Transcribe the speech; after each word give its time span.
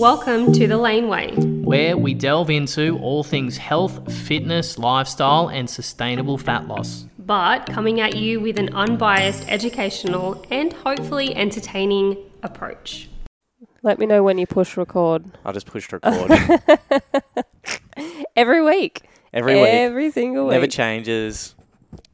Welcome 0.00 0.52
to 0.54 0.66
the 0.66 0.78
Laneway. 0.78 1.34
where 1.36 1.94
we 1.94 2.14
delve 2.14 2.48
into 2.48 2.98
all 3.00 3.22
things 3.22 3.58
health, 3.58 4.10
fitness, 4.10 4.78
lifestyle, 4.78 5.48
and 5.48 5.68
sustainable 5.68 6.38
fat 6.38 6.66
loss. 6.66 7.04
but 7.18 7.66
coming 7.66 8.00
at 8.00 8.16
you 8.16 8.40
with 8.40 8.58
an 8.58 8.74
unbiased, 8.74 9.44
educational, 9.46 10.42
and 10.50 10.72
hopefully 10.72 11.36
entertaining 11.36 12.16
approach. 12.42 13.10
Let 13.82 13.98
me 13.98 14.06
know 14.06 14.22
when 14.22 14.38
you 14.38 14.46
push 14.46 14.78
record. 14.78 15.26
I 15.44 15.52
just 15.52 15.66
pushed 15.66 15.92
record 15.92 16.30
Every 18.34 18.62
week. 18.64 19.02
every 19.34 19.54
week. 19.56 19.68
Every 19.68 20.10
single 20.10 20.46
week. 20.46 20.52
Never 20.52 20.66
changes. 20.66 21.54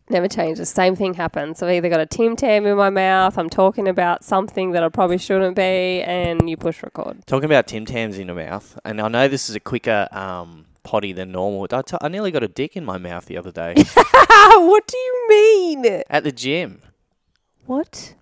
Never 0.08 0.28
changes. 0.28 0.68
Same 0.68 0.94
thing 0.94 1.14
happens. 1.14 1.62
I've 1.62 1.70
either 1.70 1.88
got 1.88 1.98
a 2.00 2.06
Tim 2.06 2.36
Tam 2.36 2.64
in 2.64 2.76
my 2.76 2.90
mouth, 2.90 3.36
I'm 3.36 3.50
talking 3.50 3.88
about 3.88 4.22
something 4.22 4.70
that 4.72 4.84
I 4.84 4.88
probably 4.88 5.18
shouldn't 5.18 5.56
be, 5.56 5.62
and 6.02 6.48
you 6.48 6.56
push 6.56 6.82
record. 6.82 7.26
Talking 7.26 7.46
about 7.46 7.66
Tim 7.66 7.84
Tams 7.84 8.16
in 8.18 8.28
your 8.28 8.36
mouth, 8.36 8.78
and 8.84 9.00
I 9.00 9.08
know 9.08 9.26
this 9.26 9.50
is 9.50 9.56
a 9.56 9.60
quicker 9.60 10.06
um, 10.12 10.66
potty 10.84 11.12
than 11.12 11.32
normal. 11.32 11.66
I, 11.72 11.82
t- 11.82 11.96
I 12.00 12.06
nearly 12.08 12.30
got 12.30 12.44
a 12.44 12.48
dick 12.48 12.76
in 12.76 12.84
my 12.84 12.98
mouth 12.98 13.26
the 13.26 13.36
other 13.36 13.50
day 13.50 13.74
what 14.54 14.86
do 14.86 14.96
you 14.96 15.26
mean? 15.28 16.02
at 16.08 16.22
the 16.22 16.30
gym. 16.32 16.82
What? 17.64 18.14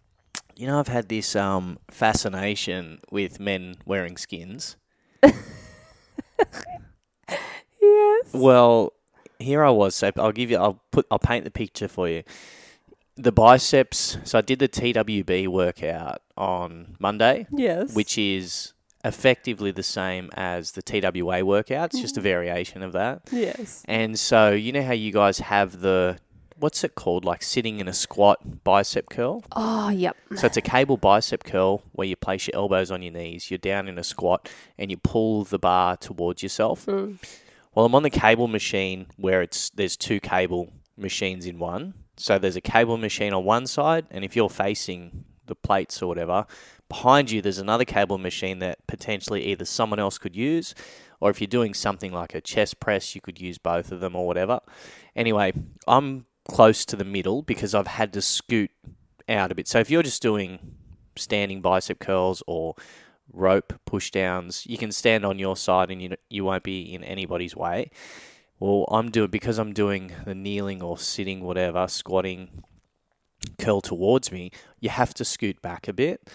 You 0.56 0.66
know, 0.66 0.78
I've 0.78 0.88
had 0.88 1.08
this 1.10 1.36
um, 1.36 1.78
fascination 1.90 3.00
with 3.10 3.38
men 3.40 3.76
wearing 3.84 4.16
skins. 4.16 4.76
Yes. 7.80 8.30
Well, 8.32 8.94
here 9.44 9.64
I 9.64 9.70
was. 9.70 9.94
So 9.94 10.10
I'll 10.16 10.32
give 10.32 10.50
you. 10.50 10.58
I'll 10.58 10.80
put. 10.90 11.06
I'll 11.10 11.18
paint 11.18 11.44
the 11.44 11.50
picture 11.50 11.88
for 11.88 12.08
you. 12.08 12.22
The 13.16 13.32
biceps. 13.32 14.18
So 14.24 14.38
I 14.38 14.40
did 14.40 14.58
the 14.58 14.68
TWB 14.68 15.48
workout 15.48 16.22
on 16.36 16.96
Monday. 16.98 17.46
Yes. 17.50 17.94
which 17.94 18.18
is 18.18 18.72
effectively 19.04 19.70
the 19.70 19.82
same 19.82 20.30
as 20.34 20.72
the 20.72 20.82
TWA 20.82 21.44
workout. 21.44 21.92
It's 21.92 22.00
just 22.00 22.16
a 22.16 22.20
mm-hmm. 22.20 22.24
variation 22.24 22.82
of 22.82 22.92
that. 22.92 23.22
Yes. 23.30 23.84
And 23.86 24.18
so, 24.18 24.50
you 24.50 24.72
know 24.72 24.82
how 24.82 24.94
you 24.94 25.12
guys 25.12 25.38
have 25.40 25.80
the 25.80 26.18
what's 26.58 26.84
it 26.84 26.94
called? 26.94 27.24
Like 27.24 27.42
sitting 27.42 27.80
in 27.80 27.88
a 27.88 27.92
squat 27.92 28.64
bicep 28.64 29.10
curl. 29.10 29.44
Oh, 29.52 29.90
yep. 29.90 30.16
So 30.36 30.46
it's 30.46 30.56
a 30.56 30.62
cable 30.62 30.96
bicep 30.96 31.44
curl 31.44 31.82
where 31.92 32.06
you 32.06 32.16
place 32.16 32.46
your 32.46 32.56
elbows 32.56 32.90
on 32.90 33.02
your 33.02 33.12
knees, 33.12 33.50
you're 33.50 33.58
down 33.58 33.88
in 33.88 33.98
a 33.98 34.04
squat, 34.04 34.48
and 34.78 34.90
you 34.90 34.96
pull 34.96 35.44
the 35.44 35.58
bar 35.58 35.96
towards 35.96 36.42
yourself. 36.42 36.86
Mm. 36.86 37.18
Well, 37.74 37.86
I'm 37.86 37.94
on 37.96 38.04
the 38.04 38.10
cable 38.10 38.46
machine 38.46 39.06
where 39.16 39.42
it's 39.42 39.70
there's 39.70 39.96
two 39.96 40.20
cable 40.20 40.72
machines 40.96 41.44
in 41.44 41.58
one. 41.58 41.94
So 42.16 42.38
there's 42.38 42.54
a 42.54 42.60
cable 42.60 42.96
machine 42.96 43.32
on 43.32 43.44
one 43.44 43.66
side, 43.66 44.06
and 44.12 44.24
if 44.24 44.36
you're 44.36 44.48
facing 44.48 45.24
the 45.46 45.56
plates 45.56 46.00
or 46.00 46.06
whatever, 46.06 46.46
behind 46.88 47.32
you 47.32 47.42
there's 47.42 47.58
another 47.58 47.84
cable 47.84 48.18
machine 48.18 48.60
that 48.60 48.86
potentially 48.86 49.44
either 49.46 49.64
someone 49.64 49.98
else 49.98 50.18
could 50.18 50.36
use, 50.36 50.76
or 51.20 51.30
if 51.30 51.40
you're 51.40 51.48
doing 51.48 51.74
something 51.74 52.12
like 52.12 52.34
a 52.34 52.40
chest 52.40 52.78
press, 52.78 53.16
you 53.16 53.20
could 53.20 53.40
use 53.40 53.58
both 53.58 53.90
of 53.90 53.98
them 53.98 54.14
or 54.14 54.24
whatever. 54.24 54.60
Anyway, 55.16 55.52
I'm 55.88 56.26
close 56.46 56.84
to 56.84 56.94
the 56.94 57.04
middle 57.04 57.42
because 57.42 57.74
I've 57.74 57.88
had 57.88 58.12
to 58.12 58.22
scoot 58.22 58.70
out 59.28 59.50
a 59.50 59.54
bit. 59.56 59.66
So 59.66 59.80
if 59.80 59.90
you're 59.90 60.02
just 60.04 60.22
doing 60.22 60.76
standing 61.16 61.60
bicep 61.60 61.98
curls 61.98 62.42
or 62.46 62.76
rope 63.32 63.72
push 63.84 64.10
downs, 64.10 64.66
you 64.66 64.78
can 64.78 64.92
stand 64.92 65.24
on 65.24 65.38
your 65.38 65.56
side 65.56 65.90
and 65.90 66.00
you 66.00 66.16
you 66.30 66.44
won't 66.44 66.62
be 66.62 66.94
in 66.94 67.04
anybody's 67.04 67.56
way. 67.56 67.90
Well, 68.60 68.86
I'm 68.90 69.10
doing 69.10 69.30
because 69.30 69.58
I'm 69.58 69.72
doing 69.72 70.12
the 70.24 70.34
kneeling 70.34 70.82
or 70.82 70.96
sitting, 70.98 71.42
whatever, 71.42 71.86
squatting, 71.88 72.62
curl 73.58 73.80
towards 73.80 74.30
me. 74.30 74.50
You 74.80 74.90
have 74.90 75.12
to 75.14 75.24
scoot 75.24 75.60
back 75.60 75.88
a 75.88 75.92
bit. 75.92 76.30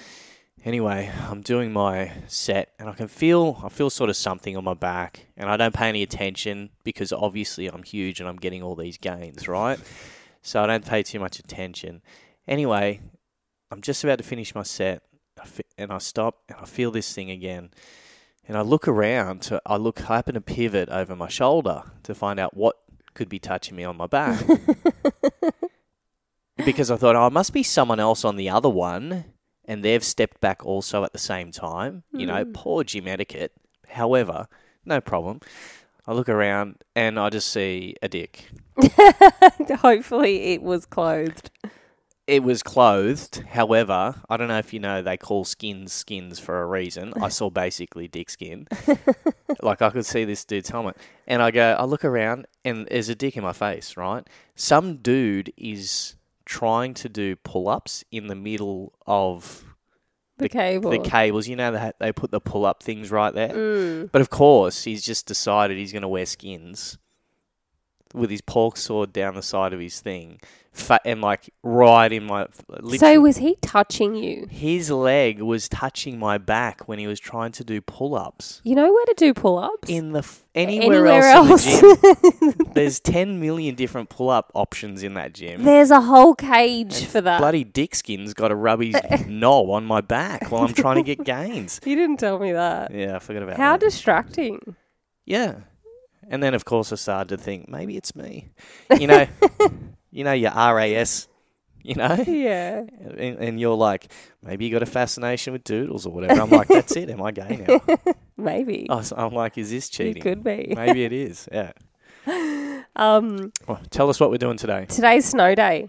Anyway, 0.65 1.09
I'm 1.29 1.41
doing 1.41 1.71
my 1.71 2.11
set 2.27 2.73
and 2.77 2.89
I 2.89 2.93
can 2.93 3.07
feel 3.07 3.61
I 3.63 3.69
feel 3.69 3.89
sort 3.89 4.09
of 4.09 4.17
something 4.17 4.57
on 4.57 4.65
my 4.65 4.73
back 4.73 5.27
and 5.37 5.49
I 5.49 5.55
don't 5.55 5.73
pay 5.73 5.87
any 5.87 6.03
attention 6.03 6.69
because 6.83 7.13
obviously 7.13 7.67
I'm 7.67 7.83
huge 7.83 8.19
and 8.19 8.27
I'm 8.27 8.35
getting 8.35 8.61
all 8.61 8.75
these 8.75 8.97
gains, 8.97 9.47
right? 9.47 9.79
So 10.41 10.61
I 10.61 10.67
don't 10.67 10.85
pay 10.85 11.01
too 11.03 11.19
much 11.19 11.39
attention. 11.39 12.01
Anyway, 12.45 12.99
I'm 13.71 13.81
just 13.81 14.03
about 14.03 14.17
to 14.17 14.23
finish 14.23 14.53
my 14.53 14.63
set 14.63 15.01
and 15.79 15.91
I 15.91 15.97
stop 15.97 16.41
and 16.49 16.57
I 16.61 16.65
feel 16.65 16.91
this 16.91 17.13
thing 17.13 17.31
again. 17.31 17.71
And 18.47 18.57
I 18.57 18.61
look 18.61 18.87
around 18.87 19.41
to 19.43 19.61
I 19.65 19.77
look 19.77 20.09
I 20.09 20.15
happen 20.15 20.33
to 20.35 20.41
pivot 20.41 20.89
over 20.89 21.15
my 21.15 21.29
shoulder 21.29 21.83
to 22.03 22.13
find 22.13 22.39
out 22.39 22.55
what 22.55 22.75
could 23.13 23.29
be 23.29 23.39
touching 23.39 23.75
me 23.75 23.83
on 23.83 23.97
my 23.97 24.07
back. 24.07 24.43
because 26.65 26.91
I 26.91 26.97
thought, 26.97 27.15
oh, 27.15 27.27
it 27.27 27.33
must 27.33 27.53
be 27.53 27.63
someone 27.63 27.99
else 27.99 28.25
on 28.25 28.35
the 28.35 28.49
other 28.49 28.69
one 28.69 29.25
and 29.65 29.83
they've 29.83 30.03
stepped 30.03 30.41
back 30.41 30.65
also 30.65 31.03
at 31.03 31.13
the 31.13 31.19
same 31.19 31.51
time. 31.51 32.03
You 32.11 32.25
know, 32.25 32.43
hmm. 32.43 32.51
poor 32.53 32.83
gym 32.83 33.07
etiquette. 33.07 33.53
However, 33.87 34.47
no 34.85 34.99
problem. 34.99 35.39
I 36.07 36.13
look 36.13 36.27
around 36.27 36.83
and 36.95 37.19
I 37.19 37.29
just 37.29 37.49
see 37.49 37.95
a 38.01 38.09
dick. 38.09 38.49
Hopefully 39.81 40.53
it 40.53 40.63
was 40.63 40.85
clothed. 40.85 41.51
It 42.29 42.43
was 42.43 42.61
clothed. 42.61 43.43
However, 43.49 44.13
I 44.29 44.37
don't 44.37 44.49
know 44.49 44.59
if 44.59 44.71
you 44.71 44.79
know 44.79 45.01
they 45.01 45.17
call 45.17 45.45
skins 45.45 45.91
skins 45.91 46.37
for 46.39 46.61
a 46.61 46.65
reason. 46.67 47.11
I 47.19 47.29
saw 47.39 47.49
basically 47.49 48.07
dick 48.07 48.29
skin. 48.29 48.67
like 49.63 49.81
I 49.81 49.89
could 49.89 50.05
see 50.05 50.25
this 50.25 50.45
dude's 50.45 50.69
helmet. 50.69 50.95
And 51.25 51.41
I 51.41 51.49
go, 51.49 51.75
I 51.77 51.85
look 51.85 52.05
around 52.05 52.45
and 52.63 52.87
there's 52.91 53.09
a 53.09 53.15
dick 53.15 53.35
in 53.35 53.43
my 53.43 53.53
face, 53.53 53.97
right? 53.97 54.27
Some 54.55 54.97
dude 54.97 55.51
is 55.57 56.17
trying 56.45 56.93
to 56.95 57.09
do 57.09 57.35
pull 57.35 57.67
ups 57.67 58.03
in 58.11 58.27
the 58.27 58.35
middle 58.35 58.93
of 59.07 59.63
The, 60.37 60.49
cable. 60.49 60.91
the 60.91 60.99
cables. 60.99 61.47
You 61.47 61.55
know, 61.55 61.71
they, 61.71 61.91
they 61.99 62.11
put 62.11 62.29
the 62.29 62.39
pull 62.39 62.63
up 62.63 62.83
things 62.83 63.09
right 63.09 63.33
there. 63.33 63.49
Mm. 63.49 64.11
But 64.11 64.21
of 64.21 64.29
course, 64.29 64.83
he's 64.83 65.03
just 65.03 65.25
decided 65.25 65.77
he's 65.77 65.91
going 65.91 66.03
to 66.03 66.07
wear 66.07 66.27
skins 66.27 66.99
with 68.13 68.29
his 68.29 68.41
pork 68.41 68.77
sword 68.77 69.13
down 69.13 69.35
the 69.35 69.41
side 69.43 69.71
of 69.73 69.79
his 69.79 69.99
thing, 69.99 70.39
fa- 70.71 70.99
and 71.05 71.21
like 71.21 71.49
right 71.63 72.11
in 72.11 72.23
my. 72.25 72.47
So 72.97 73.19
was 73.21 73.37
he 73.37 73.55
touching 73.61 74.15
you? 74.15 74.47
his 74.49 74.89
leg 74.89 75.41
was 75.41 75.69
touching 75.69 76.17
my 76.17 76.37
back 76.37 76.87
when 76.87 76.97
he 76.99 77.05
was 77.07 77.19
trying 77.19 77.51
to 77.53 77.63
do 77.63 77.81
pull 77.81 78.15
ups. 78.15 78.61
You 78.63 78.75
know 78.75 78.91
where 78.91 79.05
to 79.05 79.13
do 79.15 79.33
pull 79.33 79.57
ups? 79.59 79.89
In 79.89 80.11
the 80.13 80.19
f- 80.19 80.43
anywhere, 80.55 81.05
Anywhere 81.07 81.23
else, 81.29 81.65
in 81.65 81.81
the 81.81 82.53
gym, 82.57 82.71
there's 82.73 82.99
ten 82.99 83.39
million 83.39 83.75
different 83.75 84.09
pull 84.09 84.29
up 84.29 84.51
options 84.55 85.03
in 85.03 85.13
that 85.13 85.33
gym. 85.33 85.63
There's 85.63 85.91
a 85.91 86.01
whole 86.01 86.33
cage 86.35 87.05
for 87.05 87.21
that. 87.21 87.39
Bloody 87.39 87.63
dick 87.63 87.93
skin's 87.95 88.33
got 88.33 88.47
to 88.47 88.55
rub 88.55 88.81
his 88.81 88.95
knob 89.27 89.69
on 89.69 89.85
my 89.85 90.01
back 90.01 90.51
while 90.51 90.63
I'm 90.63 90.73
trying 90.73 90.95
to 90.97 91.03
get 91.03 91.23
gains. 91.23 91.79
you 91.85 91.95
didn't 91.95 92.17
tell 92.17 92.39
me 92.39 92.53
that. 92.53 92.91
Yeah, 92.93 93.17
I 93.17 93.19
forgot 93.19 93.43
about 93.43 93.57
How 93.57 93.73
that. 93.73 93.81
distracting. 93.85 94.75
Yeah. 95.25 95.55
And 96.29 96.41
then 96.43 96.53
of 96.53 96.63
course 96.63 96.91
I 96.93 96.95
started 96.95 97.35
to 97.35 97.43
think 97.43 97.67
maybe 97.67 97.97
it's 97.97 98.15
me. 98.15 98.49
You 98.97 99.07
know, 99.07 99.27
you 100.11 100.23
know 100.23 100.31
your 100.33 100.51
RAS, 100.51 101.27
you 101.81 101.95
know, 101.95 102.15
Yeah. 102.27 102.83
and, 103.01 103.37
and 103.39 103.59
you're 103.59 103.75
like 103.75 104.11
maybe 104.43 104.65
you 104.65 104.71
got 104.71 104.83
a 104.83 104.85
fascination 104.85 105.53
with 105.53 105.63
doodles 105.63 106.05
or 106.05 106.13
whatever. 106.13 106.41
I'm 106.41 106.49
like 106.49 106.67
that's 106.67 106.95
it. 106.95 107.09
Am 107.09 107.21
I 107.21 107.31
gay 107.31 107.65
now? 107.67 107.81
Maybe. 108.37 108.87
I 108.89 108.95
was- 108.95 109.11
I'm 109.11 109.33
like, 109.33 109.57
is 109.57 109.69
this 109.69 109.89
cheating? 109.89 110.21
could 110.23 110.43
be. 110.45 110.71
Maybe 110.75 111.03
it 111.03 111.11
is. 111.13 111.47
Yeah. 111.51 111.71
Um, 112.95 113.51
Well, 113.67 113.79
tell 113.91 114.09
us 114.09 114.19
what 114.19 114.29
we're 114.29 114.37
doing 114.37 114.57
today. 114.57 114.85
today's 114.89 115.23
snow 115.25 115.55
day. 115.55 115.87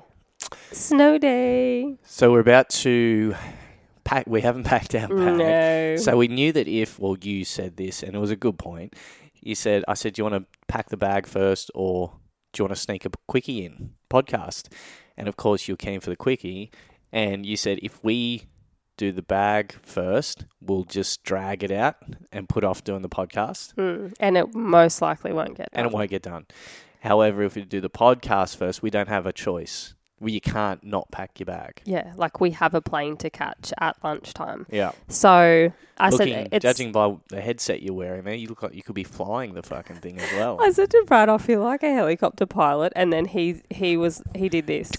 Snow 0.71 1.19
day. 1.19 1.97
So 2.05 2.31
we're 2.31 2.41
about 2.41 2.69
to 2.84 3.34
pack. 4.05 4.27
We 4.29 4.41
haven't 4.43 4.65
packed 4.65 4.95
our 4.95 5.09
bag. 5.09 5.17
No. 5.39 5.97
So 5.97 6.17
we 6.17 6.29
knew 6.29 6.53
that 6.53 6.69
if, 6.69 6.99
well, 7.00 7.17
you 7.21 7.45
said 7.45 7.77
this, 7.77 8.03
and 8.05 8.15
it 8.15 8.19
was 8.19 8.31
a 8.31 8.37
good 8.37 8.59
point. 8.59 8.95
You 9.41 9.55
said, 9.55 9.84
I 9.89 9.95
said, 9.95 10.15
do 10.15 10.21
you 10.21 10.31
want 10.31 10.43
to 10.45 10.59
pack 10.69 10.89
the 10.91 10.97
bag 10.97 11.27
first, 11.27 11.71
or 11.75 12.12
do 12.53 12.61
you 12.61 12.65
want 12.65 12.77
to 12.77 12.81
sneak 12.81 13.05
a 13.05 13.11
quickie 13.27 13.65
in 13.65 13.95
podcast? 14.11 14.69
And 15.17 15.28
of 15.28 15.37
course, 15.37 15.67
you're 15.69 15.77
keen 15.77 16.01
for 16.01 16.11
the 16.11 16.17
quickie, 16.17 16.70
and 17.12 17.44
you 17.44 17.56
said 17.56 17.79
if 17.82 18.03
we 18.03 18.49
do 18.97 19.12
the 19.12 19.23
bag 19.23 19.73
first, 19.82 20.44
we'll 20.61 20.85
just 20.85 21.23
drag 21.25 21.62
it 21.64 21.70
out 21.70 21.97
and 22.32 22.49
put 22.49 22.64
off 22.64 22.85
doing 22.85 23.03
the 23.03 23.09
podcast, 23.09 23.75
Mm, 23.75 24.12
and 24.20 24.37
it 24.37 24.55
most 24.55 25.00
likely 25.00 25.32
won't 25.32 25.56
get 25.56 25.69
and 25.73 25.87
it 25.87 25.93
won't 25.93 26.11
get 26.11 26.23
done. 26.23 26.47
However, 27.00 27.43
if 27.43 27.55
we 27.55 27.62
do 27.64 27.81
the 27.81 27.88
podcast 27.88 28.56
first, 28.56 28.82
we 28.82 28.91
don't 28.91 29.09
have 29.09 29.25
a 29.25 29.32
choice. 29.32 29.94
We, 30.20 30.32
you 30.32 30.40
can't 30.40 30.84
not 30.84 31.11
pack 31.11 31.40
your 31.40 31.46
bag. 31.46 31.81
Yeah, 31.84 32.12
like 32.17 32.40
we 32.40 32.50
have 32.50 32.75
a 32.75 32.81
plane 32.82 33.17
to 33.19 33.31
catch 33.31 33.72
at 33.78 33.96
lunchtime. 34.05 34.67
Yeah. 34.70 34.93
So 35.08 35.72
I 35.96 36.11
Looking, 36.11 36.34
said, 36.34 36.49
it's, 36.52 36.62
judging 36.62 36.93
by 36.93 37.17
the 37.28 37.40
headset 37.40 37.82
you're 37.82 37.94
wearing 37.94 38.25
there, 38.25 38.34
you 38.34 38.49
look 38.49 38.62
like 38.62 38.75
you 38.75 38.82
could 38.82 38.94
be 38.94 39.05
flying 39.05 39.55
the 39.55 39.62
fucking 39.62 39.96
thing 39.96 40.19
as 40.19 40.31
well. 40.32 40.58
I 40.62 40.72
said 40.72 40.90
to 40.90 41.05
Brad, 41.06 41.28
I 41.28 41.38
feel 41.38 41.62
like 41.62 41.82
a 41.82 41.93
helicopter 41.93 42.46
pilot, 42.46 42.93
and 42.94 43.12
then 43.12 43.25
he 43.26 43.62
he 43.70 43.96
was 43.96 44.22
he 44.34 44.49
did 44.49 44.67
this. 44.67 44.90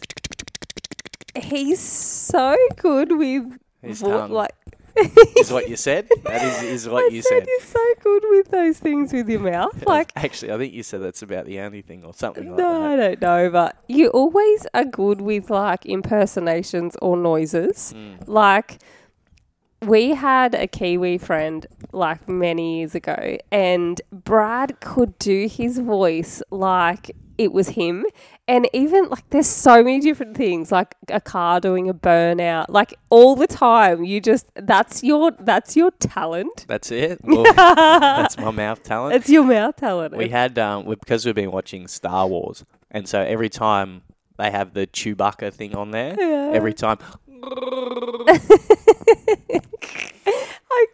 He's 1.36 1.80
so 1.80 2.58
good 2.78 3.18
with 3.18 3.60
His 3.82 4.02
tongue 4.02 4.32
like. 4.32 4.52
is 5.38 5.52
what 5.52 5.70
you 5.70 5.76
said. 5.76 6.10
That 6.24 6.42
is, 6.42 6.64
is 6.64 6.90
what 6.90 7.06
I 7.06 7.08
you 7.16 7.22
said, 7.22 7.46
you're 7.48 7.60
so 7.62 7.86
good 8.02 8.24
with 8.30 8.50
those 8.50 8.80
things 8.80 9.14
with 9.14 9.30
your 9.30 9.40
mouth. 9.40 9.84
Like, 9.92 10.14
Actually, 10.16 10.54
I 10.54 10.58
think 10.58 10.74
you 10.74 10.84
said 10.84 11.02
that's 11.02 11.22
about 11.22 11.46
the 11.46 11.60
only 11.60 11.82
thing 11.82 12.06
or 12.06 12.14
something 12.14 12.48
like 12.50 12.58
no, 12.58 12.94
I 12.94 12.96
don't 12.96 13.22
know, 13.22 13.50
but 13.50 13.76
you 13.88 14.08
always 14.10 14.66
are 14.74 14.86
good 14.86 15.20
with 15.20 15.50
like 15.50 15.86
impersonations 15.86 16.96
or 17.02 17.18
noises. 17.18 17.94
Mm. 17.96 18.26
Like, 18.28 18.80
we 19.82 20.10
had 20.10 20.56
a 20.56 20.68
Kiwi 20.68 21.18
friend 21.18 21.66
like 21.92 22.30
many 22.30 22.80
years 22.80 22.96
ago, 22.96 23.38
and 23.52 24.02
Brad 24.12 24.80
could 24.80 25.18
do 25.20 25.48
his 25.48 25.80
voice 25.80 26.42
like 26.52 27.12
it 27.38 27.52
was 27.52 27.70
him. 27.70 28.06
And 28.52 28.68
even 28.74 29.08
like, 29.08 29.30
there's 29.30 29.48
so 29.48 29.82
many 29.82 30.02
different 30.02 30.36
things, 30.36 30.74
like 30.74 30.94
a 31.08 31.22
car 31.22 31.62
doing 31.62 31.88
a 31.88 31.94
burnout, 31.94 32.66
like 32.68 32.94
all 33.10 33.38
the 33.38 33.48
time. 33.48 34.04
You 34.04 34.20
just 34.20 34.46
that's 34.56 35.02
your 35.04 35.32
that's 35.40 35.78
your 35.78 35.92
talent. 35.92 36.66
That's 36.68 36.92
it. 36.92 37.20
Well, 37.24 37.44
that's 37.56 38.38
my 38.38 38.52
mouth 38.52 38.84
talent. 38.84 39.16
It's 39.16 39.30
your 39.30 39.46
mouth 39.46 39.78
talent. 39.78 40.18
we 40.18 40.28
had 40.28 40.60
um, 40.60 40.84
we, 40.86 40.96
because 40.96 41.26
we've 41.26 41.34
been 41.34 41.52
watching 41.52 41.88
Star 41.88 42.28
Wars, 42.28 42.66
and 42.92 43.08
so 43.08 43.22
every 43.22 43.48
time 43.50 44.02
they 44.38 44.52
have 44.52 44.74
the 44.74 44.86
Chewbacca 44.86 45.54
thing 45.54 45.74
on 45.74 45.92
there, 45.92 46.14
Yeah. 46.20 46.52
every 46.54 46.74
time 46.74 46.98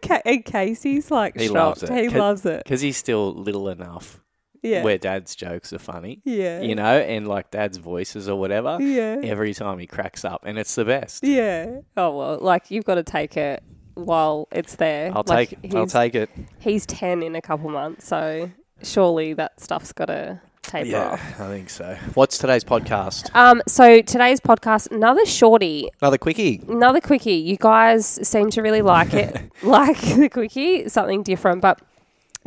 okay, 0.04 0.22
and 0.26 0.46
Casey's 0.46 1.10
like 1.10 1.40
He 1.40 1.48
shocked. 1.48 1.82
loves 1.82 1.84
it. 1.84 1.90
He 1.98 2.10
loves 2.10 2.46
it. 2.46 2.64
because 2.64 2.82
he's 2.82 2.98
still 2.98 3.34
little 3.34 3.70
enough 3.70 4.22
Yeah. 4.64 4.84
where 4.84 4.98
Dad's 4.98 5.36
jokes 5.36 5.72
are 5.74 5.80
funny, 5.80 6.22
yeah. 6.26 6.62
you 6.62 6.76
know, 6.76 6.84
and 7.00 7.28
like 7.28 7.52
Dad's 7.52 7.78
voices 7.78 8.28
or 8.30 8.40
whatever. 8.40 8.78
Yeah. 8.82 9.18
Every 9.24 9.54
time 9.54 9.80
he 9.80 9.88
cracks 9.88 10.26
up, 10.26 10.44
and 10.46 10.58
it's 10.58 10.76
the 10.76 10.86
best. 10.86 11.24
Yeah. 11.24 11.80
Oh 11.96 12.18
well, 12.18 12.38
like 12.40 12.72
you've 12.72 12.86
got 12.86 12.96
to 12.96 13.04
take 13.04 13.38
it 13.38 13.64
while 13.96 14.48
it's 14.52 14.76
there. 14.76 15.12
I'll 15.16 15.24
Like, 15.26 15.50
take 15.50 15.60
it. 15.64 15.76
I'll 15.76 15.88
take 15.88 16.16
it. 16.16 16.30
He's 16.60 16.86
ten 16.86 17.24
in 17.24 17.36
a 17.36 17.42
couple 17.42 17.70
months, 17.70 18.08
so 18.08 18.52
surely 18.84 19.34
that 19.34 19.60
stuff's 19.60 19.92
got 19.92 20.06
to 20.06 20.40
taper 20.62 20.88
Yeah, 20.90 21.08
off. 21.14 21.40
I 21.40 21.48
think 21.48 21.70
so. 21.70 21.98
What's 22.14 22.38
today's 22.38 22.64
podcast? 22.64 23.34
Um. 23.36 23.62
So 23.68 24.02
today's 24.02 24.40
podcast, 24.40 24.92
another 24.92 25.26
shorty, 25.26 25.90
Another 26.02 26.18
quickie. 26.18 26.62
another 26.68 27.00
quickie. 27.02 27.36
You 27.36 27.58
guys 27.58 28.06
seem 28.28 28.50
to 28.52 28.62
really 28.62 28.82
like 28.82 29.14
it, 29.14 29.36
like 29.64 30.00
the 30.00 30.30
quickie, 30.30 30.90
something 30.90 31.24
different, 31.24 31.62
but. 31.62 31.80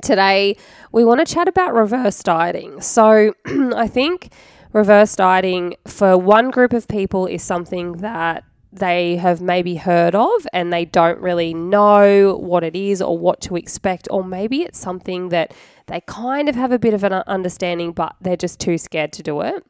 Today, 0.03 0.57
we 0.93 1.05
want 1.05 1.27
to 1.27 1.35
chat 1.35 1.49
about 1.49 1.75
reverse 1.75 2.23
dieting. 2.23 2.81
So, 2.81 3.35
I 3.47 3.87
think 3.87 4.33
reverse 4.73 5.15
dieting 5.15 5.77
for 5.87 6.17
one 6.17 6.51
group 6.51 6.73
of 6.73 6.89
people 6.89 7.27
is 7.27 7.43
something 7.43 7.99
that 7.99 8.45
they 8.73 9.17
have 9.17 9.41
maybe 9.41 9.77
heard 9.77 10.15
of 10.15 10.47
and 10.53 10.73
they 10.73 10.85
don't 10.85 11.19
really 11.19 11.53
know 11.53 12.37
what 12.37 12.63
it 12.63 12.77
is 12.77 13.03
or 13.03 13.19
what 13.19 13.41
to 13.43 13.57
expect, 13.57 14.09
or 14.11 14.25
maybe 14.25 14.63
it's 14.63 14.79
something 14.79 15.29
that 15.31 15.53
they 15.87 16.01
kind 16.03 16.49
of 16.49 16.55
have 16.55 16.73
a 16.73 16.79
bit 16.79 16.95
of 16.95 17.03
an 17.05 17.13
understanding, 17.13 17.93
but 17.93 18.15
they're 18.21 18.37
just 18.37 18.61
too 18.61 18.79
scared 18.79 19.13
to 19.13 19.23
do 19.23 19.41
it. 19.41 19.65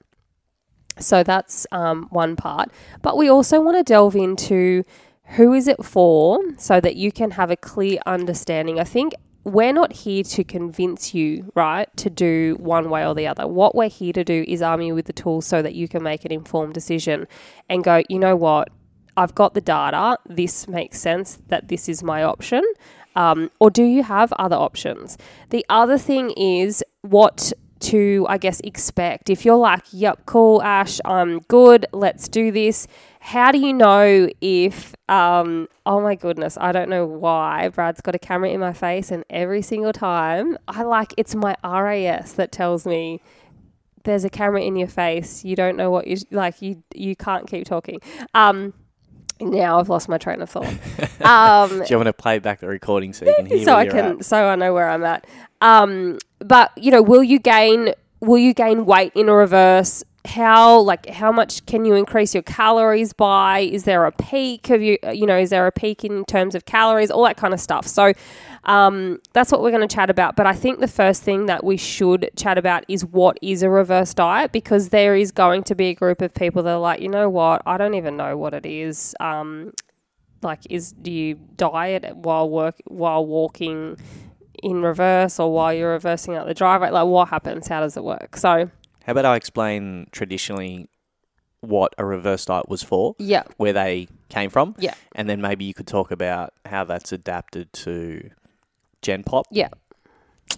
So 0.98 1.22
that's 1.22 1.66
um, 1.72 2.08
one 2.10 2.36
part. 2.36 2.70
But 3.00 3.16
we 3.16 3.28
also 3.28 3.60
want 3.60 3.78
to 3.78 3.82
delve 3.82 4.16
into 4.16 4.84
who 5.36 5.54
is 5.54 5.66
it 5.66 5.82
for 5.84 6.40
so 6.58 6.80
that 6.80 6.96
you 6.96 7.10
can 7.10 7.32
have 7.32 7.50
a 7.50 7.56
clear 7.56 8.00
understanding. 8.04 8.78
I 8.78 8.84
think 8.84 9.14
we're 9.44 9.72
not 9.72 9.92
here 9.92 10.22
to 10.22 10.44
convince 10.44 11.14
you, 11.14 11.50
right, 11.54 11.88
to 11.96 12.10
do 12.10 12.56
one 12.60 12.90
way 12.90 13.06
or 13.06 13.14
the 13.14 13.26
other. 13.26 13.46
What 13.46 13.75
we're 13.75 13.88
here 13.88 14.12
to 14.12 14.25
do 14.25 14.44
is 14.46 14.60
arm 14.60 14.82
you 14.82 14.94
with 14.94 15.06
the 15.06 15.12
tools 15.12 15.46
so 15.46 15.62
that 15.62 15.75
you 15.75 15.88
can 15.88 16.02
make 16.02 16.25
an 16.25 16.32
informed 16.32 16.75
decision 16.75 17.26
and 17.69 17.82
go, 17.82 18.02
you 18.08 18.19
know 18.19 18.37
what, 18.37 18.69
I've 19.16 19.34
got 19.34 19.54
the 19.54 19.60
data. 19.60 20.19
This 20.26 20.69
makes 20.69 21.00
sense 21.00 21.38
that 21.48 21.69
this 21.69 21.88
is 21.88 22.02
my 22.02 22.22
option. 22.22 22.62
Um, 23.16 23.50
or 23.58 23.70
do 23.70 23.82
you 23.82 24.02
have 24.02 24.32
other 24.34 24.56
options? 24.56 25.19
The 25.48 25.64
other 25.69 25.98
thing 25.98 26.31
is 26.37 26.84
what 27.02 27.52
to, 27.81 28.26
I 28.28 28.38
guess, 28.38 28.60
expect. 28.60 29.31
If 29.31 29.44
you're 29.44 29.56
like, 29.56 29.82
yep, 29.90 30.26
cool, 30.26 30.62
Ash, 30.62 31.00
I'm 31.04 31.40
good, 31.40 31.87
let's 31.92 32.28
do 32.28 32.52
this. 32.52 32.87
How 33.22 33.52
do 33.52 33.58
you 33.58 33.75
know 33.75 34.28
if, 34.40 34.94
um, 35.08 35.69
oh 35.84 36.00
my 36.00 36.14
goodness, 36.14 36.56
I 36.58 36.72
don't 36.72 36.88
know 36.88 37.05
why 37.05 37.69
Brad's 37.69 38.00
got 38.00 38.14
a 38.14 38.19
camera 38.19 38.49
in 38.49 38.61
my 38.61 38.72
face, 38.72 39.11
and 39.11 39.25
every 39.28 39.61
single 39.61 39.93
time 39.93 40.56
I 40.67 40.82
like 40.82 41.12
it's 41.19 41.34
my 41.34 41.55
RAS 41.62 42.32
that 42.34 42.50
tells 42.50 42.87
me 42.87 43.20
there's 44.05 44.25
a 44.25 44.31
camera 44.31 44.62
in 44.62 44.75
your 44.75 44.88
face. 44.88 45.44
You 45.44 45.55
don't 45.55 45.76
know 45.76 45.90
what 45.90 46.06
you 46.06 46.17
like. 46.31 46.62
You 46.62 46.82
you 46.94 47.14
can't 47.14 47.46
keep 47.46 47.67
talking. 47.67 48.00
Um, 48.32 48.72
now 49.38 49.78
I've 49.78 49.90
lost 49.90 50.08
my 50.08 50.19
train 50.19 50.40
of 50.43 50.50
thought. 50.50 50.75
Um, 51.20 51.69
Do 51.69 51.84
you 51.90 51.96
want 51.99 52.06
to 52.06 52.14
play 52.14 52.38
back 52.38 52.61
the 52.61 52.66
recording 52.66 53.12
so 53.12 53.26
you 53.26 53.34
can 53.37 53.44
hear 53.44 53.62
so 53.62 53.75
I 53.75 53.87
can 53.87 54.19
at? 54.20 54.25
so 54.25 54.49
I 54.49 54.56
know 54.56 54.73
where 54.73 54.88
I'm 54.88 55.05
at. 55.05 55.26
Um, 55.61 56.16
but 56.38 56.73
you 56.78 56.90
know, 56.90 57.02
will 57.02 57.23
you 57.23 57.38
gain 57.38 57.93
will 58.20 58.38
you 58.38 58.55
gain 58.55 58.87
weight 58.87 59.12
in 59.14 59.28
a 59.28 59.34
reverse? 59.34 60.02
How 60.26 60.81
like 60.81 61.08
how 61.08 61.32
much 61.32 61.64
can 61.67 61.84
you 61.84 61.94
increase 61.94 62.34
your 62.34 62.43
calories 62.43 63.12
by? 63.12 63.61
Is 63.61 63.84
there 63.84 64.05
a 64.05 64.12
peak? 64.12 64.69
of 64.70 64.82
you 64.82 64.99
you 65.12 65.26
know 65.26 65.38
is 65.38 65.50
there 65.50 65.67
a 65.67 65.72
peak 65.72 66.05
in 66.05 66.25
terms 66.26 66.55
of 66.55 66.67
calories? 66.67 67.11
All 67.11 67.25
that 67.25 67.37
kind 67.37 67.55
of 67.55 67.61
stuff. 67.61 67.87
So 67.87 68.12
um, 68.64 69.20
that's 69.32 69.50
what 69.50 69.62
we're 69.62 69.70
going 69.70 69.87
to 69.87 69.94
chat 69.94 70.11
about. 70.11 70.37
But 70.37 70.46
I 70.46 70.52
think 70.52 70.81
the 70.81 70.88
first 70.88 71.22
thing 71.22 71.46
that 71.46 71.64
we 71.64 71.76
should 71.76 72.31
chat 72.37 72.58
about 72.58 72.84
is 72.88 73.05
what 73.05 73.38
is 73.40 73.62
a 73.62 73.70
reverse 73.70 74.12
diet 74.12 74.52
because 74.52 74.90
there 74.90 75.17
is 75.17 75.32
going 75.32 75.62
to 75.64 75.75
be 75.75 75.87
a 75.87 75.94
group 75.94 76.20
of 76.20 76.34
people 76.34 76.62
that 76.64 76.73
are 76.73 76.78
like, 76.78 77.00
you 77.00 77.08
know 77.08 77.31
what, 77.31 77.62
I 77.64 77.78
don't 77.78 77.94
even 77.94 78.16
know 78.16 78.37
what 78.37 78.52
it 78.52 78.66
is. 78.66 79.14
Um, 79.20 79.73
like 80.43 80.61
is 80.70 80.93
do 80.93 81.11
you 81.11 81.34
diet 81.56 82.16
while 82.16 82.49
work 82.49 82.76
while 82.87 83.25
walking 83.25 83.96
in 84.62 84.82
reverse 84.82 85.38
or 85.38 85.52
while 85.52 85.73
you're 85.73 85.93
reversing 85.93 86.34
out 86.34 86.46
the 86.46 86.55
driveway 86.55 86.90
like 86.90 87.06
what 87.06 87.28
happens 87.28 87.69
how 87.69 87.81
does 87.81 87.96
it 87.96 88.05
work 88.05 88.37
so 88.37 88.70
How 89.06 89.12
about 89.12 89.25
I 89.25 89.37
explain 89.37 90.06
traditionally 90.12 90.88
what 91.61 91.94
a 91.99 92.05
reverse 92.05 92.44
diet 92.47 92.69
was 92.69 92.82
for, 92.82 93.14
yeah. 93.19 93.43
Where 93.58 93.73
they 93.73 94.08
came 94.31 94.49
from, 94.50 94.75
Yeah. 94.79 94.94
and 95.14 95.29
then 95.29 95.41
maybe 95.43 95.64
you 95.64 95.75
could 95.75 95.87
talk 95.87 96.11
about 96.11 96.55
how 96.64 96.85
that's 96.85 97.12
adapted 97.12 97.73
to 97.75 98.31
Gen 99.02 99.25
Pop. 99.25 99.47
Yeah. 99.50 99.69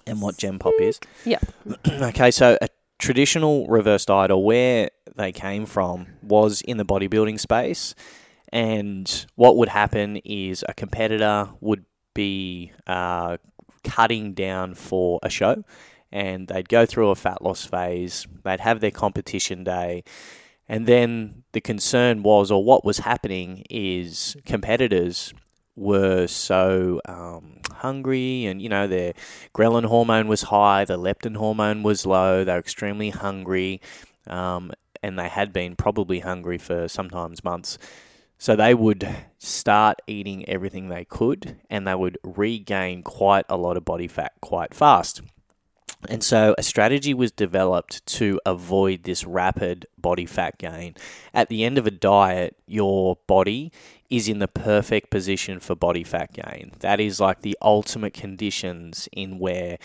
And 0.06 0.22
what 0.22 0.36
Gen 0.36 0.58
Pop 0.58 0.74
is. 0.80 1.00
yeah. 1.24 1.38
Okay, 1.88 2.30
so 2.30 2.56
a 2.62 2.68
traditional 2.98 3.66
reverse 3.66 4.04
diet, 4.04 4.30
or 4.30 4.44
where 4.44 4.90
they 5.16 5.32
came 5.32 5.66
from, 5.66 6.06
was 6.22 6.60
in 6.62 6.76
the 6.76 6.84
bodybuilding 6.84 7.40
space. 7.40 7.94
And 8.52 9.26
what 9.34 9.56
would 9.56 9.68
happen 9.70 10.18
is 10.18 10.64
a 10.68 10.74
competitor 10.74 11.48
would 11.60 11.84
be 12.14 12.70
uh, 12.86 13.38
cutting 13.82 14.34
down 14.34 14.74
for 14.74 15.18
a 15.22 15.30
show, 15.30 15.64
and 16.12 16.48
they'd 16.48 16.68
go 16.68 16.86
through 16.86 17.10
a 17.10 17.14
fat 17.14 17.42
loss 17.42 17.64
phase. 17.64 18.26
They'd 18.44 18.60
have 18.60 18.80
their 18.80 18.90
competition 18.90 19.64
day, 19.64 20.04
and 20.68 20.86
then 20.86 21.44
the 21.52 21.60
concern 21.60 22.22
was, 22.22 22.50
or 22.50 22.62
what 22.64 22.84
was 22.84 22.98
happening, 22.98 23.64
is 23.70 24.36
competitors 24.44 25.34
were 25.74 26.26
so 26.26 27.00
um, 27.06 27.60
hungry, 27.72 28.46
and 28.46 28.60
you 28.60 28.68
know 28.68 28.86
their 28.86 29.14
ghrelin 29.54 29.86
hormone 29.86 30.28
was 30.28 30.42
high, 30.42 30.84
the 30.84 30.98
leptin 30.98 31.36
hormone 31.36 31.82
was 31.82 32.06
low. 32.06 32.44
They 32.44 32.52
were 32.52 32.58
extremely 32.58 33.10
hungry, 33.10 33.80
um, 34.26 34.72
and 35.02 35.18
they 35.18 35.28
had 35.28 35.52
been 35.52 35.76
probably 35.76 36.20
hungry 36.20 36.58
for 36.58 36.88
sometimes 36.88 37.42
months. 37.42 37.78
So 38.38 38.56
they 38.56 38.74
would 38.74 39.08
start 39.38 40.02
eating 40.08 40.48
everything 40.48 40.88
they 40.88 41.04
could, 41.04 41.60
and 41.70 41.86
they 41.86 41.94
would 41.94 42.18
regain 42.24 43.04
quite 43.04 43.46
a 43.48 43.56
lot 43.56 43.76
of 43.76 43.84
body 43.84 44.08
fat 44.08 44.32
quite 44.40 44.74
fast. 44.74 45.22
And 46.08 46.22
so 46.22 46.54
a 46.58 46.62
strategy 46.62 47.14
was 47.14 47.30
developed 47.30 48.04
to 48.06 48.40
avoid 48.44 49.04
this 49.04 49.24
rapid 49.24 49.86
body 49.96 50.26
fat 50.26 50.58
gain. 50.58 50.96
At 51.32 51.48
the 51.48 51.64
end 51.64 51.78
of 51.78 51.86
a 51.86 51.92
diet, 51.92 52.56
your 52.66 53.18
body 53.26 53.72
is 54.10 54.28
in 54.28 54.40
the 54.40 54.48
perfect 54.48 55.10
position 55.10 55.60
for 55.60 55.74
body 55.74 56.04
fat 56.04 56.32
gain. 56.32 56.72
That 56.80 57.00
is 57.00 57.20
like 57.20 57.42
the 57.42 57.56
ultimate 57.62 58.14
conditions 58.14 59.08
in 59.12 59.38
where 59.38 59.78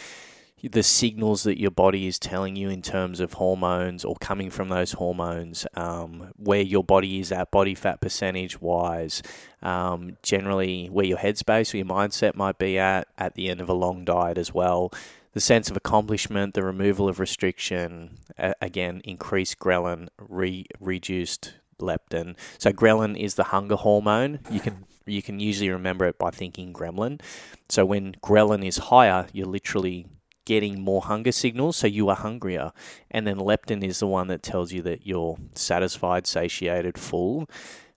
the 0.64 0.82
signals 0.82 1.44
that 1.44 1.60
your 1.60 1.70
body 1.72 2.08
is 2.08 2.18
telling 2.18 2.56
you 2.56 2.68
in 2.68 2.82
terms 2.82 3.20
of 3.20 3.34
hormones 3.34 4.04
or 4.04 4.16
coming 4.16 4.50
from 4.50 4.70
those 4.70 4.94
hormones, 4.94 5.68
um, 5.76 6.32
where 6.36 6.62
your 6.62 6.84
body 6.84 7.20
is 7.20 7.32
at 7.32 7.52
body 7.52 7.76
fat 7.76 8.02
percentage 8.02 8.60
wise, 8.60 9.22
um, 9.62 10.18
generally 10.24 10.88
where 10.88 11.06
your 11.06 11.20
headspace 11.20 11.74
or 11.74 11.78
your 11.78 11.86
mindset 11.86 12.36
might 12.36 12.58
be 12.58 12.80
at 12.80 13.08
at 13.20 13.36
the 13.36 13.50
end 13.50 13.62
of 13.62 13.70
a 13.70 13.74
long 13.74 14.04
diet 14.04 14.38
as 14.38 14.52
well. 14.52 14.92
The 15.38 15.42
sense 15.42 15.70
of 15.70 15.78
accomplishment, 15.78 16.56
the 16.56 16.64
removal 16.64 17.08
of 17.08 17.20
restriction, 17.20 18.18
uh, 18.40 18.54
again, 18.60 19.02
increased 19.04 19.60
ghrelin, 19.60 20.08
re- 20.18 20.66
reduced 20.80 21.54
leptin. 21.80 22.36
So 22.58 22.72
ghrelin 22.72 23.16
is 23.16 23.36
the 23.36 23.44
hunger 23.44 23.76
hormone. 23.76 24.40
You 24.50 24.60
can 24.60 24.86
you 25.06 25.22
can 25.22 25.40
usually 25.40 25.70
remember 25.70 26.08
it 26.08 26.18
by 26.18 26.32
thinking 26.32 26.74
gremlin. 26.74 27.22
So 27.70 27.86
when 27.86 28.14
ghrelin 28.14 28.66
is 28.66 28.78
higher, 28.78 29.28
you're 29.32 29.46
literally 29.46 30.08
getting 30.46 30.82
more 30.82 31.04
hunger 31.04 31.32
signals, 31.32 31.78
so 31.78 31.86
you 31.86 32.10
are 32.10 32.16
hungrier. 32.16 32.72
And 33.12 33.28
then 33.28 33.38
leptin 33.38 33.84
is 33.84 34.00
the 34.00 34.08
one 34.08 34.30
that 34.30 34.42
tells 34.42 34.72
you 34.72 34.82
that 34.82 35.06
you're 35.06 35.38
satisfied, 35.54 36.26
satiated, 36.26 36.98
full. 36.98 37.48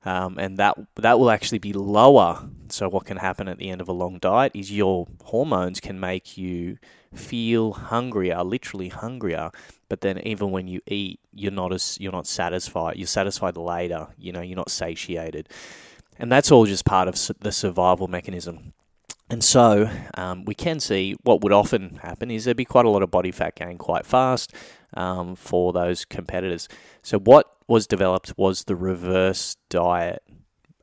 Um, 0.05 0.39
and 0.39 0.59
that 0.59 0.77
that 0.97 1.19
will 1.19 1.31
actually 1.31 1.59
be 1.59 1.73
lower. 1.73 2.51
So 2.69 2.91
what 2.91 3.07
can 3.07 3.17
happen 3.17 3.49
at 3.49 3.57
the 3.57 3.71
end 3.71 3.81
of 3.81 3.89
a 3.89 3.93
long 3.93 4.19
diet 4.19 4.53
is 4.55 4.71
your 4.71 5.07
hormones 5.25 5.81
can 5.81 5.99
make 5.99 6.37
you 6.37 6.77
feel 7.15 7.73
hungrier, 7.73 8.43
literally 8.43 8.89
hungrier. 8.89 9.51
But 9.89 10.01
then 10.01 10.19
even 10.21 10.51
when 10.51 10.69
you 10.69 10.81
eat, 10.87 11.21
you're 11.33 11.53
not 11.53 11.73
as 11.73 11.99
you're 12.01 12.13
not 12.13 12.27
satisfied. 12.27 12.97
You're 12.97 13.07
satisfied 13.07 13.57
later. 13.57 14.09
You 14.19 14.33
know, 14.33 14.41
you're 14.41 14.57
not 14.57 14.71
satiated. 14.71 15.49
And 16.19 16.31
that's 16.31 16.53
all 16.53 16.67
just 16.67 16.85
part 16.85 17.09
of 17.09 17.17
the 17.41 17.53
survival 17.53 18.07
mechanism. 18.07 18.75
And 19.31 19.45
so 19.45 19.89
um, 20.15 20.45
we 20.45 20.55
can 20.55 20.81
see 20.81 21.17
what 21.23 21.41
would 21.43 21.53
often 21.53 22.01
happen 22.03 22.31
is 22.31 22.45
there'd 22.45 22.57
be 22.57 22.65
quite 22.65 22.85
a 22.85 22.91
lot 22.91 23.03
of 23.03 23.11
body 23.13 23.31
fat 23.31 23.55
gain 23.55 23.79
quite 23.79 24.05
fast 24.05 24.53
um, 24.95 25.37
for 25.37 25.73
those 25.73 26.05
competitors. 26.05 26.69
So 27.03 27.19
what 27.19 27.47
was 27.69 27.87
developed 27.87 28.37
was 28.37 28.65
the 28.65 28.75
reverse 28.75 29.57
diet 29.69 30.23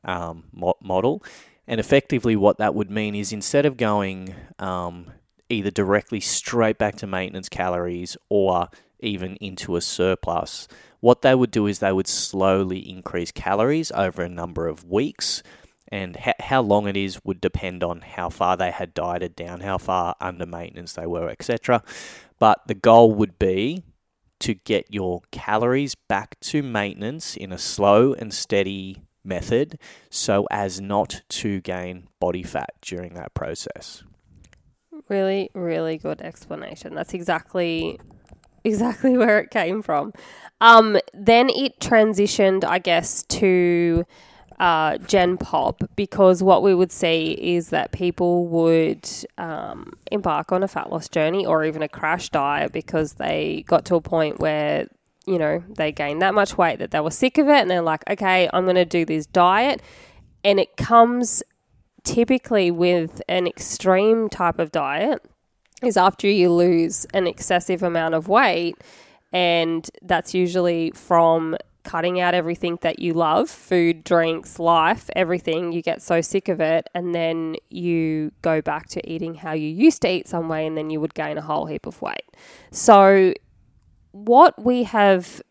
um, 0.02 0.44
model. 0.80 1.22
And 1.66 1.78
effectively, 1.78 2.34
what 2.34 2.56
that 2.56 2.74
would 2.74 2.90
mean 2.90 3.14
is 3.14 3.30
instead 3.30 3.66
of 3.66 3.76
going 3.76 4.34
um, 4.58 5.12
either 5.48 5.70
directly 5.70 6.20
straight 6.20 6.78
back 6.78 6.96
to 6.96 7.06
maintenance 7.06 7.48
calories 7.48 8.16
or 8.28 8.68
even 9.00 9.36
into 9.36 9.76
a 9.76 9.80
surplus, 9.80 10.68
what 11.00 11.22
they 11.22 11.34
would 11.34 11.50
do 11.50 11.66
is 11.66 11.78
they 11.78 11.92
would 11.92 12.08
slowly 12.08 12.78
increase 12.78 13.30
calories 13.30 13.92
over 13.92 14.22
a 14.22 14.28
number 14.28 14.66
of 14.66 14.84
weeks. 14.84 15.42
And 15.90 16.16
ha- 16.16 16.34
how 16.40 16.60
long 16.60 16.86
it 16.86 16.96
is 16.96 17.24
would 17.24 17.40
depend 17.40 17.82
on 17.82 18.02
how 18.02 18.28
far 18.28 18.56
they 18.56 18.70
had 18.70 18.92
dieted 18.92 19.34
down, 19.34 19.60
how 19.60 19.78
far 19.78 20.16
under 20.20 20.44
maintenance 20.44 20.92
they 20.92 21.06
were, 21.06 21.30
etc. 21.30 21.82
But 22.38 22.60
the 22.66 22.74
goal 22.74 23.14
would 23.14 23.38
be 23.38 23.84
to 24.40 24.54
get 24.54 24.86
your 24.90 25.22
calories 25.30 25.94
back 25.94 26.38
to 26.40 26.62
maintenance 26.62 27.36
in 27.36 27.52
a 27.52 27.58
slow 27.58 28.12
and 28.12 28.34
steady 28.34 29.02
method 29.24 29.78
so 30.10 30.46
as 30.50 30.80
not 30.80 31.22
to 31.28 31.60
gain 31.60 32.08
body 32.20 32.42
fat 32.42 32.70
during 32.82 33.14
that 33.14 33.34
process. 33.34 34.02
Really, 35.08 35.50
really 35.54 35.96
good 35.96 36.20
explanation. 36.20 36.94
That's 36.94 37.14
exactly 37.14 37.98
exactly 38.64 39.16
where 39.18 39.38
it 39.38 39.50
came 39.50 39.82
from. 39.82 40.12
Um, 40.60 40.98
then 41.14 41.48
it 41.50 41.78
transitioned, 41.80 42.64
I 42.64 42.78
guess, 42.78 43.22
to 43.24 44.04
uh, 44.58 44.98
Gen 44.98 45.38
Pop 45.38 45.82
because 45.94 46.42
what 46.42 46.62
we 46.62 46.74
would 46.74 46.90
see 46.90 47.32
is 47.40 47.70
that 47.70 47.92
people 47.92 48.46
would 48.48 49.08
um, 49.38 49.92
embark 50.10 50.52
on 50.52 50.62
a 50.62 50.68
fat 50.68 50.90
loss 50.90 51.08
journey 51.08 51.46
or 51.46 51.64
even 51.64 51.82
a 51.82 51.88
crash 51.88 52.28
diet 52.30 52.72
because 52.72 53.14
they 53.14 53.64
got 53.68 53.84
to 53.86 53.94
a 53.94 54.00
point 54.00 54.40
where 54.40 54.88
you 55.26 55.38
know 55.38 55.62
they 55.68 55.92
gained 55.92 56.22
that 56.22 56.34
much 56.34 56.58
weight 56.58 56.78
that 56.80 56.90
they 56.90 57.00
were 57.00 57.10
sick 57.10 57.38
of 57.38 57.48
it 57.48 57.60
and 57.60 57.70
they're 57.70 57.82
like, 57.82 58.02
okay, 58.10 58.50
I'm 58.52 58.64
going 58.64 58.76
to 58.76 58.84
do 58.84 59.04
this 59.04 59.26
diet, 59.26 59.80
and 60.42 60.58
it 60.58 60.76
comes 60.76 61.42
typically 62.08 62.70
with 62.70 63.20
an 63.28 63.46
extreme 63.46 64.30
type 64.30 64.58
of 64.58 64.72
diet 64.72 65.22
is 65.82 65.96
after 65.96 66.26
you 66.26 66.50
lose 66.50 67.06
an 67.12 67.26
excessive 67.26 67.82
amount 67.82 68.14
of 68.14 68.28
weight 68.28 68.76
and 69.30 69.90
that's 70.00 70.32
usually 70.32 70.90
from 70.92 71.54
cutting 71.84 72.18
out 72.18 72.32
everything 72.32 72.78
that 72.80 72.98
you 72.98 73.12
love 73.12 73.50
food 73.50 74.04
drinks 74.04 74.58
life 74.58 75.10
everything. 75.14 75.72
You 75.72 75.82
get 75.82 76.00
so 76.00 76.22
sick 76.22 76.48
of 76.48 76.60
it 76.60 76.88
and 76.94 77.14
then 77.14 77.56
you 77.68 78.32
go 78.40 78.62
back 78.62 78.88
to 78.88 79.10
eating 79.10 79.34
how 79.34 79.52
you 79.52 79.68
used 79.68 80.00
to 80.02 80.08
eat 80.10 80.28
some 80.28 80.48
way 80.48 80.66
and 80.66 80.78
then 80.78 80.88
you 80.88 81.00
would 81.00 81.12
gain 81.14 81.36
a 81.36 81.42
whole 81.42 81.66
heap 81.66 81.86
of 81.86 82.00
weight. 82.00 82.24
So 82.70 83.34
what 84.12 84.62
we 84.64 84.84
have 84.84 85.42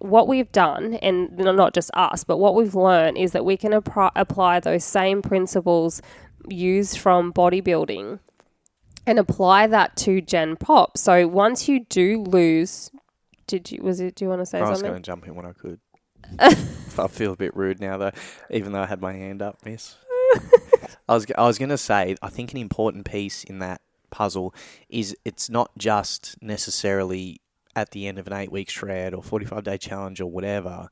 what 0.00 0.28
we've 0.28 0.50
done, 0.52 0.94
and 0.94 1.36
not 1.36 1.74
just 1.74 1.90
us, 1.94 2.24
but 2.24 2.38
what 2.38 2.54
we've 2.54 2.74
learned 2.74 3.16
is 3.18 3.32
that 3.32 3.44
we 3.44 3.56
can 3.56 3.72
apply, 3.72 4.10
apply 4.16 4.60
those 4.60 4.84
same 4.84 5.22
principles 5.22 6.02
used 6.48 6.98
from 6.98 7.32
bodybuilding 7.32 8.18
and 9.06 9.18
apply 9.18 9.66
that 9.66 9.96
to 9.96 10.20
Gen 10.20 10.56
Pop. 10.56 10.96
So 10.96 11.26
once 11.26 11.68
you 11.68 11.84
do 11.88 12.22
lose, 12.22 12.90
did 13.46 13.70
you 13.70 13.82
was 13.82 14.00
it? 14.00 14.14
Do 14.14 14.24
you 14.24 14.28
want 14.28 14.40
to 14.40 14.46
say 14.46 14.58
something? 14.58 14.68
I 14.68 14.70
was 14.70 14.82
going 14.82 14.94
to 14.94 15.00
jump 15.00 15.26
in 15.26 15.34
when 15.34 15.46
I 15.46 15.52
could. 15.52 15.80
I 16.38 17.08
feel 17.08 17.32
a 17.32 17.36
bit 17.36 17.56
rude 17.56 17.80
now, 17.80 17.96
though, 17.96 18.12
even 18.50 18.72
though 18.72 18.82
I 18.82 18.86
had 18.86 19.00
my 19.00 19.12
hand 19.12 19.42
up, 19.42 19.58
miss. 19.64 19.96
I 21.08 21.14
was 21.14 21.26
I 21.36 21.46
was 21.46 21.58
going 21.58 21.70
to 21.70 21.78
say 21.78 22.16
I 22.22 22.28
think 22.28 22.52
an 22.52 22.58
important 22.58 23.04
piece 23.04 23.42
in 23.44 23.58
that 23.58 23.80
puzzle 24.10 24.54
is 24.88 25.16
it's 25.24 25.50
not 25.50 25.70
just 25.76 26.36
necessarily 26.40 27.40
at 27.76 27.90
the 27.90 28.06
end 28.06 28.18
of 28.18 28.26
an 28.26 28.32
eight 28.32 28.52
week 28.52 28.70
shred 28.70 29.14
or 29.14 29.22
forty 29.22 29.46
five 29.46 29.64
day 29.64 29.78
challenge 29.78 30.20
or 30.20 30.30
whatever. 30.30 30.88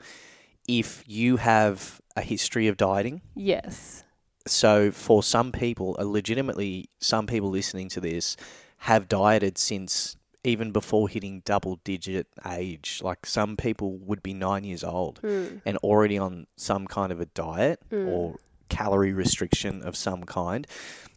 If 0.67 1.03
you 1.07 1.37
have 1.37 2.01
a 2.17 2.21
history 2.21 2.69
of 2.69 2.77
dieting, 2.77 3.23
Yes. 3.35 4.05
so 4.47 4.91
for 4.91 5.23
some 5.23 5.51
people, 5.51 5.97
legitimately, 5.99 6.91
some 7.01 7.27
people 7.27 7.49
listening 7.49 7.89
to 7.91 8.01
this 8.01 8.37
have 8.79 9.09
dieted 9.09 9.57
since 9.57 10.17
even 10.45 10.71
before 10.71 11.09
hitting 11.09 11.43
double 11.45 11.81
digit 11.85 12.27
age. 12.47 13.01
Like 13.03 13.27
some 13.27 13.57
people 13.57 13.99
would 13.99 14.23
be 14.23 14.35
nine 14.35 14.65
years 14.65 14.85
old 14.85 15.19
hmm. 15.19 15.59
and 15.65 15.77
already 15.79 16.19
on 16.19 16.47
some 16.57 16.87
kind 16.87 17.13
of 17.13 17.21
a 17.21 17.27
diet 17.27 17.81
hmm. 17.91 18.09
or 18.09 18.37
calorie 18.69 19.13
restriction 19.13 19.83
of 19.83 19.97
some 19.97 20.25
kind. 20.25 20.67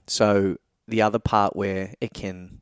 So 0.07 0.57
the 0.87 1.01
other 1.01 1.19
part 1.19 1.55
where 1.55 1.93
it 2.01 2.13
can 2.13 2.61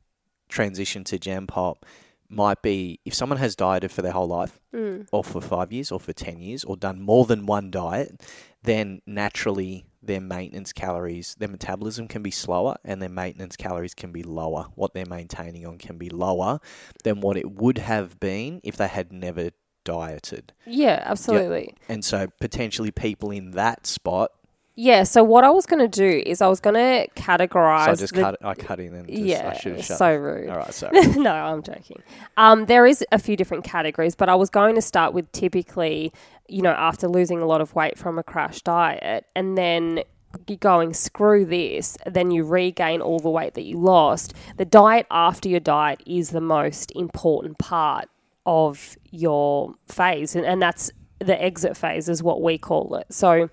transition 0.49 1.03
to 1.05 1.17
Gen 1.17 1.47
Pop 1.47 1.85
might 2.29 2.61
be 2.61 2.99
if 3.05 3.13
someone 3.13 3.39
has 3.39 3.55
dieted 3.55 3.91
for 3.91 4.01
their 4.01 4.11
whole 4.11 4.27
life 4.27 4.59
mm. 4.73 5.07
or 5.11 5.23
for 5.23 5.41
five 5.41 5.71
years 5.71 5.91
or 5.91 5.99
for 5.99 6.13
10 6.13 6.39
years 6.39 6.63
or 6.63 6.77
done 6.77 7.01
more 7.01 7.25
than 7.25 7.45
one 7.45 7.71
diet, 7.71 8.21
then 8.63 9.01
naturally 9.05 9.85
their 10.01 10.21
maintenance 10.21 10.71
calories, 10.71 11.35
their 11.39 11.49
metabolism 11.49 12.07
can 12.07 12.21
be 12.21 12.31
slower 12.31 12.75
and 12.85 13.01
their 13.01 13.09
maintenance 13.09 13.55
calories 13.55 13.93
can 13.93 14.11
be 14.11 14.23
lower. 14.23 14.67
What 14.75 14.93
they're 14.93 15.05
maintaining 15.05 15.65
on 15.65 15.77
can 15.77 15.97
be 15.97 16.09
lower 16.09 16.59
than 17.03 17.19
what 17.21 17.37
it 17.37 17.51
would 17.51 17.79
have 17.79 18.19
been 18.19 18.61
if 18.63 18.77
they 18.77 18.87
had 18.87 19.11
never 19.11 19.49
dieted. 19.83 20.53
Yeah, 20.65 21.01
absolutely. 21.05 21.75
And 21.87 22.05
so 22.05 22.27
potentially 22.39 22.91
people 22.91 23.31
in 23.31 23.51
that 23.51 23.87
spot. 23.87 24.31
Yeah. 24.79 25.03
So 25.03 25.25
what 25.25 25.43
I 25.43 25.49
was 25.49 25.65
going 25.65 25.81
to 25.81 25.89
do 25.89 26.23
is 26.25 26.41
I 26.41 26.47
was 26.47 26.61
going 26.61 26.75
to 26.75 27.07
categorize. 27.21 27.85
So 27.85 27.91
I 27.91 27.95
just 27.95 28.13
the- 28.13 28.21
cut. 28.21 28.37
I 28.41 28.53
cut 28.53 28.79
in 28.79 28.93
and 28.93 29.07
just, 29.07 29.19
yeah, 29.21 29.51
I 29.53 29.59
should 29.59 29.75
have 29.75 29.83
shut. 29.83 29.97
so 29.97 30.15
rude. 30.15 30.49
All 30.49 30.57
right, 30.57 30.73
sorry. 30.73 31.05
no, 31.17 31.31
I'm 31.33 31.61
joking. 31.61 32.01
Um, 32.37 32.65
there 32.65 32.85
is 32.85 33.03
a 33.11 33.19
few 33.19 33.35
different 33.35 33.65
categories, 33.65 34.15
but 34.15 34.29
I 34.29 34.35
was 34.35 34.49
going 34.49 34.75
to 34.75 34.81
start 34.81 35.13
with 35.13 35.29
typically, 35.33 36.13
you 36.47 36.61
know, 36.61 36.71
after 36.71 37.09
losing 37.09 37.41
a 37.41 37.45
lot 37.45 37.59
of 37.59 37.75
weight 37.75 37.97
from 37.97 38.17
a 38.17 38.23
crash 38.23 38.61
diet, 38.61 39.25
and 39.35 39.57
then 39.57 40.03
you 40.47 40.55
going 40.55 40.93
screw 40.93 41.43
this, 41.43 41.97
then 42.05 42.31
you 42.31 42.45
regain 42.45 43.01
all 43.01 43.19
the 43.19 43.29
weight 43.29 43.55
that 43.55 43.63
you 43.63 43.77
lost. 43.77 44.33
The 44.55 44.65
diet 44.65 45.07
after 45.11 45.49
your 45.49 45.59
diet 45.59 46.01
is 46.05 46.29
the 46.29 46.39
most 46.39 46.91
important 46.95 47.57
part 47.57 48.07
of 48.45 48.97
your 49.11 49.75
phase, 49.89 50.37
and, 50.37 50.45
and 50.45 50.61
that's 50.61 50.89
the 51.19 51.41
exit 51.43 51.75
phase, 51.75 52.07
is 52.07 52.23
what 52.23 52.41
we 52.41 52.57
call 52.57 52.95
it. 52.95 53.07
So 53.13 53.49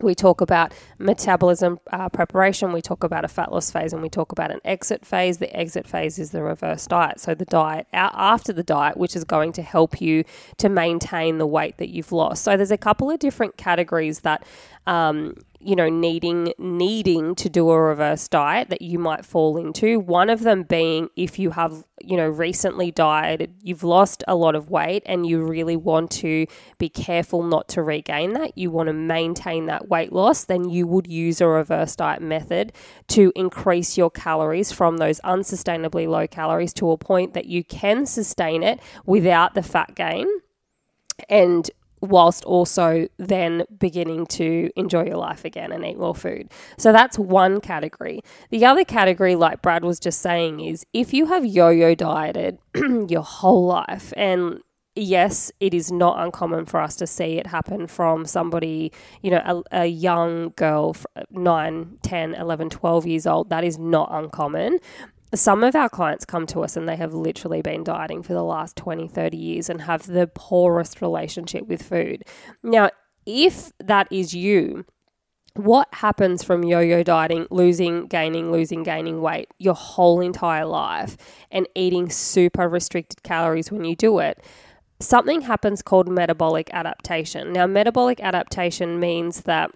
we 0.00 0.14
talk 0.14 0.40
about 0.40 0.72
metabolism 0.98 1.80
uh, 1.90 2.08
preparation, 2.08 2.72
we 2.72 2.82
talk 2.82 3.04
about 3.04 3.24
a 3.24 3.28
fat 3.28 3.52
loss 3.52 3.70
phase, 3.70 3.92
and 3.92 4.02
we 4.02 4.08
talk 4.08 4.32
about 4.32 4.50
an 4.50 4.60
exit 4.64 5.04
phase. 5.04 5.38
The 5.38 5.54
exit 5.56 5.86
phase 5.86 6.18
is 6.18 6.30
the 6.30 6.42
reverse 6.42 6.86
diet. 6.86 7.20
So, 7.20 7.34
the 7.34 7.44
diet 7.46 7.86
after 7.92 8.52
the 8.52 8.62
diet, 8.62 8.96
which 8.96 9.16
is 9.16 9.24
going 9.24 9.52
to 9.52 9.62
help 9.62 10.00
you 10.00 10.24
to 10.58 10.68
maintain 10.68 11.38
the 11.38 11.46
weight 11.46 11.78
that 11.78 11.88
you've 11.88 12.12
lost. 12.12 12.44
So, 12.44 12.56
there's 12.56 12.70
a 12.70 12.78
couple 12.78 13.10
of 13.10 13.18
different 13.18 13.56
categories 13.56 14.20
that. 14.20 14.46
Um, 14.86 15.34
you 15.66 15.74
know, 15.74 15.88
needing 15.88 16.52
needing 16.58 17.34
to 17.34 17.48
do 17.48 17.70
a 17.70 17.80
reverse 17.80 18.28
diet 18.28 18.70
that 18.70 18.82
you 18.82 19.00
might 19.00 19.24
fall 19.24 19.56
into. 19.56 19.98
One 19.98 20.30
of 20.30 20.42
them 20.42 20.62
being 20.62 21.08
if 21.16 21.40
you 21.40 21.50
have, 21.50 21.84
you 22.00 22.16
know, 22.16 22.28
recently 22.28 22.92
dieted, 22.92 23.54
you've 23.62 23.82
lost 23.82 24.22
a 24.28 24.36
lot 24.36 24.54
of 24.54 24.70
weight 24.70 25.02
and 25.06 25.26
you 25.26 25.42
really 25.42 25.74
want 25.74 26.12
to 26.12 26.46
be 26.78 26.88
careful 26.88 27.42
not 27.42 27.66
to 27.70 27.82
regain 27.82 28.34
that. 28.34 28.56
You 28.56 28.70
want 28.70 28.88
to 28.88 28.92
maintain 28.92 29.66
that 29.66 29.88
weight 29.88 30.12
loss, 30.12 30.44
then 30.44 30.68
you 30.68 30.86
would 30.86 31.08
use 31.08 31.40
a 31.40 31.48
reverse 31.48 31.96
diet 31.96 32.22
method 32.22 32.72
to 33.08 33.32
increase 33.34 33.98
your 33.98 34.10
calories 34.10 34.70
from 34.70 34.98
those 34.98 35.20
unsustainably 35.22 36.06
low 36.06 36.28
calories 36.28 36.72
to 36.74 36.92
a 36.92 36.96
point 36.96 37.34
that 37.34 37.46
you 37.46 37.64
can 37.64 38.06
sustain 38.06 38.62
it 38.62 38.78
without 39.04 39.54
the 39.54 39.62
fat 39.62 39.96
gain 39.96 40.28
and 41.28 41.70
whilst 42.00 42.44
also 42.44 43.08
then 43.18 43.64
beginning 43.78 44.26
to 44.26 44.70
enjoy 44.76 45.04
your 45.04 45.16
life 45.16 45.44
again 45.44 45.72
and 45.72 45.84
eat 45.84 45.98
more 45.98 46.14
food. 46.14 46.50
So 46.78 46.92
that's 46.92 47.18
one 47.18 47.60
category. 47.60 48.20
The 48.50 48.64
other 48.64 48.84
category, 48.84 49.34
like 49.36 49.62
Brad 49.62 49.84
was 49.84 50.00
just 50.00 50.20
saying, 50.20 50.60
is 50.60 50.86
if 50.92 51.14
you 51.14 51.26
have 51.26 51.44
yo 51.46 51.68
yo 51.70 51.94
dieted 51.94 52.58
your 53.08 53.22
whole 53.22 53.66
life 53.66 54.12
and 54.16 54.60
Yes, 54.98 55.52
it 55.60 55.74
is 55.74 55.92
not 55.92 56.18
uncommon 56.18 56.66
for 56.66 56.80
us 56.80 56.96
to 56.96 57.06
see 57.06 57.38
it 57.38 57.46
happen 57.46 57.86
from 57.86 58.24
somebody, 58.24 58.92
you 59.22 59.30
know, 59.30 59.62
a, 59.70 59.82
a 59.82 59.86
young 59.86 60.54
girl, 60.56 60.92
f- 60.96 61.06
9, 61.30 61.98
10, 62.02 62.34
11, 62.34 62.70
12 62.70 63.06
years 63.06 63.26
old. 63.26 63.50
That 63.50 63.62
is 63.64 63.78
not 63.78 64.08
uncommon 64.10 64.78
some 65.34 65.64
of 65.64 65.74
our 65.74 65.88
clients 65.88 66.24
come 66.24 66.46
to 66.46 66.60
us 66.60 66.76
and 66.76 66.88
they 66.88 66.96
have 66.96 67.12
literally 67.12 67.62
been 67.62 67.82
dieting 67.84 68.22
for 68.22 68.32
the 68.32 68.44
last 68.44 68.76
20, 68.76 69.08
30 69.08 69.36
years 69.36 69.68
and 69.68 69.82
have 69.82 70.06
the 70.06 70.26
poorest 70.28 71.00
relationship 71.00 71.66
with 71.66 71.82
food. 71.82 72.24
Now, 72.62 72.90
if 73.26 73.72
that 73.80 74.06
is 74.10 74.34
you, 74.34 74.84
what 75.54 75.88
happens 75.92 76.42
from 76.42 76.64
yo 76.64 76.80
yo 76.80 77.02
dieting, 77.02 77.46
losing, 77.50 78.06
gaining, 78.06 78.52
losing, 78.52 78.82
gaining 78.82 79.20
weight 79.20 79.48
your 79.58 79.74
whole 79.74 80.20
entire 80.20 80.66
life 80.66 81.16
and 81.50 81.66
eating 81.74 82.10
super 82.10 82.68
restricted 82.68 83.22
calories 83.22 83.72
when 83.72 83.84
you 83.84 83.96
do 83.96 84.18
it? 84.18 84.44
Something 85.00 85.42
happens 85.42 85.82
called 85.82 86.08
metabolic 86.08 86.70
adaptation. 86.72 87.52
Now, 87.52 87.66
metabolic 87.66 88.20
adaptation 88.20 89.00
means 89.00 89.42
that 89.42 89.70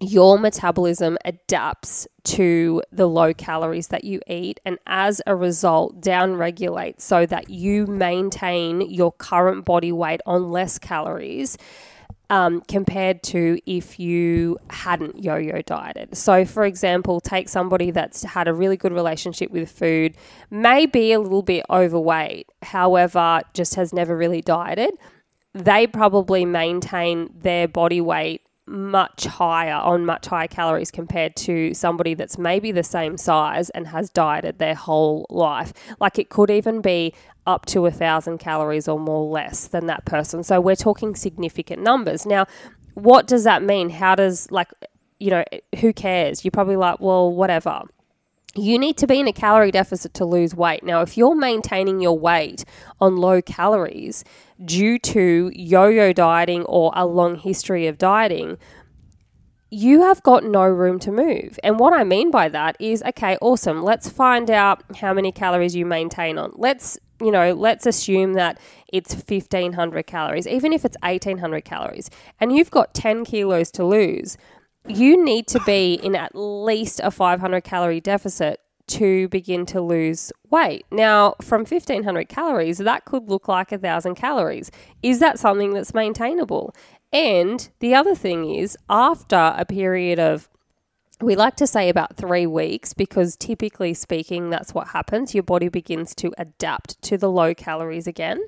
your 0.00 0.38
metabolism 0.38 1.18
adapts 1.26 2.08
to 2.24 2.82
the 2.90 3.06
low 3.06 3.34
calories 3.34 3.88
that 3.88 4.02
you 4.02 4.20
eat 4.26 4.58
and 4.64 4.78
as 4.86 5.20
a 5.26 5.36
result 5.36 6.00
down 6.00 6.34
regulates 6.34 7.04
so 7.04 7.26
that 7.26 7.50
you 7.50 7.86
maintain 7.86 8.80
your 8.80 9.12
current 9.12 9.64
body 9.66 9.92
weight 9.92 10.22
on 10.24 10.50
less 10.50 10.78
calories 10.78 11.58
um, 12.30 12.62
compared 12.62 13.22
to 13.24 13.58
if 13.66 13.98
you 13.98 14.56
hadn't 14.70 15.22
yo 15.22 15.36
yo 15.36 15.60
dieted. 15.62 16.16
So, 16.16 16.44
for 16.44 16.64
example, 16.64 17.20
take 17.20 17.48
somebody 17.48 17.90
that's 17.90 18.22
had 18.22 18.46
a 18.46 18.54
really 18.54 18.76
good 18.76 18.92
relationship 18.92 19.50
with 19.50 19.70
food, 19.70 20.16
may 20.48 20.86
be 20.86 21.12
a 21.12 21.18
little 21.18 21.42
bit 21.42 21.66
overweight, 21.68 22.48
however, 22.62 23.40
just 23.52 23.74
has 23.74 23.92
never 23.92 24.16
really 24.16 24.40
dieted. 24.40 24.92
They 25.52 25.88
probably 25.88 26.44
maintain 26.44 27.30
their 27.36 27.66
body 27.66 28.00
weight 28.00 28.42
much 28.70 29.24
higher 29.24 29.74
on 29.74 30.06
much 30.06 30.26
higher 30.26 30.46
calories 30.46 30.90
compared 30.90 31.34
to 31.34 31.74
somebody 31.74 32.14
that's 32.14 32.38
maybe 32.38 32.70
the 32.72 32.82
same 32.82 33.16
size 33.18 33.68
and 33.70 33.88
has 33.88 34.08
dieted 34.10 34.58
their 34.58 34.74
whole 34.74 35.26
life. 35.28 35.72
Like 35.98 36.18
it 36.18 36.30
could 36.30 36.50
even 36.50 36.80
be 36.80 37.12
up 37.46 37.66
to 37.66 37.86
a 37.86 37.90
thousand 37.90 38.38
calories 38.38 38.86
or 38.86 38.98
more 38.98 39.28
less 39.28 39.66
than 39.66 39.86
that 39.86 40.04
person. 40.04 40.44
So 40.44 40.60
we're 40.60 40.76
talking 40.76 41.16
significant 41.16 41.82
numbers. 41.82 42.24
Now, 42.24 42.46
what 42.94 43.26
does 43.26 43.44
that 43.44 43.62
mean? 43.62 43.90
How 43.90 44.14
does 44.14 44.50
like 44.50 44.68
you 45.18 45.30
know, 45.30 45.44
who 45.80 45.92
cares? 45.92 46.44
You're 46.44 46.50
probably 46.50 46.76
like, 46.76 46.98
well, 46.98 47.30
whatever 47.30 47.82
you 48.56 48.78
need 48.78 48.96
to 48.98 49.06
be 49.06 49.20
in 49.20 49.28
a 49.28 49.32
calorie 49.32 49.70
deficit 49.70 50.12
to 50.14 50.24
lose 50.24 50.54
weight. 50.54 50.82
Now, 50.82 51.02
if 51.02 51.16
you're 51.16 51.36
maintaining 51.36 52.00
your 52.00 52.18
weight 52.18 52.64
on 53.00 53.16
low 53.16 53.40
calories 53.40 54.24
due 54.64 54.98
to 54.98 55.52
yo 55.54 55.86
yo 55.86 56.12
dieting 56.12 56.64
or 56.64 56.92
a 56.94 57.06
long 57.06 57.36
history 57.36 57.86
of 57.86 57.96
dieting, 57.96 58.58
you 59.70 60.02
have 60.02 60.22
got 60.24 60.42
no 60.42 60.64
room 60.64 60.98
to 60.98 61.12
move. 61.12 61.58
And 61.62 61.78
what 61.78 61.92
I 61.92 62.02
mean 62.02 62.30
by 62.30 62.48
that 62.48 62.76
is 62.80 63.02
okay, 63.04 63.36
awesome. 63.40 63.82
Let's 63.82 64.08
find 64.08 64.50
out 64.50 64.82
how 64.96 65.14
many 65.14 65.30
calories 65.30 65.76
you 65.76 65.86
maintain 65.86 66.38
on. 66.38 66.52
Let's, 66.56 66.98
you 67.20 67.30
know, 67.30 67.52
let's 67.52 67.86
assume 67.86 68.32
that 68.32 68.58
it's 68.92 69.14
1500 69.14 70.06
calories, 70.08 70.48
even 70.48 70.72
if 70.72 70.84
it's 70.84 70.96
1800 71.02 71.64
calories, 71.64 72.10
and 72.40 72.52
you've 72.52 72.72
got 72.72 72.94
10 72.94 73.24
kilos 73.24 73.70
to 73.72 73.84
lose. 73.84 74.36
You 74.86 75.22
need 75.22 75.46
to 75.48 75.60
be 75.60 75.94
in 75.94 76.16
at 76.16 76.34
least 76.34 77.00
a 77.02 77.10
500 77.10 77.62
calorie 77.62 78.00
deficit 78.00 78.60
to 78.88 79.28
begin 79.28 79.66
to 79.66 79.80
lose 79.80 80.32
weight. 80.50 80.84
Now, 80.90 81.36
from 81.40 81.60
1500 81.60 82.28
calories, 82.28 82.78
that 82.78 83.04
could 83.04 83.28
look 83.28 83.46
like 83.46 83.70
a 83.70 83.76
1000 83.76 84.16
calories. 84.16 84.70
Is 85.02 85.20
that 85.20 85.38
something 85.38 85.72
that's 85.74 85.94
maintainable? 85.94 86.74
And 87.12 87.68
the 87.78 87.94
other 87.94 88.14
thing 88.14 88.52
is, 88.52 88.76
after 88.88 89.54
a 89.56 89.64
period 89.64 90.18
of 90.18 90.48
we 91.22 91.36
like 91.36 91.56
to 91.56 91.66
say 91.66 91.88
about 91.90 92.16
three 92.16 92.46
weeks 92.46 92.94
because 92.94 93.36
typically 93.36 93.92
speaking, 93.92 94.48
that's 94.48 94.72
what 94.72 94.88
happens. 94.88 95.34
Your 95.34 95.42
body 95.42 95.68
begins 95.68 96.14
to 96.16 96.32
adapt 96.38 97.00
to 97.02 97.18
the 97.18 97.30
low 97.30 97.52
calories 97.54 98.06
again. 98.06 98.40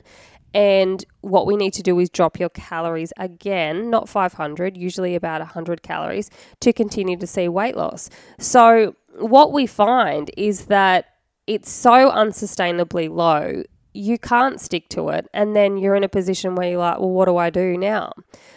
And 0.55 1.05
what 1.23 1.47
we 1.47 1.57
need 1.57 1.73
to 1.75 1.83
do 1.83 1.99
is 1.99 2.11
drop 2.11 2.39
your 2.39 2.51
calories 2.51 3.13
again, 3.17 3.91
not 3.91 4.09
500, 4.09 4.77
usually 4.77 5.15
about 5.15 5.41
100 5.41 5.83
calories, 5.83 6.31
to 6.61 6.73
continue 6.73 7.17
to 7.17 7.27
see 7.27 7.49
weight 7.49 7.77
loss. 7.77 8.11
So, 8.39 8.95
what 9.19 9.53
we 9.53 9.67
find 9.67 10.31
is 10.37 10.67
that 10.67 11.07
it's 11.47 11.71
so 11.71 12.11
unsustainably 12.11 13.11
low, 13.11 13.63
you 13.95 14.19
can't 14.19 14.61
stick 14.61 14.89
to 14.91 15.11
it. 15.11 15.29
And 15.35 15.55
then 15.55 15.77
you're 15.77 15.95
in 15.95 16.05
a 16.05 16.09
position 16.09 16.55
where 16.55 16.71
you're 16.71 16.79
like, 16.79 16.99
well, 16.99 17.11
what 17.11 17.27
do 17.27 17.37
I 17.37 17.51
do 17.51 17.77
now? 17.77 18.13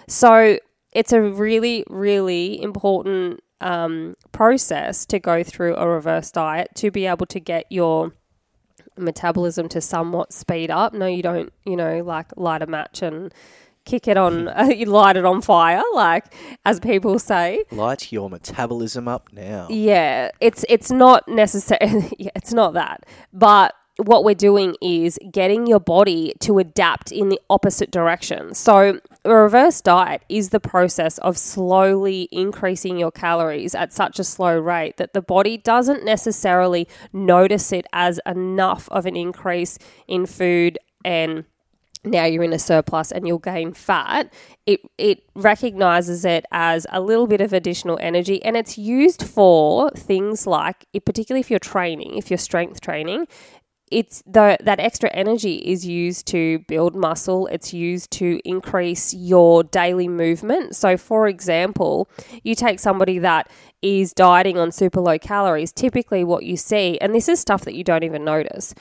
So, 0.07 0.59
it's 0.91 1.11
a 1.11 1.21
really, 1.21 1.83
really 1.89 2.61
important 2.61 3.41
um, 3.61 4.15
process 4.31 5.05
to 5.07 5.19
go 5.19 5.43
through 5.43 5.75
a 5.75 5.87
reverse 5.87 6.31
diet 6.31 6.69
to 6.75 6.91
be 6.91 7.05
able 7.05 7.25
to 7.27 7.39
get 7.39 7.65
your 7.69 8.13
metabolism 8.97 9.69
to 9.69 9.81
somewhat 9.81 10.33
speed 10.33 10.71
up. 10.71 10.93
No, 10.93 11.05
you 11.05 11.23
don't, 11.23 11.51
you 11.65 11.75
know, 11.75 12.03
like 12.03 12.27
light 12.35 12.61
a 12.61 12.67
match 12.67 13.01
and 13.01 13.33
kick 13.85 14.07
it 14.07 14.17
on, 14.17 14.47
uh, 14.49 14.63
you 14.75 14.85
light 14.87 15.15
it 15.17 15.25
on 15.25 15.41
fire, 15.41 15.81
like 15.93 16.25
as 16.65 16.79
people 16.79 17.19
say. 17.19 17.63
Light 17.71 18.11
your 18.11 18.29
metabolism 18.29 19.07
up 19.07 19.29
now. 19.31 19.67
Yeah, 19.69 20.31
it's 20.41 20.65
it's 20.67 20.91
not 20.91 21.27
necessary. 21.27 22.09
yeah, 22.19 22.31
it's 22.35 22.53
not 22.53 22.73
that, 22.73 23.05
but 23.31 23.75
what 23.97 24.23
we're 24.23 24.35
doing 24.35 24.75
is 24.81 25.17
getting 25.31 25.67
your 25.67 25.79
body 25.79 26.33
to 26.39 26.59
adapt 26.59 27.11
in 27.11 27.29
the 27.29 27.39
opposite 27.49 27.91
direction. 27.91 28.53
So, 28.53 28.99
a 29.23 29.33
reverse 29.33 29.81
diet 29.81 30.23
is 30.27 30.49
the 30.49 30.59
process 30.59 31.17
of 31.19 31.37
slowly 31.37 32.27
increasing 32.31 32.97
your 32.97 33.11
calories 33.11 33.73
at 33.73 33.93
such 33.93 34.19
a 34.19 34.23
slow 34.23 34.57
rate 34.57 34.97
that 34.97 35.13
the 35.13 35.21
body 35.21 35.57
doesn't 35.57 36.03
necessarily 36.03 36.87
notice 37.13 37.71
it 37.71 37.87
as 37.93 38.19
enough 38.25 38.89
of 38.89 39.05
an 39.05 39.15
increase 39.15 39.79
in 40.07 40.25
food 40.25 40.77
and 41.03 41.45
now 42.05 42.25
you're 42.25 42.43
in 42.43 42.53
a 42.53 42.59
surplus 42.59 43.11
and 43.11 43.27
you'll 43.27 43.39
gain 43.39 43.73
fat, 43.73 44.31
it 44.65 44.81
it 44.97 45.23
recognizes 45.33 46.23
it 46.23 46.45
as 46.51 46.85
a 46.91 47.01
little 47.01 47.27
bit 47.27 47.41
of 47.41 47.53
additional 47.53 47.97
energy 48.01 48.43
and 48.43 48.55
it's 48.55 48.77
used 48.77 49.23
for 49.23 49.89
things 49.91 50.45
like 50.45 50.85
particularly 51.05 51.41
if 51.41 51.49
you're 51.49 51.59
training, 51.59 52.17
if 52.17 52.29
you're 52.29 52.37
strength 52.37 52.81
training, 52.81 53.27
it's 53.95 54.21
the 54.27 54.57
that 54.59 54.81
extra 54.81 55.09
energy 55.13 55.55
is 55.55 55.87
used 55.87 56.27
to 56.27 56.59
build 56.67 56.97
muscle. 56.97 57.47
It's 57.47 57.73
used 57.73 58.11
to 58.11 58.41
increase 58.43 59.13
your 59.13 59.63
daily 59.63 60.09
movement. 60.09 60.75
So 60.75 60.97
for 60.97 61.29
example 61.29 62.09
you 62.43 62.55
take 62.55 62.81
somebody 62.81 63.19
that 63.19 63.49
is 63.81 64.11
dieting 64.11 64.57
on 64.57 64.73
super 64.73 64.99
low 64.99 65.17
calories 65.17 65.71
typically 65.71 66.25
what 66.25 66.43
you 66.43 66.57
see 66.57 66.97
and 66.97 67.15
this 67.15 67.29
is 67.29 67.39
stuff 67.39 67.63
that 67.63 67.73
you 67.73 67.85
don't 67.85 68.03
even 68.03 68.25
notice. 68.25 68.75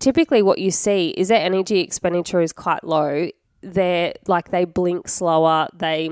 Typically 0.00 0.42
what 0.42 0.58
you 0.58 0.72
see 0.72 1.10
is 1.10 1.28
their 1.28 1.40
energy 1.40 1.78
expenditure 1.78 2.40
is 2.40 2.52
quite 2.52 2.82
low. 2.82 3.30
They're 3.62 4.14
like 4.26 4.50
they 4.50 4.64
blink 4.64 5.06
slower 5.06 5.68
they 5.72 6.10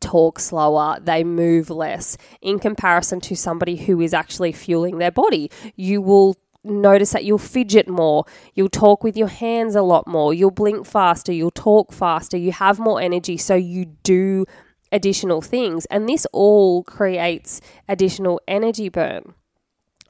talk 0.00 0.38
slower, 0.38 0.96
they 1.02 1.24
move 1.24 1.68
less. 1.68 2.16
In 2.40 2.60
comparison 2.60 3.20
to 3.22 3.34
somebody 3.36 3.76
who 3.76 4.00
is 4.00 4.14
actually 4.14 4.52
fueling 4.52 4.98
their 4.98 5.10
body. 5.10 5.50
You 5.74 6.00
will 6.00 6.36
notice 6.64 7.12
that 7.12 7.24
you'll 7.24 7.38
fidget 7.38 7.88
more, 7.88 8.24
you'll 8.54 8.68
talk 8.68 9.04
with 9.04 9.16
your 9.16 9.28
hands 9.28 9.74
a 9.74 9.82
lot 9.82 10.06
more, 10.06 10.34
you'll 10.34 10.50
blink 10.50 10.86
faster, 10.86 11.32
you'll 11.32 11.50
talk 11.50 11.92
faster, 11.92 12.36
you 12.36 12.52
have 12.52 12.78
more 12.78 13.00
energy, 13.00 13.36
so 13.36 13.54
you 13.54 13.84
do 14.02 14.44
additional 14.90 15.40
things. 15.40 15.86
And 15.86 16.08
this 16.08 16.26
all 16.32 16.82
creates 16.84 17.60
additional 17.88 18.40
energy 18.48 18.88
burn. 18.88 19.34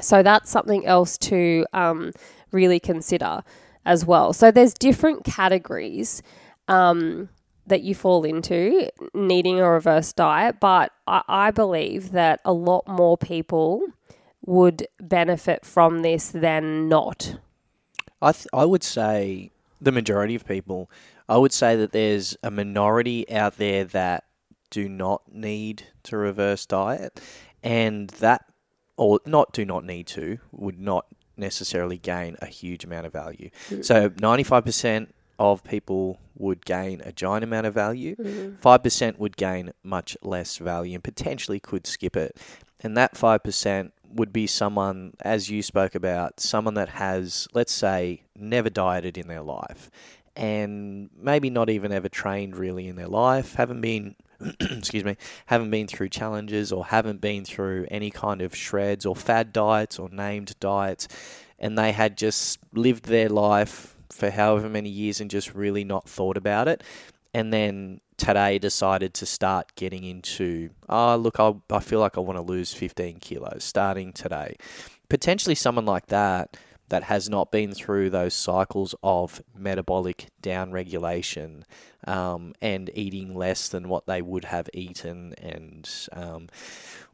So 0.01 0.23
that's 0.23 0.51
something 0.51 0.87
else 0.87 1.19
to 1.19 1.67
um, 1.73 2.13
really 2.53 2.81
consider 2.81 3.43
as 3.85 4.05
well. 4.05 4.33
So 4.33 4.51
there's 4.51 4.75
different 4.75 5.25
categories. 5.25 6.23
Um, 6.69 7.31
that 7.69 7.83
you 7.83 7.95
fall 7.95 8.25
into 8.25 8.91
needing 9.15 9.61
a 9.61 9.71
reverse 9.71 10.13
diet, 10.13 10.57
but 10.61 10.91
I, 11.07 11.23
I 11.29 11.51
believe 11.51 12.13
that 12.13 12.41
a 12.45 12.53
lot 12.53 12.89
more 12.89 13.17
people 13.17 13.83
would 14.45 14.87
benefit 15.01 15.65
from 15.65 16.03
this 16.03 16.29
than 16.29 16.89
not? 16.89 17.37
I 18.21 18.33
th- 18.33 18.47
I 18.53 18.65
would 18.65 18.83
say 18.83 19.51
the 19.81 19.93
majority 19.93 20.35
of 20.35 20.47
people. 20.47 20.91
I 21.29 21.37
would 21.37 21.53
say 21.53 21.77
that 21.77 21.93
there's 21.93 22.37
a 22.43 22.51
minority 22.51 23.31
out 23.31 23.59
there 23.59 23.85
that 23.85 24.25
do 24.71 24.89
not 24.89 25.33
need 25.33 25.85
to 26.05 26.17
reverse 26.17 26.67
diet, 26.67 27.21
and 27.63 28.09
that 28.11 28.45
or 28.97 29.21
not 29.25 29.53
do 29.53 29.65
not 29.65 29.85
need 29.85 30.07
to 30.09 30.39
would 30.53 30.79
not 30.81 31.07
necessarily 31.37 31.99
gain 31.99 32.37
a 32.43 32.47
huge 32.47 32.85
amount 32.85 33.07
of 33.07 33.13
value. 33.13 33.51
Mm-hmm. 33.69 33.83
So 33.83 34.11
95% 34.11 35.09
of 35.39 35.63
people 35.63 36.19
would 36.37 36.65
gain 36.65 37.01
a 37.05 37.13
giant 37.13 37.45
amount 37.45 37.67
of 37.67 37.75
value. 37.75 38.17
Mm-hmm. 38.17 38.57
5% 38.57 39.19
would 39.19 39.37
gain 39.37 39.73
much 39.85 40.17
less 40.23 40.57
value 40.57 40.95
and 40.95 41.05
potentially 41.05 41.61
could 41.61 41.87
skip 41.87 42.17
it. 42.17 42.37
And 42.81 42.97
that 42.97 43.15
5% 43.15 43.93
would 44.13 44.33
be 44.33 44.47
someone, 44.47 45.15
as 45.21 45.51
you 45.51 45.63
spoke 45.63 45.95
about, 45.95 46.41
someone 46.41 46.75
that 46.75 46.91
has, 46.91 47.49
let's 47.53 47.73
say, 47.73 48.23
never 48.37 48.71
dieted 48.71 49.19
in 49.19 49.29
their 49.29 49.43
life 49.43 49.91
and 50.39 51.11
maybe 51.21 51.51
not 51.51 51.69
even 51.69 51.91
ever 51.91 52.09
trained 52.09 52.57
really 52.57 52.87
in 52.87 52.95
their 52.95 53.09
life, 53.09 53.55
haven't 53.55 53.81
been 53.81 54.15
excuse 54.61 55.05
me, 55.05 55.17
haven't 55.47 55.71
been 55.71 55.89
through 55.89 56.09
challenges 56.09 56.71
or 56.71 56.87
haven't 56.87 57.21
been 57.21 57.45
through 57.45 57.87
any 57.91 58.09
kind 58.09 58.41
of 58.41 58.55
shreds 58.55 59.05
or 59.05 59.17
fad 59.17 59.53
diets 59.53 59.99
or 59.99 60.09
named 60.11 60.55
diets, 60.61 61.09
and 61.59 61.77
they 61.77 61.91
had 61.91 62.17
just 62.17 62.61
lived 62.73 63.07
their 63.07 63.29
life 63.29 63.97
for 64.11 64.31
however 64.31 64.69
many 64.69 64.89
years 64.89 65.21
and 65.21 65.29
just 65.29 65.55
really 65.55 65.83
not 65.83 66.09
thought 66.09 66.37
about 66.37 66.69
it. 66.69 66.85
And 67.35 67.53
then 67.53 68.01
today 68.17 68.59
decided 68.59 69.15
to 69.15 69.27
start 69.27 69.75
getting 69.75 70.05
into, 70.05 70.71
oh, 70.89 71.17
look, 71.17 71.39
I, 71.39 71.55
I 71.71 71.81
feel 71.81 72.01
like 72.01 72.17
I 72.17 72.21
want 72.21 72.37
to 72.37 72.43
lose 72.43 72.73
15 72.73 73.19
kilos 73.21 73.65
starting 73.65 74.13
today. 74.13 74.57
Potentially 75.09 75.55
someone 75.55 75.87
like 75.87 76.07
that 76.07 76.57
that 76.89 77.05
has 77.05 77.29
not 77.29 77.53
been 77.53 77.73
through 77.73 78.11
those 78.11 78.35
cycles 78.35 78.95
of 79.03 79.43
metabolic 79.55 80.29
downregulation 80.43 81.63
um, 82.07 82.55
and 82.63 82.91
eating 82.95 83.35
less 83.35 83.69
than 83.69 83.89
what 83.89 84.07
they 84.07 84.23
would 84.23 84.47
have 84.47 84.71
eaten 84.73 85.35
and 85.39 86.09
um, 86.13 86.49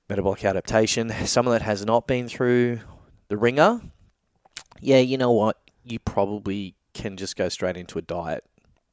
metabolic 0.08 0.44
adaptation, 0.44 1.10
someone 1.26 1.54
that 1.54 1.62
has 1.62 1.84
not 1.84 2.06
been 2.06 2.28
through 2.28 2.80
the 3.28 3.36
ringer, 3.36 3.80
yeah, 4.80 4.98
you 4.98 5.18
know 5.18 5.32
what? 5.32 5.58
You 5.82 5.98
probably 5.98 6.74
can 6.92 7.16
just 7.16 7.36
go 7.36 7.48
straight 7.48 7.76
into 7.76 7.98
a 7.98 8.02
diet. 8.02 8.44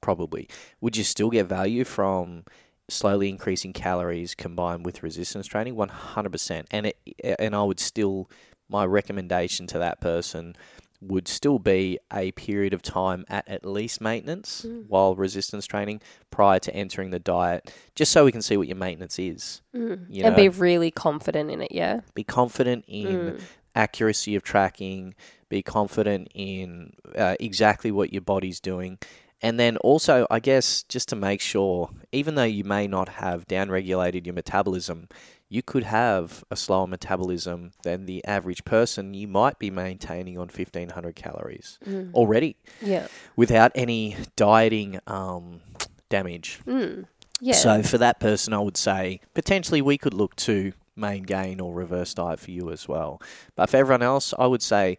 Probably. 0.02 0.50
Would 0.82 0.98
you 0.98 1.04
still 1.04 1.30
get 1.30 1.46
value 1.46 1.84
from 1.84 2.44
slowly 2.90 3.30
increasing 3.30 3.72
calories 3.72 4.36
combined 4.36 4.86
with 4.86 5.04
resistance 5.04 5.48
training? 5.48 5.76
One 5.76 5.90
hundred 5.90 6.32
percent. 6.32 6.68
And 6.72 6.88
it, 6.88 6.98
and 7.40 7.56
I 7.56 7.64
would 7.64 7.80
still 7.80 8.30
my 8.70 8.86
recommendation 8.86 9.68
to 9.68 9.80
that 9.80 10.02
person 10.02 10.56
would 11.02 11.28
still 11.28 11.58
be 11.58 11.98
a 12.14 12.32
period 12.34 12.74
of 12.74 12.82
time 12.84 13.26
at 13.28 13.48
at 13.48 13.66
least 13.66 14.00
maintenance 14.02 14.64
Mm. 14.68 14.86
while 14.88 15.16
resistance 15.16 15.66
training 15.66 16.00
prior 16.30 16.60
to 16.60 16.74
entering 16.76 17.10
the 17.10 17.20
diet, 17.20 17.74
just 17.96 18.12
so 18.12 18.24
we 18.24 18.32
can 18.32 18.42
see 18.44 18.56
what 18.56 18.68
your 18.68 18.78
maintenance 18.78 19.18
is. 19.18 19.62
Mm. 19.76 20.06
You 20.10 20.24
and 20.26 20.36
know, 20.36 20.42
be 20.42 20.50
really 20.50 20.92
confident 20.92 21.50
in 21.50 21.62
it, 21.62 21.72
yeah. 21.72 22.02
be 22.14 22.24
confident 22.24 22.86
in 22.88 23.08
Mm. 23.08 23.42
accuracy 23.76 24.36
of 24.36 24.44
tracking, 24.44 25.16
be 25.50 25.64
confident 25.64 26.28
in 26.36 26.94
uh, 27.18 27.36
exactly 27.40 27.92
what 27.92 28.14
your 28.14 28.22
body's 28.22 28.60
doing. 28.60 29.00
And 29.41 29.60
then 29.60 29.77
also, 29.77 30.27
I 30.30 30.39
guess, 30.39 30.84
just 30.84 31.10
to 31.10 31.15
make 31.15 31.41
sure, 31.41 31.89
even 32.12 32.36
though 32.36 32.43
you 32.43 32.63
may 32.63 32.88
not 32.88 33.10
have 33.10 33.47
downregulated 33.47 34.25
your 34.25 34.36
metabolism, 34.36 35.08
you 35.49 35.62
could 35.63 35.84
have 35.84 36.43
a 36.51 36.56
slower 36.56 36.86
metabolism 36.88 37.71
than 37.84 38.06
the 38.06 38.23
average 38.25 38.63
person. 38.65 39.13
You 39.15 39.27
might 39.27 39.58
be 39.60 39.69
maintaining 39.71 40.38
on 40.38 40.47
1500 40.47 41.15
calories 41.15 41.80
Mm. 41.86 42.13
already 42.13 42.56
Yeah. 42.82 43.08
without 43.36 43.71
any 43.75 44.15
dieting 44.36 44.99
um, 45.08 45.62
damage. 46.10 46.60
Mm. 46.67 47.06
Yeah. 47.41 47.56
So 47.56 47.82
for 47.84 47.97
that 47.97 48.19
person, 48.19 48.54
I 48.54 48.60
would 48.60 48.77
say 48.77 49.19
potentially 49.34 49.82
we 49.82 49.97
could 49.97 50.13
look 50.13 50.36
to 50.38 50.73
main 50.95 51.23
gain 51.23 51.60
or 51.60 51.73
reverse 51.73 52.13
diet 52.13 52.39
for 52.39 52.51
you 52.51 52.71
as 52.71 52.88
well. 52.88 53.19
But 53.56 53.69
for 53.71 53.77
everyone 53.77 54.04
else, 54.04 54.34
I 54.38 54.45
would 54.45 54.62
say 54.62 54.97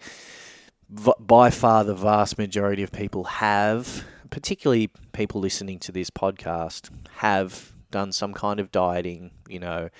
v- 0.90 1.12
by 1.20 1.50
far 1.50 1.84
the 1.84 1.94
vast 1.94 2.36
majority 2.38 2.82
of 2.82 2.90
people 2.90 3.24
have, 3.24 4.04
particularly 4.32 4.88
people 5.12 5.42
listening 5.42 5.78
to 5.78 5.92
this 5.92 6.08
podcast, 6.08 6.88
have 7.16 7.72
done 7.90 8.10
some 8.12 8.32
kind 8.32 8.58
of 8.58 8.72
dieting. 8.72 9.30
You 9.46 9.60
know, 9.60 9.90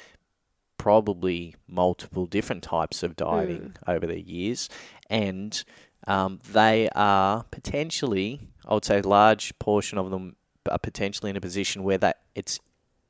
probably 0.78 1.54
multiple 1.68 2.26
different 2.26 2.62
types 2.62 3.02
of 3.02 3.14
dieting 3.14 3.76
over 3.86 4.06
the 4.06 4.20
years, 4.20 4.68
and 5.10 5.62
um, 6.06 6.40
they 6.50 6.88
are 6.96 7.44
potentially, 7.50 8.40
I 8.66 8.74
would 8.74 8.86
say, 8.86 8.98
a 9.00 9.06
large 9.06 9.56
portion 9.58 9.98
of 9.98 10.10
them 10.10 10.36
are 10.68 10.78
potentially 10.78 11.30
in 11.30 11.36
a 11.36 11.40
position 11.40 11.82
where 11.84 11.98
that 11.98 12.22
it's 12.34 12.58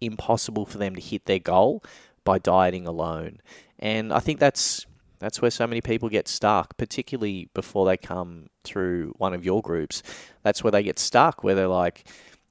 impossible 0.00 0.66
for 0.66 0.78
them 0.78 0.96
to 0.96 1.00
hit 1.00 1.26
their 1.26 1.38
goal 1.38 1.84
by 2.24 2.38
dieting 2.38 2.86
alone. 2.86 3.38
And 3.78 4.12
I 4.12 4.18
think 4.18 4.40
that's 4.40 4.86
that's 5.22 5.40
where 5.40 5.50
so 5.50 5.66
many 5.66 5.80
people 5.80 6.08
get 6.08 6.28
stuck, 6.28 6.76
particularly 6.76 7.48
before 7.54 7.86
they 7.86 7.96
come 7.96 8.48
through 8.64 9.14
one 9.16 9.34
of 9.34 9.44
your 9.44 9.62
groups. 9.62 10.02
That's 10.42 10.62
where 10.64 10.70
they 10.70 10.82
get 10.82 10.98
stuck, 10.98 11.44
where 11.44 11.54
they're 11.54 11.68
like, 11.68 12.04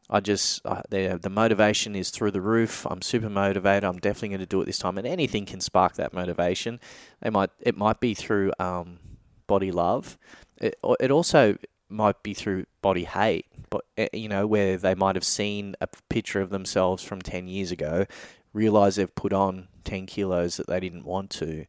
I 0.09 0.19
just, 0.19 0.65
uh, 0.65 0.81
the 0.89 1.29
motivation 1.29 1.95
is 1.95 2.09
through 2.09 2.31
the 2.31 2.41
roof. 2.41 2.85
I'm 2.89 3.01
super 3.01 3.29
motivated. 3.29 3.85
I'm 3.85 3.99
definitely 3.99 4.29
going 4.29 4.39
to 4.39 4.45
do 4.45 4.61
it 4.61 4.65
this 4.65 4.77
time, 4.77 4.97
and 4.97 5.07
anything 5.07 5.45
can 5.45 5.61
spark 5.61 5.95
that 5.95 6.13
motivation. 6.13 6.79
They 7.21 7.29
might, 7.29 7.49
it 7.59 7.77
might 7.77 7.99
be 7.99 8.13
through 8.13 8.51
um, 8.59 8.99
body 9.47 9.71
love. 9.71 10.17
It, 10.57 10.77
it 10.99 11.11
also 11.11 11.57
might 11.87 12.23
be 12.23 12.33
through 12.33 12.65
body 12.81 13.03
hate, 13.03 13.45
but 13.69 13.85
uh, 13.97 14.07
you 14.13 14.27
know, 14.29 14.47
where 14.47 14.77
they 14.77 14.95
might 14.95 15.15
have 15.15 15.23
seen 15.23 15.75
a 15.81 15.87
picture 16.09 16.41
of 16.41 16.49
themselves 16.49 17.03
from 17.03 17.21
ten 17.21 17.47
years 17.47 17.71
ago, 17.71 18.05
realize 18.53 18.95
they've 18.95 19.15
put 19.15 19.33
on 19.33 19.67
ten 19.83 20.05
kilos 20.05 20.57
that 20.57 20.67
they 20.67 20.79
didn't 20.79 21.05
want 21.05 21.29
to, 21.29 21.65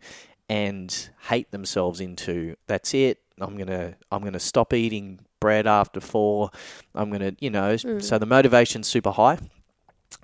and 0.53 1.09
hate 1.31 1.51
themselves 1.51 1.99
into 1.99 2.55
that's 2.67 2.93
it. 2.93 3.21
I'm 3.41 3.57
gonna 3.57 3.95
I'm 4.11 4.23
gonna 4.23 4.39
stop 4.39 4.75
eating 4.75 5.21
bread 5.41 5.67
after 5.67 5.99
four. 5.99 6.51
I'm 6.95 7.11
gonna 7.11 7.33
you 7.41 7.49
know 7.49 7.75
hmm. 7.75 8.01
so 8.01 8.19
the 8.19 8.27
motivation's 8.27 8.87
super 8.87 9.13
high. 9.13 9.39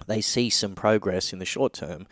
They 0.06 0.20
see 0.20 0.50
some 0.50 0.74
progress 0.74 1.32
in 1.32 1.38
the 1.38 1.46
short 1.46 1.72
term, 1.72 2.06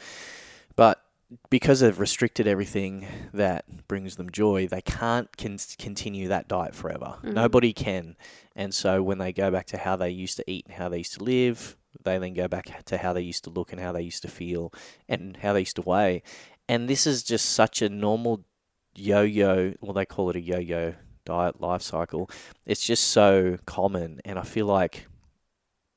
but 0.76 1.02
because 1.50 1.80
they've 1.80 1.98
restricted 1.98 2.46
everything 2.46 3.06
that 3.34 3.86
brings 3.86 4.16
them 4.16 4.30
joy, 4.30 4.66
they 4.66 4.80
can't 4.80 5.36
con- 5.36 5.58
continue 5.78 6.28
that 6.28 6.48
diet 6.48 6.74
forever. 6.74 7.16
Mm-hmm. 7.18 7.34
Nobody 7.34 7.74
can. 7.74 8.16
And 8.54 8.72
so 8.72 9.02
when 9.02 9.18
they 9.18 9.32
go 9.32 9.50
back 9.50 9.66
to 9.66 9.76
how 9.76 9.96
they 9.96 10.08
used 10.08 10.38
to 10.38 10.50
eat 10.50 10.64
and 10.66 10.74
how 10.76 10.88
they 10.88 10.98
used 10.98 11.14
to 11.14 11.24
live, 11.24 11.76
they 12.04 12.18
then 12.18 12.34
go 12.34 12.48
back 12.48 12.84
to 12.86 12.96
how 12.96 13.12
they 13.12 13.20
used 13.20 13.44
to 13.44 13.50
look 13.50 13.72
and 13.72 13.80
how 13.80 13.92
they 13.92 14.02
used 14.02 14.22
to 14.22 14.28
feel 14.28 14.72
and 15.08 15.36
how 15.38 15.52
they 15.52 15.60
used 15.60 15.76
to 15.76 15.82
weigh. 15.82 16.22
And 16.68 16.88
this 16.88 17.06
is 17.06 17.22
just 17.22 17.46
such 17.50 17.82
a 17.82 17.88
normal 17.88 18.44
yo 18.94 19.22
yo, 19.22 19.74
well, 19.80 19.92
they 19.92 20.06
call 20.06 20.30
it 20.30 20.36
a 20.36 20.40
yo 20.40 20.58
yo 20.58 20.94
diet 21.24 21.60
life 21.60 21.82
cycle. 21.82 22.30
It's 22.64 22.84
just 22.86 23.04
so 23.08 23.58
common. 23.66 24.20
And 24.24 24.38
I 24.38 24.42
feel 24.42 24.66
like 24.66 25.06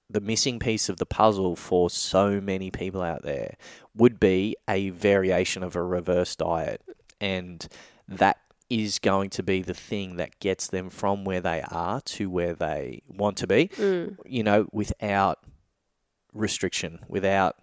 the 0.09 0.19
missing 0.21 0.59
piece 0.59 0.89
of 0.89 0.97
the 0.97 1.05
puzzle 1.05 1.55
for 1.55 1.89
so 1.89 2.41
many 2.41 2.71
people 2.71 3.01
out 3.01 3.21
there 3.23 3.55
would 3.95 4.19
be 4.19 4.55
a 4.67 4.89
variation 4.89 5.63
of 5.63 5.75
a 5.75 5.83
reverse 5.83 6.35
diet. 6.35 6.81
And 7.21 7.67
that 8.07 8.37
is 8.69 8.99
going 8.99 9.29
to 9.31 9.43
be 9.43 9.61
the 9.61 9.73
thing 9.73 10.17
that 10.17 10.39
gets 10.39 10.67
them 10.67 10.89
from 10.89 11.25
where 11.25 11.41
they 11.41 11.61
are 11.69 12.01
to 12.01 12.29
where 12.29 12.53
they 12.53 13.01
want 13.07 13.37
to 13.37 13.47
be, 13.47 13.67
Mm. 13.69 14.17
you 14.25 14.43
know, 14.43 14.67
without 14.71 15.39
restriction, 16.33 16.99
without, 17.07 17.55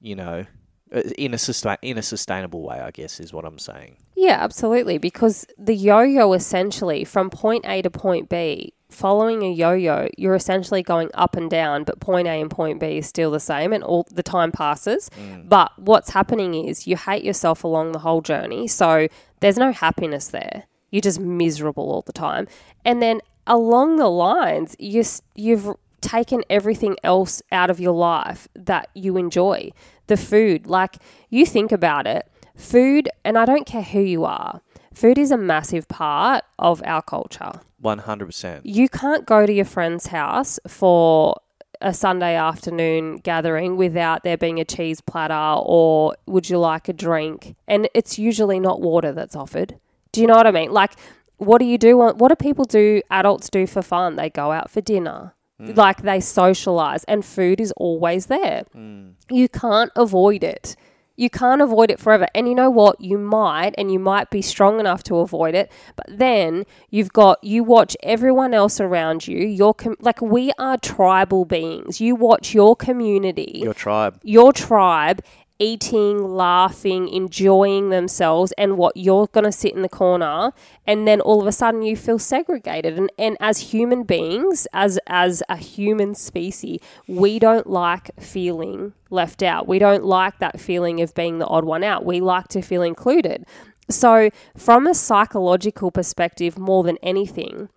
you 0.00 0.16
know, 0.16 0.44
Uh, 0.92 1.00
in 1.16 1.32
a 1.32 1.38
sustain 1.38 1.76
in 1.82 1.98
a 1.98 2.02
sustainable 2.02 2.62
way, 2.62 2.78
I 2.78 2.90
guess 2.90 3.18
is 3.18 3.32
what 3.32 3.44
I'm 3.44 3.58
saying. 3.58 3.96
Yeah, 4.16 4.38
absolutely. 4.40 4.98
Because 4.98 5.46
the 5.58 5.74
yo 5.74 6.00
yo 6.00 6.32
essentially 6.34 7.04
from 7.04 7.30
point 7.30 7.64
A 7.66 7.82
to 7.82 7.90
point 7.90 8.28
B, 8.28 8.74
following 8.90 9.42
a 9.42 9.50
yo 9.50 9.72
yo, 9.72 10.08
you're 10.16 10.34
essentially 10.34 10.82
going 10.82 11.10
up 11.14 11.36
and 11.36 11.50
down, 11.50 11.84
but 11.84 12.00
point 12.00 12.28
A 12.28 12.40
and 12.40 12.50
point 12.50 12.80
B 12.80 12.98
is 12.98 13.06
still 13.06 13.30
the 13.30 13.40
same 13.40 13.72
and 13.72 13.82
all 13.82 14.06
the 14.10 14.22
time 14.22 14.52
passes. 14.52 15.10
Mm. 15.18 15.48
But 15.48 15.72
what's 15.78 16.10
happening 16.10 16.54
is 16.54 16.86
you 16.86 16.96
hate 16.96 17.24
yourself 17.24 17.64
along 17.64 17.92
the 17.92 18.00
whole 18.00 18.20
journey. 18.20 18.68
So 18.68 19.08
there's 19.40 19.58
no 19.58 19.72
happiness 19.72 20.28
there. 20.28 20.64
You're 20.90 21.00
just 21.00 21.18
miserable 21.18 21.90
all 21.90 22.02
the 22.02 22.12
time. 22.12 22.46
And 22.84 23.02
then 23.02 23.20
along 23.46 23.96
the 23.96 24.08
lines, 24.08 24.76
you, 24.78 25.02
you've 25.34 25.74
taken 26.00 26.42
everything 26.50 26.96
else 27.02 27.42
out 27.50 27.70
of 27.70 27.80
your 27.80 27.94
life 27.94 28.46
that 28.54 28.88
you 28.94 29.16
enjoy. 29.16 29.70
The 30.06 30.16
food, 30.16 30.66
like 30.66 30.96
you 31.30 31.46
think 31.46 31.72
about 31.72 32.06
it, 32.06 32.30
food, 32.56 33.08
and 33.24 33.38
I 33.38 33.44
don't 33.44 33.66
care 33.66 33.82
who 33.82 34.00
you 34.00 34.24
are, 34.24 34.60
food 34.92 35.18
is 35.18 35.30
a 35.30 35.36
massive 35.36 35.88
part 35.88 36.44
of 36.58 36.82
our 36.84 37.02
culture. 37.02 37.60
One 37.80 37.98
hundred 37.98 38.26
percent. 38.26 38.64
You 38.66 38.88
can't 38.88 39.26
go 39.26 39.46
to 39.46 39.52
your 39.52 39.64
friend's 39.64 40.06
house 40.06 40.58
for 40.66 41.36
a 41.80 41.92
Sunday 41.92 42.34
afternoon 42.34 43.16
gathering 43.16 43.76
without 43.76 44.24
there 44.24 44.38
being 44.38 44.58
a 44.58 44.64
cheese 44.64 45.02
platter 45.02 45.60
or 45.62 46.14
would 46.26 46.48
you 46.48 46.58
like 46.58 46.88
a 46.88 46.94
drink? 46.94 47.56
And 47.68 47.88
it's 47.94 48.18
usually 48.18 48.58
not 48.58 48.80
water 48.80 49.12
that's 49.12 49.36
offered. 49.36 49.78
Do 50.12 50.22
you 50.22 50.26
know 50.26 50.34
what 50.34 50.46
I 50.46 50.50
mean? 50.50 50.70
Like, 50.70 50.92
what 51.36 51.58
do 51.58 51.66
you 51.66 51.76
do? 51.76 51.98
What 51.98 52.28
do 52.28 52.36
people 52.36 52.64
do, 52.64 53.02
adults 53.10 53.50
do 53.50 53.66
for 53.66 53.82
fun? 53.82 54.16
They 54.16 54.30
go 54.30 54.52
out 54.52 54.70
for 54.70 54.80
dinner. 54.80 55.33
Mm. 55.60 55.76
Like, 55.76 56.02
they 56.02 56.20
socialize, 56.20 57.04
and 57.04 57.24
food 57.24 57.60
is 57.60 57.72
always 57.76 58.26
there. 58.26 58.64
Mm. 58.76 59.12
You 59.30 59.48
can't 59.48 59.92
avoid 59.94 60.42
it. 60.42 60.74
You 61.16 61.30
can't 61.30 61.62
avoid 61.62 61.92
it 61.92 62.00
forever. 62.00 62.26
And 62.34 62.48
you 62.48 62.56
know 62.56 62.70
what? 62.70 63.00
You 63.00 63.18
might, 63.18 63.72
and 63.78 63.92
you 63.92 64.00
might 64.00 64.30
be 64.30 64.42
strong 64.42 64.80
enough 64.80 65.04
to 65.04 65.18
avoid 65.18 65.54
it. 65.54 65.70
But 65.94 66.06
then 66.18 66.64
you've 66.90 67.12
got, 67.12 67.42
you 67.44 67.62
watch 67.62 67.96
everyone 68.02 68.52
else 68.52 68.80
around 68.80 69.28
you. 69.28 69.38
Your 69.46 69.74
com- 69.74 69.94
like, 70.00 70.20
we 70.20 70.50
are 70.58 70.76
tribal 70.76 71.44
beings. 71.44 72.00
You 72.00 72.16
watch 72.16 72.52
your 72.52 72.74
community 72.74 73.60
Your 73.62 73.74
tribe. 73.74 74.18
your 74.24 74.52
tribe 74.52 75.22
eating, 75.58 76.18
laughing, 76.34 77.08
enjoying 77.08 77.90
themselves, 77.90 78.52
and 78.58 78.76
what 78.76 78.96
you're 78.96 79.28
going 79.28 79.44
to 79.44 79.52
sit 79.52 79.74
in 79.74 79.82
the 79.82 79.88
corner, 79.88 80.52
and 80.86 81.06
then 81.06 81.20
all 81.20 81.40
of 81.40 81.46
a 81.46 81.52
sudden 81.52 81.82
you 81.82 81.96
feel 81.96 82.18
segregated. 82.18 82.98
And, 82.98 83.10
and 83.18 83.36
as 83.40 83.58
human 83.72 84.02
beings, 84.02 84.66
as 84.72 84.98
as 85.06 85.42
a 85.48 85.56
human 85.56 86.14
species, 86.14 86.80
we 87.06 87.38
don't 87.38 87.68
like 87.68 88.10
feeling 88.18 88.92
left 89.10 89.42
out. 89.42 89.68
We 89.68 89.78
don't 89.78 90.04
like 90.04 90.38
that 90.40 90.60
feeling 90.60 91.00
of 91.00 91.14
being 91.14 91.38
the 91.38 91.46
odd 91.46 91.64
one 91.64 91.84
out. 91.84 92.04
We 92.04 92.20
like 92.20 92.48
to 92.48 92.62
feel 92.62 92.82
included. 92.82 93.46
So, 93.88 94.30
from 94.56 94.86
a 94.86 94.94
psychological 94.94 95.90
perspective, 95.90 96.58
more 96.58 96.82
than 96.82 96.96
anything, 97.02 97.68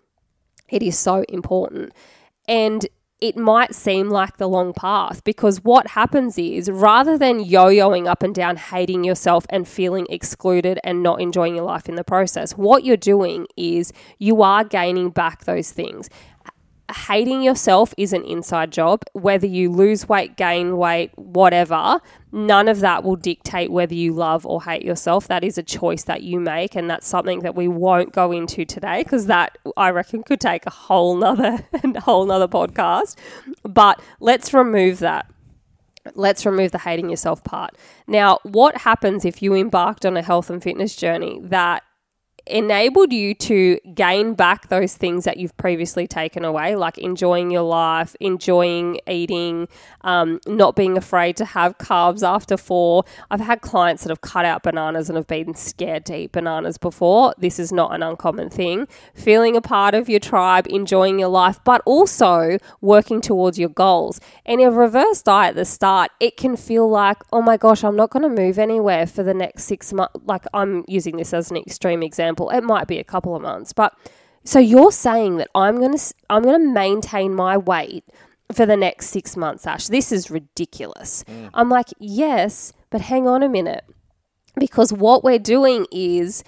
it 0.68 0.82
is 0.82 0.98
so 0.98 1.24
important. 1.28 1.92
And 2.46 2.86
it 3.20 3.36
might 3.36 3.74
seem 3.74 4.08
like 4.08 4.36
the 4.36 4.48
long 4.48 4.72
path 4.72 5.24
because 5.24 5.64
what 5.64 5.88
happens 5.88 6.38
is 6.38 6.70
rather 6.70 7.18
than 7.18 7.40
yo 7.40 7.66
yoing 7.66 8.06
up 8.06 8.22
and 8.22 8.34
down, 8.34 8.56
hating 8.56 9.02
yourself 9.04 9.44
and 9.50 9.66
feeling 9.66 10.06
excluded 10.08 10.78
and 10.84 11.02
not 11.02 11.20
enjoying 11.20 11.56
your 11.56 11.64
life 11.64 11.88
in 11.88 11.96
the 11.96 12.04
process, 12.04 12.52
what 12.52 12.84
you're 12.84 12.96
doing 12.96 13.46
is 13.56 13.92
you 14.18 14.42
are 14.42 14.62
gaining 14.62 15.10
back 15.10 15.44
those 15.44 15.72
things 15.72 16.08
hating 16.92 17.42
yourself 17.42 17.92
is 17.96 18.12
an 18.12 18.24
inside 18.24 18.72
job. 18.72 19.02
Whether 19.12 19.46
you 19.46 19.70
lose 19.70 20.08
weight, 20.08 20.36
gain 20.36 20.76
weight, 20.76 21.10
whatever, 21.16 22.00
none 22.32 22.68
of 22.68 22.80
that 22.80 23.04
will 23.04 23.16
dictate 23.16 23.70
whether 23.70 23.94
you 23.94 24.12
love 24.12 24.46
or 24.46 24.62
hate 24.62 24.82
yourself. 24.82 25.28
That 25.28 25.44
is 25.44 25.58
a 25.58 25.62
choice 25.62 26.04
that 26.04 26.22
you 26.22 26.40
make, 26.40 26.74
and 26.74 26.88
that's 26.88 27.06
something 27.06 27.40
that 27.40 27.54
we 27.54 27.68
won't 27.68 28.12
go 28.12 28.32
into 28.32 28.64
today 28.64 29.02
because 29.02 29.26
that 29.26 29.58
I 29.76 29.90
reckon 29.90 30.22
could 30.22 30.40
take 30.40 30.66
a 30.66 30.70
whole 30.70 31.16
nother 31.16 31.64
a 31.72 32.00
whole 32.00 32.26
nother 32.26 32.48
podcast. 32.48 33.16
But 33.62 34.00
let's 34.20 34.54
remove 34.54 34.98
that. 35.00 35.30
Let's 36.14 36.46
remove 36.46 36.72
the 36.72 36.78
hating 36.78 37.10
yourself 37.10 37.44
part. 37.44 37.76
Now, 38.06 38.38
what 38.42 38.78
happens 38.78 39.26
if 39.26 39.42
you 39.42 39.54
embarked 39.54 40.06
on 40.06 40.16
a 40.16 40.22
health 40.22 40.48
and 40.48 40.62
fitness 40.62 40.96
journey 40.96 41.38
that 41.42 41.82
enabled 42.48 43.12
you 43.12 43.34
to 43.34 43.78
gain 43.94 44.34
back 44.34 44.68
those 44.68 44.94
things 44.94 45.24
that 45.24 45.36
you've 45.36 45.56
previously 45.56 46.06
taken 46.06 46.44
away, 46.44 46.74
like 46.76 46.98
enjoying 46.98 47.50
your 47.50 47.62
life, 47.62 48.16
enjoying 48.20 49.00
eating, 49.06 49.68
um, 50.02 50.40
not 50.46 50.76
being 50.76 50.96
afraid 50.96 51.36
to 51.36 51.44
have 51.44 51.78
carbs 51.78 52.26
after 52.26 52.56
four. 52.56 53.04
I've 53.30 53.40
had 53.40 53.60
clients 53.60 54.04
that 54.04 54.10
have 54.10 54.20
cut 54.20 54.44
out 54.44 54.62
bananas 54.62 55.08
and 55.08 55.16
have 55.16 55.26
been 55.26 55.54
scared 55.54 56.06
to 56.06 56.16
eat 56.16 56.32
bananas 56.32 56.78
before. 56.78 57.34
This 57.38 57.58
is 57.58 57.72
not 57.72 57.94
an 57.94 58.02
uncommon 58.02 58.50
thing. 58.50 58.86
Feeling 59.14 59.56
a 59.56 59.60
part 59.60 59.94
of 59.94 60.08
your 60.08 60.20
tribe, 60.20 60.66
enjoying 60.68 61.18
your 61.18 61.28
life, 61.28 61.60
but 61.64 61.82
also 61.84 62.58
working 62.80 63.20
towards 63.20 63.58
your 63.58 63.68
goals. 63.68 64.20
And 64.46 64.60
a 64.60 64.70
reverse 64.70 65.22
diet 65.22 65.50
at 65.50 65.56
the 65.56 65.64
start, 65.64 66.10
it 66.20 66.36
can 66.36 66.56
feel 66.56 66.88
like, 66.88 67.18
oh 67.32 67.42
my 67.42 67.56
gosh, 67.56 67.84
I'm 67.84 67.96
not 67.96 68.10
going 68.10 68.22
to 68.22 68.42
move 68.42 68.58
anywhere 68.58 69.06
for 69.06 69.22
the 69.22 69.34
next 69.34 69.64
six 69.64 69.92
months. 69.92 70.14
Like 70.24 70.44
I'm 70.54 70.84
using 70.88 71.16
this 71.16 71.32
as 71.32 71.50
an 71.50 71.56
extreme 71.56 72.02
example 72.02 72.37
example, 72.38 72.50
it 72.50 72.64
might 72.64 72.86
be 72.86 72.98
a 72.98 73.04
couple 73.04 73.34
of 73.34 73.42
months, 73.42 73.72
but 73.72 73.94
so 74.44 74.58
you're 74.58 74.92
saying 74.92 75.36
that 75.38 75.50
I'm 75.54 75.76
going 75.76 75.96
to 75.96 76.14
I'm 76.30 76.42
going 76.42 76.60
to 76.60 76.72
maintain 76.72 77.34
my 77.34 77.56
weight 77.56 78.04
for 78.52 78.64
the 78.64 78.76
next 78.76 79.08
6 79.08 79.36
months, 79.36 79.66
Ash. 79.66 79.88
This 79.88 80.10
is 80.10 80.30
ridiculous. 80.30 81.24
Mm. 81.24 81.50
I'm 81.54 81.68
like, 81.68 81.88
"Yes, 81.98 82.72
but 82.90 83.02
hang 83.02 83.26
on 83.28 83.42
a 83.42 83.48
minute." 83.48 83.84
Because 84.58 84.92
what 84.92 85.22
we're 85.22 85.38
doing 85.38 85.86
is 85.92 86.42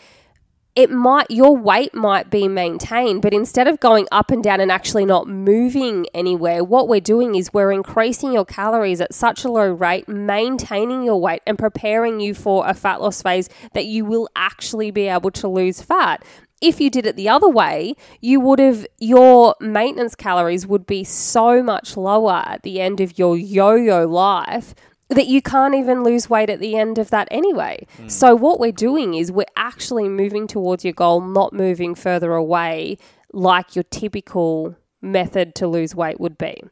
it 0.76 0.90
might 0.90 1.30
your 1.30 1.56
weight 1.56 1.94
might 1.94 2.30
be 2.30 2.48
maintained 2.48 3.22
but 3.22 3.34
instead 3.34 3.66
of 3.66 3.80
going 3.80 4.06
up 4.12 4.30
and 4.30 4.42
down 4.42 4.60
and 4.60 4.70
actually 4.70 5.04
not 5.04 5.26
moving 5.26 6.06
anywhere 6.14 6.62
what 6.62 6.88
we're 6.88 7.00
doing 7.00 7.34
is 7.34 7.52
we're 7.52 7.72
increasing 7.72 8.32
your 8.32 8.44
calories 8.44 9.00
at 9.00 9.12
such 9.12 9.44
a 9.44 9.48
low 9.48 9.70
rate 9.70 10.08
maintaining 10.08 11.02
your 11.02 11.20
weight 11.20 11.42
and 11.46 11.58
preparing 11.58 12.20
you 12.20 12.34
for 12.34 12.66
a 12.66 12.74
fat 12.74 13.00
loss 13.00 13.22
phase 13.22 13.48
that 13.72 13.86
you 13.86 14.04
will 14.04 14.28
actually 14.36 14.90
be 14.90 15.06
able 15.06 15.30
to 15.30 15.48
lose 15.48 15.82
fat. 15.82 16.24
If 16.60 16.80
you 16.80 16.90
did 16.90 17.06
it 17.06 17.16
the 17.16 17.28
other 17.28 17.48
way, 17.48 17.94
you 18.20 18.38
would 18.40 18.58
have 18.58 18.86
your 18.98 19.54
maintenance 19.60 20.14
calories 20.14 20.66
would 20.66 20.86
be 20.86 21.04
so 21.04 21.62
much 21.62 21.96
lower 21.96 22.42
at 22.44 22.62
the 22.62 22.80
end 22.80 23.00
of 23.00 23.18
your 23.18 23.36
yo 23.36 23.74
yo 23.74 24.06
life 24.06 24.74
that 25.10 25.26
you 25.26 25.42
can't 25.42 25.74
even 25.74 26.02
lose 26.02 26.30
weight 26.30 26.48
at 26.48 26.60
the 26.60 26.76
end 26.76 26.98
of 26.98 27.10
that 27.10 27.28
anyway. 27.30 27.86
Mm. 27.98 28.10
So 28.10 28.34
what 28.34 28.60
we're 28.60 28.72
doing 28.72 29.14
is 29.14 29.30
we're 29.30 29.44
actually 29.56 30.08
moving 30.08 30.46
towards 30.46 30.84
your 30.84 30.94
goal, 30.94 31.20
not 31.20 31.52
moving 31.52 31.94
further 31.94 32.32
away 32.32 32.96
like 33.32 33.76
your 33.76 33.82
typical 33.84 34.76
method 35.02 35.54
to 35.56 35.66
lose 35.66 35.94
weight 35.94 36.20
would 36.20 36.38
be. 36.38 36.62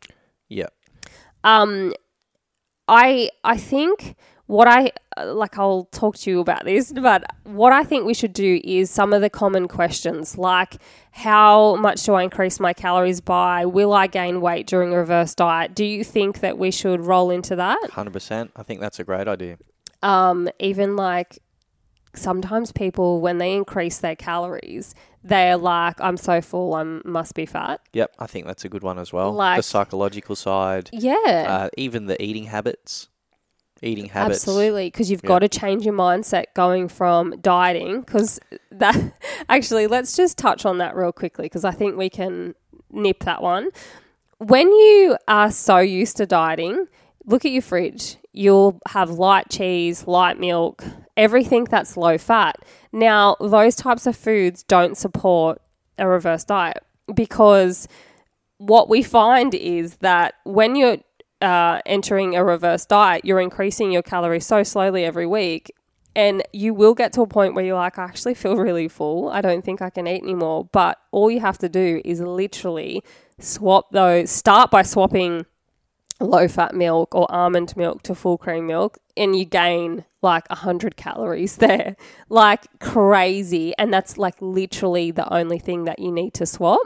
Yeah. 0.48 0.68
Um 1.44 1.92
I 2.86 3.30
I 3.44 3.56
think 3.56 4.16
what 4.48 4.66
I 4.66 4.92
like, 5.22 5.58
I'll 5.58 5.84
talk 5.92 6.16
to 6.18 6.30
you 6.30 6.40
about 6.40 6.64
this, 6.64 6.90
but 6.90 7.22
what 7.44 7.72
I 7.72 7.84
think 7.84 8.06
we 8.06 8.14
should 8.14 8.32
do 8.32 8.60
is 8.64 8.90
some 8.90 9.12
of 9.12 9.20
the 9.20 9.28
common 9.28 9.68
questions 9.68 10.38
like 10.38 10.76
how 11.10 11.76
much 11.76 12.02
do 12.04 12.14
I 12.14 12.22
increase 12.22 12.58
my 12.58 12.72
calories 12.72 13.20
by? 13.20 13.66
Will 13.66 13.92
I 13.92 14.06
gain 14.06 14.40
weight 14.40 14.66
during 14.66 14.94
a 14.94 14.96
reverse 14.96 15.34
diet? 15.34 15.74
Do 15.74 15.84
you 15.84 16.02
think 16.02 16.40
that 16.40 16.56
we 16.56 16.70
should 16.70 17.00
roll 17.02 17.30
into 17.30 17.56
that? 17.56 17.78
100%. 17.90 18.50
I 18.56 18.62
think 18.62 18.80
that's 18.80 18.98
a 18.98 19.04
great 19.04 19.28
idea. 19.28 19.58
Um, 20.02 20.48
even 20.58 20.96
like 20.96 21.38
sometimes 22.14 22.72
people, 22.72 23.20
when 23.20 23.36
they 23.36 23.54
increase 23.54 23.98
their 23.98 24.16
calories, 24.16 24.94
they're 25.22 25.58
like, 25.58 26.00
I'm 26.00 26.16
so 26.16 26.40
full, 26.40 26.74
I 26.74 26.84
must 27.04 27.34
be 27.34 27.44
fat. 27.44 27.80
Yep, 27.92 28.14
I 28.18 28.26
think 28.26 28.46
that's 28.46 28.64
a 28.64 28.70
good 28.70 28.82
one 28.82 28.98
as 28.98 29.12
well. 29.12 29.32
Like, 29.32 29.58
the 29.58 29.62
psychological 29.62 30.36
side. 30.36 30.88
Yeah. 30.92 31.14
Uh, 31.46 31.68
even 31.76 32.06
the 32.06 32.20
eating 32.22 32.44
habits 32.44 33.08
eating 33.82 34.08
habits. 34.08 34.40
Absolutely, 34.40 34.88
because 34.88 35.10
you've 35.10 35.22
got 35.22 35.40
to 35.40 35.48
change 35.48 35.84
your 35.84 35.94
mindset 35.94 36.44
going 36.54 36.88
from 36.88 37.38
dieting. 37.40 38.00
Because 38.00 38.40
that 38.70 38.96
actually, 39.48 39.86
let's 39.86 40.16
just 40.16 40.38
touch 40.38 40.64
on 40.66 40.78
that 40.78 40.96
real 40.96 41.12
quickly 41.12 41.46
because 41.46 41.64
I 41.64 41.72
think 41.72 41.96
we 41.96 42.10
can 42.10 42.54
nip 42.90 43.24
that 43.24 43.42
one. 43.42 43.70
When 44.38 44.68
you 44.68 45.16
are 45.26 45.50
so 45.50 45.78
used 45.78 46.16
to 46.18 46.26
dieting, 46.26 46.86
look 47.24 47.44
at 47.44 47.50
your 47.50 47.62
fridge. 47.62 48.16
You'll 48.32 48.80
have 48.88 49.10
light 49.10 49.48
cheese, 49.50 50.06
light 50.06 50.38
milk, 50.38 50.84
everything 51.16 51.64
that's 51.64 51.96
low 51.96 52.18
fat. 52.18 52.56
Now, 52.92 53.36
those 53.40 53.74
types 53.74 54.06
of 54.06 54.16
foods 54.16 54.62
don't 54.62 54.96
support 54.96 55.60
a 55.98 56.06
reverse 56.06 56.44
diet 56.44 56.84
because 57.12 57.88
what 58.58 58.88
we 58.88 59.02
find 59.02 59.54
is 59.54 59.96
that 59.96 60.34
when 60.44 60.76
you're 60.76 60.98
uh, 61.40 61.80
entering 61.86 62.36
a 62.36 62.44
reverse 62.44 62.86
diet, 62.86 63.24
you're 63.24 63.40
increasing 63.40 63.92
your 63.92 64.02
calories 64.02 64.46
so 64.46 64.62
slowly 64.62 65.04
every 65.04 65.26
week. 65.26 65.72
And 66.16 66.42
you 66.52 66.74
will 66.74 66.94
get 66.94 67.12
to 67.12 67.22
a 67.22 67.26
point 67.26 67.54
where 67.54 67.64
you're 67.64 67.76
like, 67.76 67.98
I 67.98 68.04
actually 68.04 68.34
feel 68.34 68.56
really 68.56 68.88
full. 68.88 69.28
I 69.28 69.40
don't 69.40 69.64
think 69.64 69.80
I 69.80 69.90
can 69.90 70.08
eat 70.08 70.22
anymore. 70.22 70.68
But 70.72 70.98
all 71.12 71.30
you 71.30 71.40
have 71.40 71.58
to 71.58 71.68
do 71.68 72.00
is 72.04 72.20
literally 72.20 73.02
swap 73.38 73.92
those, 73.92 74.30
start 74.30 74.70
by 74.70 74.82
swapping 74.82 75.46
low 76.20 76.48
fat 76.48 76.74
milk 76.74 77.14
or 77.14 77.30
almond 77.30 77.76
milk 77.76 78.02
to 78.02 78.14
full 78.14 78.36
cream 78.36 78.66
milk, 78.66 78.98
and 79.16 79.36
you 79.36 79.44
gain 79.44 80.04
like 80.20 80.48
100 80.50 80.96
calories 80.96 81.56
there. 81.58 81.96
Like 82.28 82.66
crazy. 82.80 83.74
And 83.78 83.92
that's 83.92 84.18
like 84.18 84.34
literally 84.40 85.12
the 85.12 85.32
only 85.32 85.58
thing 85.60 85.84
that 85.84 86.00
you 86.00 86.10
need 86.10 86.34
to 86.34 86.46
swap. 86.46 86.80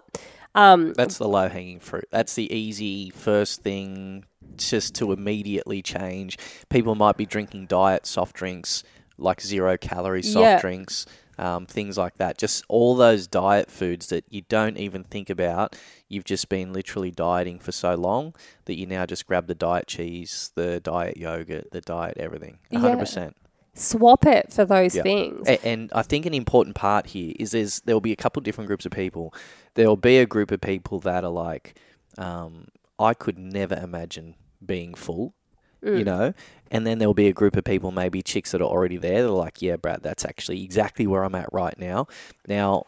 Um, 0.55 0.93
that's 0.93 1.17
the 1.17 1.29
low 1.29 1.49
hanging 1.49 1.81
fruit. 1.81 2.09
That's 2.11 2.35
the 2.35 2.53
easy 2.55 3.09
first 3.09 3.63
thing 3.63 4.27
just 4.57 4.95
to 4.97 5.13
immediately 5.13 5.83
change. 5.83 6.39
People 6.69 6.95
might 6.95 7.17
be 7.17 7.27
drinking 7.27 7.67
diet 7.67 8.07
soft 8.07 8.37
drinks, 8.37 8.85
like 9.19 9.41
zero 9.41 9.77
calorie 9.77 10.23
soft 10.23 10.43
yeah. 10.43 10.61
drinks, 10.61 11.07
um, 11.39 11.67
things 11.67 11.97
like 11.99 12.17
that. 12.17 12.39
Just 12.39 12.65
all 12.69 12.95
those 12.95 13.27
diet 13.27 13.71
foods 13.71 14.09
that 14.09 14.25
you 14.31 14.43
don't 14.49 14.77
even 14.77 15.05
think 15.05 15.31
about. 15.31 15.77
You've 16.09 16.25
just 16.25 16.49
been 16.49 16.73
literally 16.73 17.11
dieting 17.11 17.59
for 17.59 17.73
so 17.73 17.95
long 17.95 18.35
that 18.67 18.77
you 18.77 18.87
now 18.87 19.07
just 19.07 19.27
grab 19.27 19.47
the 19.47 19.55
diet 19.55 19.87
cheese, 19.87 20.53
the 20.55 20.81
diet 20.81 21.17
yogurt, 21.17 21.71
the 21.73 21.81
diet 21.81 22.19
everything. 22.19 22.59
100%. 22.73 23.17
Yeah 23.17 23.31
swap 23.75 24.27
it 24.27 24.53
for 24.53 24.65
those 24.65 24.95
yeah. 24.95 25.03
things. 25.03 25.49
And 25.65 25.91
I 25.95 26.03
think 26.03 26.27
an 26.27 26.35
important 26.35 26.77
part 26.77 27.07
here 27.07 27.35
is 27.39 27.53
there's 27.53 27.81
there 27.81 27.95
will 27.95 28.01
be 28.01 28.13
a 28.13 28.17
couple 28.17 28.43
different 28.43 28.69
groups 28.69 28.87
of 28.87 28.93
people. 28.93 29.35
There 29.75 29.89
will 29.89 29.97
be 29.97 30.19
a 30.19 30.27
group 30.27 30.51
of 30.51 30.61
people 30.61 31.01
that 31.01 31.25
are 31.25 31.31
like, 31.31 31.79
um, 32.19 32.69
I 33.03 33.15
could 33.15 33.39
never 33.39 33.75
imagine 33.75 34.37
being 34.65 34.95
full, 34.95 35.35
mm. 35.83 35.99
you 35.99 36.05
know, 36.05 36.35
and 36.71 36.87
then 36.87 36.99
there'll 36.99 37.15
be 37.15 37.29
a 37.29 37.33
group 37.33 37.57
of 37.57 37.65
people, 37.65 37.91
maybe 37.91 38.23
chicks 38.23 38.53
that 38.53 38.63
are 38.63 38.69
already 38.69 38.97
there. 38.97 39.23
They're 39.23 39.31
like, 39.31 39.61
yeah, 39.61 39.77
Brad, 39.77 40.03
that's 40.03 40.25
actually 40.25 40.63
exactly 40.63 41.07
where 41.07 41.25
I'm 41.25 41.35
at 41.35 41.53
right 41.53 41.79
now. 41.79 42.07
Now, 42.47 42.87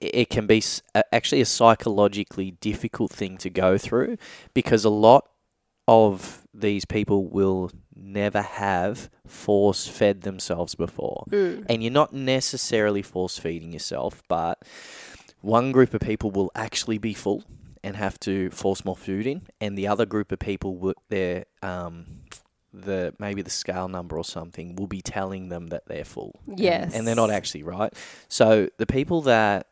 it 0.00 0.30
can 0.30 0.46
be 0.46 0.62
actually 1.12 1.40
a 1.40 1.46
psychologically 1.46 2.52
difficult 2.52 3.12
thing 3.12 3.36
to 3.38 3.50
go 3.50 3.76
through 3.78 4.16
because 4.54 4.84
a 4.84 4.90
lot 4.90 5.28
of 5.88 6.46
these 6.54 6.84
people 6.84 7.24
will 7.26 7.70
never 7.96 8.42
have 8.42 9.10
force 9.26 9.88
fed 9.88 10.22
themselves 10.22 10.74
before. 10.74 11.24
Mm. 11.30 11.66
And 11.68 11.82
you're 11.82 11.92
not 11.92 12.12
necessarily 12.12 13.02
force 13.02 13.38
feeding 13.38 13.72
yourself, 13.72 14.22
but 14.28 14.62
one 15.40 15.72
group 15.72 15.94
of 15.94 16.00
people 16.00 16.30
will 16.30 16.50
actually 16.54 16.98
be 16.98 17.14
full 17.14 17.44
and 17.82 17.96
have 17.96 18.18
to 18.20 18.50
force 18.50 18.84
more 18.84 18.96
food 18.96 19.26
in, 19.26 19.42
and 19.60 19.76
the 19.76 19.86
other 19.86 20.06
group 20.06 20.32
of 20.32 20.38
people, 20.38 20.76
will, 20.76 20.94
they're 21.08 21.44
um, 21.62 22.06
the 22.72 23.14
maybe 23.18 23.42
the 23.42 23.50
scale 23.50 23.88
number 23.88 24.18
or 24.18 24.24
something 24.24 24.76
will 24.76 24.86
be 24.86 25.00
telling 25.00 25.48
them 25.48 25.68
that 25.68 25.86
they're 25.86 26.04
full. 26.04 26.40
Yes, 26.46 26.84
and, 26.86 26.94
and 26.94 27.06
they're 27.06 27.14
not 27.14 27.30
actually 27.30 27.62
right. 27.62 27.92
So 28.28 28.68
the 28.78 28.86
people 28.86 29.22
that 29.22 29.66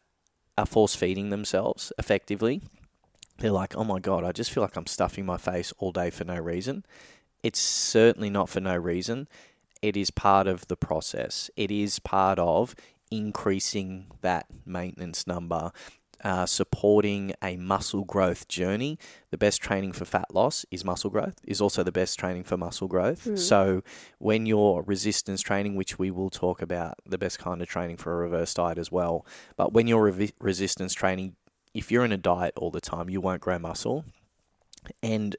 are 0.59 0.67
force 0.67 0.95
feeding 0.95 1.31
themselves 1.31 1.93
effectively, 1.99 2.63
they're 3.39 3.51
like, 3.51 3.77
oh 3.77 3.85
my 3.85 3.99
god, 3.99 4.25
I 4.25 4.33
just 4.33 4.51
feel 4.51 4.63
like 4.63 4.77
I'm 4.77 4.87
stuffing 4.87 5.27
my 5.27 5.37
face 5.37 5.73
all 5.79 5.93
day 5.93 6.11
for 6.11 6.25
no 6.25 6.39
reason. 6.39 6.85
It's 7.43 7.61
certainly 7.61 8.31
not 8.31 8.49
for 8.49 8.61
no 8.61 8.77
reason. 8.77 9.29
It 9.83 9.97
is 9.97 10.11
part 10.11 10.47
of 10.47 10.67
the 10.69 10.77
process. 10.77 11.51
It 11.57 11.71
is 11.71 11.99
part 11.99 12.39
of 12.39 12.75
increasing 13.11 14.07
that 14.23 14.47
maintenance 14.65 15.27
number 15.27 15.71
uh, 16.25 16.47
supporting 16.47 17.33
a 17.43 17.57
muscle 17.57 18.05
growth 18.05 18.49
journey. 18.49 18.99
The 19.31 19.39
best 19.39 19.61
training 19.61 19.93
for 19.93 20.05
fat 20.05 20.33
loss 20.33 20.65
is 20.71 20.85
muscle 20.85 21.11
growth, 21.11 21.37
is 21.45 21.61
also 21.61 21.83
the 21.83 21.93
best 21.93 22.19
training 22.19 22.45
for 22.45 22.57
muscle 22.57 22.89
growth. 22.89 23.39
So, 23.39 23.83
when 24.19 24.47
you're 24.47 24.83
resistance 24.83 25.41
training, 25.43 25.77
which 25.77 25.99
we 25.99 26.11
will 26.11 26.31
talk 26.31 26.63
about, 26.63 26.95
the 27.07 27.19
best 27.19 27.39
kind 27.39 27.61
of 27.63 27.69
training 27.69 27.97
for 27.99 28.13
a 28.13 28.17
reverse 28.17 28.55
diet 28.55 28.79
as 28.79 28.91
well, 28.91 29.27
but 29.57 29.73
when 29.73 29.87
you're 29.87 30.11
revi- 30.11 30.33
resistance 30.41 30.95
training, 30.95 31.37
if 31.75 31.91
you're 31.91 32.05
in 32.05 32.13
a 32.13 32.17
diet 32.17 32.55
all 32.57 32.71
the 32.71 32.81
time, 32.81 33.11
you 33.11 33.21
won't 33.21 33.41
grow 33.41 33.59
muscle. 33.59 34.05
And 35.03 35.37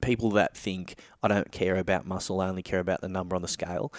people 0.00 0.30
that 0.32 0.56
think, 0.56 0.98
I 1.22 1.28
don't 1.28 1.50
care 1.50 1.76
about 1.76 2.06
muscle, 2.06 2.40
I 2.40 2.48
only 2.48 2.62
care 2.62 2.80
about 2.80 3.00
the 3.00 3.08
number 3.08 3.34
on 3.36 3.42
the 3.42 3.48
scale, 3.48 3.92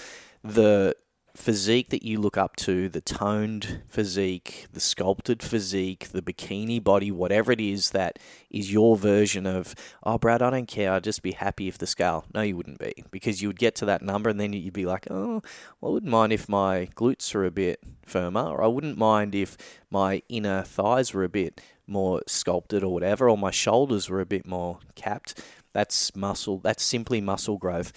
the 0.43 0.95
physique 1.36 1.89
that 1.89 2.04
you 2.04 2.19
look 2.19 2.38
up 2.38 2.56
to, 2.56 2.89
the 2.89 3.02
toned 3.02 3.82
physique, 3.88 4.67
the 4.74 4.80
sculpted 4.80 5.43
physique, 5.43 6.10
the 6.10 6.21
bikini 6.21 6.84
body, 6.84 7.12
whatever 7.12 7.52
it 7.52 7.62
is 7.62 7.91
that 7.91 8.19
is 8.50 8.71
your 8.71 8.95
version 8.95 9.45
of, 9.45 9.76
oh, 10.04 10.17
Brad, 10.17 10.41
I 10.41 10.50
don't 10.50 10.67
care. 10.67 10.93
I'd 10.93 11.04
just 11.04 11.21
be 11.21 11.34
happy 11.34 11.67
if 11.67 11.78
the 11.78 11.88
scale. 11.88 12.26
No, 12.34 12.41
you 12.41 12.56
wouldn't 12.56 12.80
be 12.80 13.04
because 13.12 13.41
you 13.41 13.50
would 13.50 13.60
get 13.60 13.76
to 13.76 13.86
that 13.86 14.02
number 14.02 14.30
and 14.30 14.39
then 14.39 14.54
you'd 14.54 14.74
be 14.74 14.86
like, 14.86 15.08
oh, 15.12 15.41
well, 15.82 15.91
I 15.91 15.93
wouldn't 15.93 16.12
mind 16.12 16.34
if 16.34 16.50
my 16.50 16.89
glutes 16.95 17.36
are 17.36 17.45
a 17.45 17.52
bit 17.52 17.80
firmer, 18.06 18.48
or 18.48 18.63
I 18.63 18.67
wouldn't 18.67 18.98
mind 18.98 19.36
if 19.36 19.58
my 19.89 20.21
inner 20.30 20.63
thighs 20.63 21.13
were 21.13 21.24
a 21.24 21.30
bit 21.30 21.62
more 21.88 22.21
sculpted 22.28 22.84
or 22.84 22.93
whatever, 22.93 23.30
or 23.30 23.38
my 23.38 23.52
shoulders 23.52 24.10
were 24.10 24.21
a 24.21 24.26
bit 24.26 24.48
more 24.48 24.80
capped. 24.95 25.41
That's 25.75 26.15
muscle. 26.15 26.59
That's 26.59 26.81
simply 26.81 27.19
muscle 27.19 27.57
growth, 27.57 27.91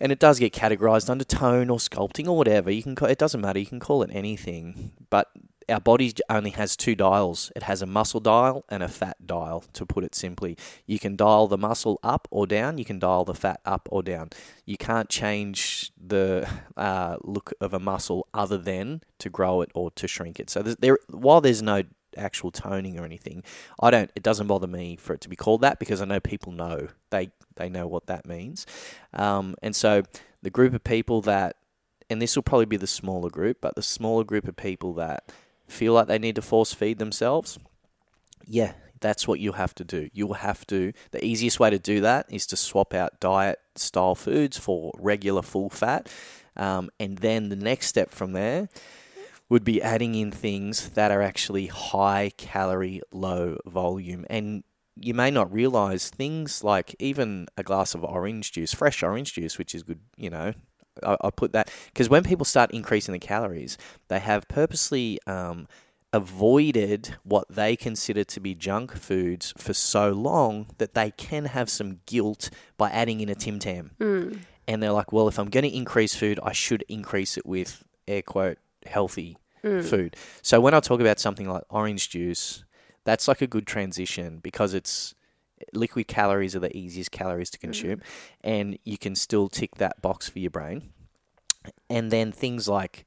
and 0.00 0.10
it 0.10 0.18
does 0.18 0.38
get 0.38 0.54
categorized 0.54 1.10
under 1.10 1.24
tone 1.24 1.68
or 1.68 1.76
sculpting 1.76 2.26
or 2.26 2.38
whatever. 2.38 2.70
You 2.70 2.82
can. 2.82 2.94
Call, 2.94 3.06
it 3.06 3.18
doesn't 3.18 3.42
matter. 3.42 3.58
You 3.58 3.66
can 3.66 3.80
call 3.80 4.02
it 4.02 4.08
anything. 4.14 4.92
But 5.10 5.28
our 5.68 5.78
body 5.78 6.10
only 6.30 6.52
has 6.52 6.74
two 6.74 6.94
dials. 6.94 7.52
It 7.54 7.64
has 7.64 7.82
a 7.82 7.86
muscle 7.86 8.20
dial 8.20 8.64
and 8.70 8.82
a 8.82 8.88
fat 8.88 9.26
dial. 9.26 9.62
To 9.74 9.84
put 9.84 10.04
it 10.04 10.14
simply, 10.14 10.56
you 10.86 10.98
can 10.98 11.16
dial 11.16 11.48
the 11.48 11.58
muscle 11.58 12.00
up 12.02 12.28
or 12.30 12.46
down. 12.46 12.78
You 12.78 12.86
can 12.86 12.98
dial 12.98 13.26
the 13.26 13.34
fat 13.34 13.60
up 13.66 13.90
or 13.92 14.02
down. 14.02 14.30
You 14.64 14.78
can't 14.78 15.10
change 15.10 15.92
the 16.02 16.48
uh, 16.78 17.18
look 17.20 17.52
of 17.60 17.74
a 17.74 17.78
muscle 17.78 18.26
other 18.32 18.56
than 18.56 19.02
to 19.18 19.28
grow 19.28 19.60
it 19.60 19.70
or 19.74 19.90
to 19.90 20.08
shrink 20.08 20.40
it. 20.40 20.48
So 20.48 20.62
there, 20.62 20.98
while 21.10 21.42
there's 21.42 21.60
no 21.60 21.82
actual 22.16 22.50
toning 22.50 22.98
or 22.98 23.04
anything. 23.04 23.42
I 23.80 23.90
don't. 23.90 24.10
It 24.14 24.22
doesn't 24.22 24.46
bother 24.46 24.66
me 24.66 24.96
for 24.96 25.14
it 25.14 25.20
to 25.22 25.28
be 25.28 25.36
called 25.36 25.60
that 25.62 25.78
because 25.78 26.00
I 26.00 26.04
know 26.04 26.20
people 26.20 26.52
know 26.52 26.88
they 27.10 27.30
they 27.56 27.68
know 27.68 27.86
what 27.86 28.06
that 28.06 28.26
means, 28.26 28.66
um, 29.12 29.54
and 29.62 29.74
so 29.74 30.02
the 30.42 30.50
group 30.50 30.74
of 30.74 30.84
people 30.84 31.20
that, 31.22 31.56
and 32.08 32.22
this 32.22 32.36
will 32.36 32.42
probably 32.42 32.66
be 32.66 32.76
the 32.76 32.86
smaller 32.86 33.30
group, 33.30 33.58
but 33.60 33.74
the 33.74 33.82
smaller 33.82 34.24
group 34.24 34.46
of 34.46 34.56
people 34.56 34.94
that 34.94 35.32
feel 35.66 35.92
like 35.92 36.06
they 36.06 36.18
need 36.18 36.36
to 36.36 36.42
force 36.42 36.72
feed 36.72 36.98
themselves, 36.98 37.58
yeah, 38.46 38.72
that's 39.00 39.26
what 39.26 39.40
you'll 39.40 39.54
have 39.54 39.74
to 39.76 39.84
do. 39.84 40.08
You'll 40.12 40.34
have 40.34 40.66
to. 40.68 40.92
The 41.10 41.24
easiest 41.24 41.60
way 41.60 41.70
to 41.70 41.78
do 41.78 42.00
that 42.00 42.26
is 42.30 42.46
to 42.46 42.56
swap 42.56 42.94
out 42.94 43.20
diet 43.20 43.58
style 43.76 44.14
foods 44.14 44.56
for 44.58 44.92
regular 44.98 45.42
full 45.42 45.70
fat, 45.70 46.08
um, 46.56 46.90
and 46.98 47.18
then 47.18 47.48
the 47.48 47.56
next 47.56 47.86
step 47.86 48.10
from 48.10 48.32
there 48.32 48.68
would 49.48 49.64
be 49.64 49.82
adding 49.82 50.14
in 50.14 50.30
things 50.30 50.90
that 50.90 51.10
are 51.10 51.22
actually 51.22 51.66
high 51.66 52.30
calorie, 52.36 53.00
low 53.12 53.56
volume. 53.66 54.26
And 54.28 54.62
you 54.96 55.14
may 55.14 55.30
not 55.30 55.52
realize 55.52 56.10
things 56.10 56.62
like 56.62 56.94
even 56.98 57.46
a 57.56 57.62
glass 57.62 57.94
of 57.94 58.04
orange 58.04 58.52
juice, 58.52 58.74
fresh 58.74 59.02
orange 59.02 59.34
juice, 59.34 59.56
which 59.58 59.74
is 59.74 59.82
good, 59.82 60.00
you 60.16 60.30
know. 60.30 60.52
I, 61.02 61.16
I 61.22 61.30
put 61.30 61.52
that 61.52 61.70
because 61.86 62.08
when 62.08 62.24
people 62.24 62.44
start 62.44 62.72
increasing 62.72 63.12
the 63.12 63.18
calories, 63.18 63.78
they 64.08 64.18
have 64.18 64.48
purposely 64.48 65.18
um, 65.26 65.66
avoided 66.12 67.16
what 67.22 67.46
they 67.48 67.76
consider 67.76 68.24
to 68.24 68.40
be 68.40 68.54
junk 68.54 68.96
foods 68.96 69.54
for 69.56 69.72
so 69.72 70.10
long 70.10 70.66
that 70.78 70.94
they 70.94 71.10
can 71.12 71.46
have 71.46 71.70
some 71.70 72.00
guilt 72.06 72.50
by 72.76 72.90
adding 72.90 73.20
in 73.20 73.28
a 73.28 73.34
Tim 73.34 73.58
Tam. 73.58 73.92
And 74.66 74.82
they're 74.82 74.92
like, 74.92 75.12
well, 75.12 75.28
if 75.28 75.38
I'm 75.38 75.48
going 75.48 75.64
to 75.64 75.74
increase 75.74 76.14
food, 76.14 76.38
I 76.42 76.52
should 76.52 76.84
increase 76.88 77.38
it 77.38 77.46
with 77.46 77.82
air 78.06 78.22
quote 78.22 78.58
healthy 78.88 79.38
mm. 79.62 79.84
food. 79.84 80.16
So 80.42 80.60
when 80.60 80.74
I 80.74 80.80
talk 80.80 81.00
about 81.00 81.18
something 81.18 81.48
like 81.48 81.62
orange 81.70 82.10
juice, 82.10 82.64
that's 83.04 83.28
like 83.28 83.40
a 83.40 83.46
good 83.46 83.66
transition 83.66 84.38
because 84.42 84.74
it's 84.74 85.14
liquid 85.72 86.06
calories 86.06 86.54
are 86.54 86.60
the 86.60 86.76
easiest 86.76 87.10
calories 87.10 87.50
to 87.50 87.58
mm. 87.58 87.62
consume 87.62 88.02
and 88.42 88.78
you 88.84 88.98
can 88.98 89.14
still 89.14 89.48
tick 89.48 89.76
that 89.76 90.00
box 90.02 90.28
for 90.28 90.38
your 90.38 90.50
brain. 90.50 90.90
And 91.90 92.10
then 92.10 92.32
things 92.32 92.68
like 92.68 93.04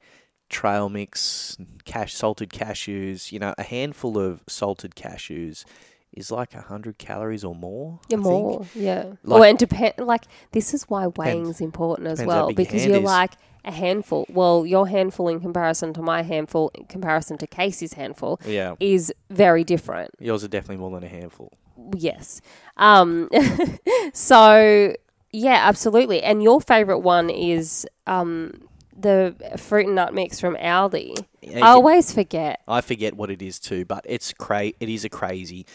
trail 0.48 0.88
mix, 0.88 1.56
cash 1.84 2.14
salted 2.14 2.50
cashews, 2.50 3.32
you 3.32 3.38
know, 3.38 3.54
a 3.58 3.62
handful 3.62 4.18
of 4.18 4.42
salted 4.46 4.94
cashews 4.94 5.64
is 6.12 6.30
like 6.30 6.54
100 6.54 6.98
calories 6.98 7.42
or 7.42 7.54
more. 7.54 7.98
Yeah, 8.08 8.18
I 8.18 8.22
think. 8.22 8.24
more. 8.24 8.66
Yeah. 8.74 9.04
Like- 9.04 9.40
well, 9.40 9.42
and 9.44 9.58
depend. 9.58 9.94
Like 9.98 10.24
this 10.52 10.74
is 10.74 10.84
why 10.84 11.06
weighing's 11.08 11.60
important 11.60 12.08
as 12.08 12.22
well 12.22 12.52
because 12.52 12.84
you're 12.84 12.96
is. 12.96 13.02
like 13.02 13.32
a 13.64 13.70
handful. 13.72 14.26
Well, 14.28 14.66
your 14.66 14.88
handful 14.88 15.28
in 15.28 15.40
comparison 15.40 15.92
to 15.94 16.02
my 16.02 16.22
handful, 16.22 16.70
in 16.74 16.84
comparison 16.86 17.38
to 17.38 17.46
Casey's 17.46 17.92
handful, 17.94 18.40
Yeah. 18.44 18.74
is 18.80 19.12
very 19.30 19.64
different. 19.64 20.10
Yours 20.18 20.42
are 20.44 20.48
definitely 20.48 20.78
more 20.78 20.90
than 20.98 21.04
a 21.04 21.12
handful. 21.12 21.52
Yes. 21.96 22.40
Um. 22.76 23.28
so 24.12 24.94
yeah, 25.32 25.60
absolutely. 25.62 26.22
And 26.22 26.42
your 26.42 26.60
favorite 26.60 27.00
one 27.00 27.30
is 27.30 27.86
um 28.06 28.62
the 28.96 29.34
fruit 29.56 29.86
and 29.86 29.94
nut 29.94 30.14
mix 30.14 30.38
from 30.38 30.54
Aldi. 30.56 31.16
Yeah, 31.40 31.64
I 31.66 31.70
always 31.70 32.12
forget. 32.12 32.60
I 32.68 32.82
forget 32.82 33.14
what 33.14 33.30
it 33.30 33.42
is 33.42 33.58
too, 33.58 33.84
but 33.84 34.04
it's 34.08 34.32
cra- 34.32 34.72
It 34.78 34.88
is 34.88 35.04
a 35.04 35.08
crazy. 35.08 35.66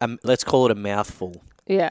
Um, 0.00 0.18
let's 0.22 0.44
call 0.44 0.66
it 0.66 0.70
a 0.70 0.74
mouthful. 0.76 1.42
Yeah. 1.66 1.90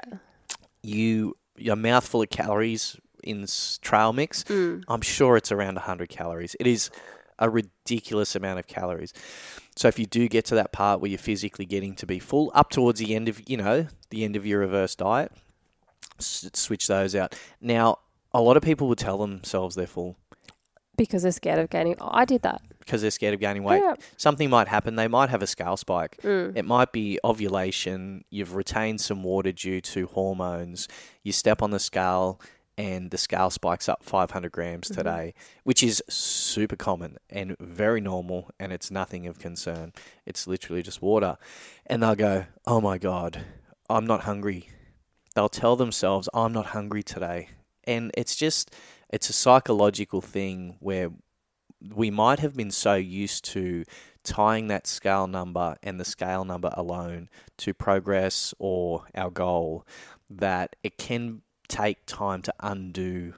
You 0.84 1.36
a 1.70 1.76
mouthful 1.76 2.22
of 2.22 2.30
calories 2.30 2.96
in 3.28 3.46
trail 3.82 4.14
mix. 4.14 4.44
I'm 4.50 5.02
sure 5.02 5.38
it's 5.38 5.52
around 5.52 5.76
100 5.76 6.10
calories. 6.10 6.56
It 6.60 6.68
is 6.68 6.90
a 7.40 7.50
ridiculous 7.50 8.36
amount 8.36 8.60
of 8.60 8.68
calories. 8.68 9.14
So 9.76 9.88
if 9.88 10.00
you 10.00 10.06
do 10.08 10.28
get 10.28 10.46
to 10.46 10.56
that 10.56 10.72
part 10.72 11.02
where 11.02 11.10
you're 11.10 11.20
physically 11.20 11.66
getting 11.66 11.94
to 11.96 12.06
be 12.08 12.18
full, 12.20 12.52
up 12.56 12.72
towards 12.72 13.00
the 13.00 13.14
end 13.16 13.30
of 13.30 13.48
you 13.48 13.58
know 13.58 13.88
the 14.10 14.24
end 14.24 14.36
of 14.36 14.46
your 14.46 14.60
reverse 14.62 14.96
diet, 14.96 15.32
s- 16.20 16.50
switch 16.54 16.88
those 16.88 17.16
out. 17.16 17.36
Now, 17.62 18.00
a 18.34 18.42
lot 18.42 18.58
of 18.58 18.64
people 18.64 18.88
would 18.88 18.98
tell 18.98 19.18
themselves 19.20 19.76
they're 19.76 19.86
full 19.88 20.18
Because 20.98 21.22
they're 21.24 21.32
scared 21.32 21.60
of 21.60 21.70
gaining. 21.70 21.96
I 22.02 22.26
did 22.26 22.42
that. 22.42 22.62
because 22.80 23.02
they're 23.04 23.12
scared 23.12 23.34
of 23.36 23.40
gaining 23.40 23.64
weight. 23.64 23.82
Yeah. 23.84 23.94
Something 24.18 24.50
might 24.50 24.68
happen. 24.68 24.96
They 24.96 25.08
might 25.08 25.30
have 25.30 25.42
a 25.44 25.48
scale 25.48 25.78
spike. 25.78 26.18
Mm. 26.24 26.56
It 26.58 26.66
might 26.66 26.92
be 26.92 27.20
ovulation. 27.24 28.24
You've 28.32 28.56
retained 28.56 29.00
some 29.02 29.22
water 29.24 29.52
due 29.52 29.80
to 29.82 30.08
hormones. 30.08 30.88
You 31.24 31.32
step 31.34 31.62
on 31.62 31.70
the 31.72 31.80
scale 31.80 32.40
and 32.78 33.10
the 33.12 33.18
scale 33.18 33.50
spikes 33.50 33.90
up 33.90 34.04
500 34.04 34.52
grams 34.52 34.88
Mm-hmm. 34.88 34.96
today, 34.96 35.34
which 35.64 35.82
is 35.82 36.04
super 36.10 36.76
common 36.76 37.18
and 37.30 37.56
very 37.60 38.00
normal, 38.02 38.52
and 38.60 38.72
it's 38.72 38.92
nothing 38.92 39.26
of 39.28 39.40
concern. 39.40 39.94
It's 40.26 40.48
literally 40.48 40.84
just 40.84 41.02
water. 41.02 41.38
And 41.86 42.04
they'll 42.04 42.16
go, 42.16 42.46
Oh 42.66 42.80
my 42.82 42.98
God, 42.98 43.42
I'm 43.90 44.06
not 44.06 44.22
hungry. 44.22 44.70
They'll 45.36 45.50
tell 45.50 45.76
themselves, 45.76 46.30
I'm 46.34 46.54
not 46.54 46.68
hungry 46.68 47.04
today. 47.04 47.50
And 47.84 48.12
it's 48.16 48.36
just, 48.36 48.74
it's 49.10 49.30
a 49.30 49.34
psychological 49.34 50.22
thing 50.22 50.78
where 50.80 51.10
we 51.96 52.10
might 52.10 52.40
have 52.40 52.56
been 52.56 52.72
so 52.72 52.96
used 52.96 53.46
to 53.46 53.84
tying 54.24 54.68
that 54.68 54.88
scale 54.88 55.28
number 55.28 55.78
and 55.84 56.00
the 56.00 56.06
scale 56.06 56.44
number 56.44 56.72
alone 56.74 57.30
to 57.58 57.74
progress 57.74 58.54
or 58.60 59.06
our 59.16 59.30
goal 59.30 59.86
that 60.30 60.76
it 60.84 60.98
can 60.98 61.42
take 61.68 62.06
time 62.06 62.42
to 62.44 62.54
undo 62.60 63.34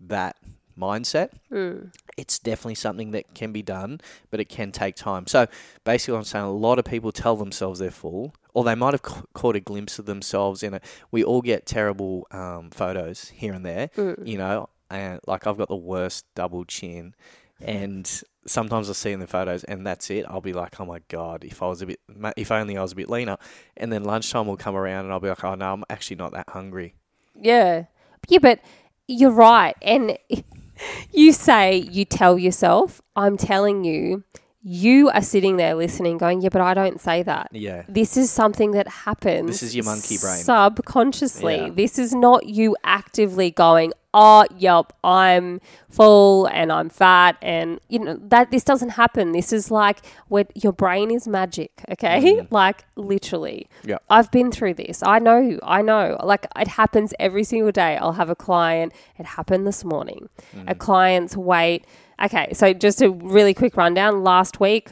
that 0.00 0.36
mindset. 0.78 1.30
Mm. 1.52 1.92
It's 2.16 2.38
definitely 2.38 2.76
something 2.76 3.10
that 3.12 3.34
can 3.34 3.52
be 3.52 3.62
done, 3.62 4.00
but 4.30 4.40
it 4.40 4.48
can 4.48 4.72
take 4.72 4.96
time. 4.96 5.26
So 5.26 5.46
basically, 5.84 6.16
I'm 6.16 6.24
saying 6.24 6.44
a 6.44 6.50
lot 6.50 6.78
of 6.78 6.84
people 6.84 7.12
tell 7.12 7.36
themselves 7.36 7.80
they're 7.80 7.90
full, 7.90 8.34
or 8.54 8.64
they 8.64 8.74
might 8.74 8.94
have 8.94 9.02
ca- 9.02 9.22
caught 9.34 9.56
a 9.56 9.60
glimpse 9.60 9.98
of 9.98 10.06
themselves 10.06 10.62
in 10.62 10.74
it. 10.74 10.84
We 11.10 11.24
all 11.24 11.42
get 11.42 11.66
terrible 11.66 12.26
um, 12.30 12.70
photos 12.70 13.28
here 13.28 13.52
and 13.52 13.64
there, 13.64 13.90
you 14.24 14.38
know, 14.38 14.68
and 14.90 15.20
like 15.26 15.46
I've 15.46 15.58
got 15.58 15.68
the 15.68 15.76
worst 15.76 16.26
double 16.34 16.64
chin, 16.64 17.14
and 17.60 18.22
sometimes 18.46 18.88
I 18.88 18.92
see 18.94 19.12
in 19.12 19.20
the 19.20 19.26
photos, 19.26 19.64
and 19.64 19.86
that's 19.86 20.10
it. 20.10 20.24
I'll 20.28 20.40
be 20.40 20.52
like, 20.52 20.80
oh 20.80 20.84
my 20.84 21.00
god, 21.08 21.44
if 21.44 21.62
I 21.62 21.66
was 21.66 21.82
a 21.82 21.86
bit, 21.86 22.00
if 22.36 22.50
only 22.50 22.76
I 22.76 22.82
was 22.82 22.92
a 22.92 22.96
bit 22.96 23.10
leaner. 23.10 23.36
And 23.76 23.92
then 23.92 24.04
lunchtime 24.04 24.46
will 24.46 24.56
come 24.56 24.76
around, 24.76 25.04
and 25.04 25.12
I'll 25.12 25.20
be 25.20 25.28
like, 25.28 25.44
oh 25.44 25.54
no, 25.54 25.72
I'm 25.72 25.84
actually 25.90 26.16
not 26.16 26.32
that 26.32 26.48
hungry. 26.50 26.94
Yeah. 27.40 27.84
Yeah, 28.28 28.38
but 28.40 28.60
you're 29.06 29.30
right. 29.30 29.76
And 29.82 30.18
you 31.12 31.32
say, 31.32 31.76
you 31.76 32.04
tell 32.04 32.38
yourself, 32.38 33.00
I'm 33.16 33.36
telling 33.36 33.84
you, 33.84 34.24
you 34.62 35.08
are 35.10 35.22
sitting 35.22 35.56
there 35.56 35.74
listening, 35.74 36.18
going, 36.18 36.42
yeah, 36.42 36.50
but 36.50 36.60
I 36.60 36.74
don't 36.74 37.00
say 37.00 37.22
that. 37.22 37.48
Yeah. 37.52 37.84
This 37.88 38.16
is 38.16 38.30
something 38.30 38.72
that 38.72 38.88
happens. 38.88 39.46
This 39.46 39.62
is 39.62 39.76
your 39.76 39.84
monkey 39.84 40.18
brain. 40.18 40.42
Subconsciously. 40.42 41.56
Yeah. 41.56 41.70
This 41.70 41.98
is 41.98 42.14
not 42.14 42.46
you 42.46 42.76
actively 42.84 43.50
going, 43.50 43.92
oh, 44.14 44.46
yep, 44.56 44.92
I'm 45.04 45.60
full 45.90 46.46
and 46.46 46.72
I'm 46.72 46.88
fat. 46.88 47.36
And, 47.42 47.80
you 47.88 47.98
know, 47.98 48.18
that 48.28 48.50
this 48.50 48.64
doesn't 48.64 48.90
happen. 48.90 49.32
This 49.32 49.52
is 49.52 49.70
like 49.70 50.04
where 50.28 50.46
your 50.54 50.72
brain 50.72 51.10
is 51.10 51.28
magic, 51.28 51.72
okay? 51.90 52.22
Mm. 52.22 52.48
Like, 52.58 52.84
literally. 52.96 53.68
Yeah. 53.84 53.98
I've 54.08 54.30
been 54.30 54.50
through 54.50 54.74
this. 54.74 55.02
I 55.02 55.18
know, 55.18 55.58
I 55.62 55.82
know. 55.82 56.18
Like, 56.22 56.46
it 56.56 56.68
happens 56.68 57.12
every 57.18 57.44
single 57.44 57.70
day. 57.70 57.96
I'll 57.96 58.12
have 58.12 58.30
a 58.30 58.34
client. 58.34 58.92
It 59.18 59.26
happened 59.26 59.66
this 59.66 59.84
morning. 59.84 60.28
A 60.66 60.74
mm. 60.74 60.78
client's 60.78 61.36
weight. 61.36 61.84
Okay, 62.22 62.52
so 62.52 62.72
just 62.72 63.00
a 63.00 63.10
really 63.10 63.54
quick 63.54 63.76
rundown. 63.76 64.24
Last 64.24 64.58
week, 64.58 64.90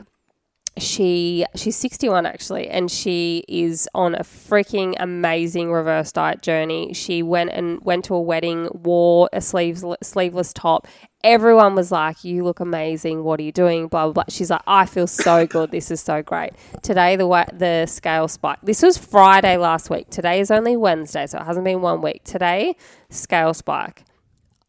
she 0.79 1.47
she's 1.55 1.77
61 1.77 2.27
actually 2.27 2.69
and 2.69 2.91
she 2.91 3.45
is 3.49 3.89
on 3.95 4.15
a 4.15 4.23
freaking 4.23 4.95
amazing 4.99 5.73
reverse 5.73 6.13
diet 6.13 6.43
journey. 6.43 6.93
She 6.93 7.23
went 7.23 7.51
and 7.51 7.81
went 7.83 8.05
to 8.07 8.15
a 8.15 8.21
wedding 8.21 8.69
wore 8.73 9.29
a 9.33 9.41
sleeves, 9.41 9.85
sleeveless 10.03 10.53
top. 10.53 10.87
Everyone 11.25 11.75
was 11.75 11.91
like 11.91 12.25
you 12.25 12.45
look 12.45 12.61
amazing. 12.61 13.25
What 13.25 13.41
are 13.41 13.43
you 13.43 13.53
doing? 13.53 13.89
Blah 13.89 14.07
blah 14.07 14.13
blah. 14.13 14.25
She's 14.29 14.51
like 14.51 14.63
i 14.67 14.85
feel 14.85 15.07
so 15.07 15.47
good. 15.47 15.71
This 15.71 15.91
is 15.91 16.01
so 16.01 16.23
great. 16.23 16.53
Today 16.83 17.17
the 17.17 17.27
wa- 17.27 17.47
the 17.53 17.87
scale 17.87 18.29
spike 18.29 18.59
this 18.63 18.83
was 18.83 18.99
friday 18.99 19.57
last 19.57 19.89
week. 19.89 20.11
Today 20.11 20.41
is 20.41 20.51
only 20.51 20.77
wednesday 20.77 21.27
so 21.27 21.39
it 21.39 21.45
hasn't 21.45 21.65
been 21.65 21.81
one 21.81 22.03
week. 22.03 22.23
Today 22.25 22.77
scale 23.09 23.55
spike. 23.55 24.05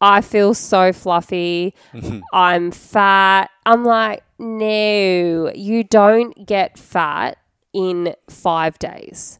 I 0.00 0.20
feel 0.20 0.54
so 0.54 0.92
fluffy. 0.92 1.74
I'm 2.32 2.70
fat. 2.70 3.50
I'm 3.66 3.84
like, 3.84 4.22
no, 4.38 5.50
you 5.54 5.84
don't 5.84 6.46
get 6.46 6.78
fat 6.78 7.38
in 7.72 8.14
five 8.28 8.78
days. 8.78 9.38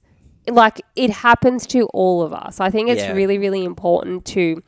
Like, 0.49 0.81
it 0.97 1.11
happens 1.11 1.67
to 1.69 1.87
all 1.95 2.23
of 2.23 2.33
us. 2.33 2.61
I 2.61 2.71
think 2.71 2.89
it's 2.89 3.03
Yeah. 3.03 3.13
really, 3.13 3.39
really 3.39 3.65
important 3.65 4.25
to 4.27 4.63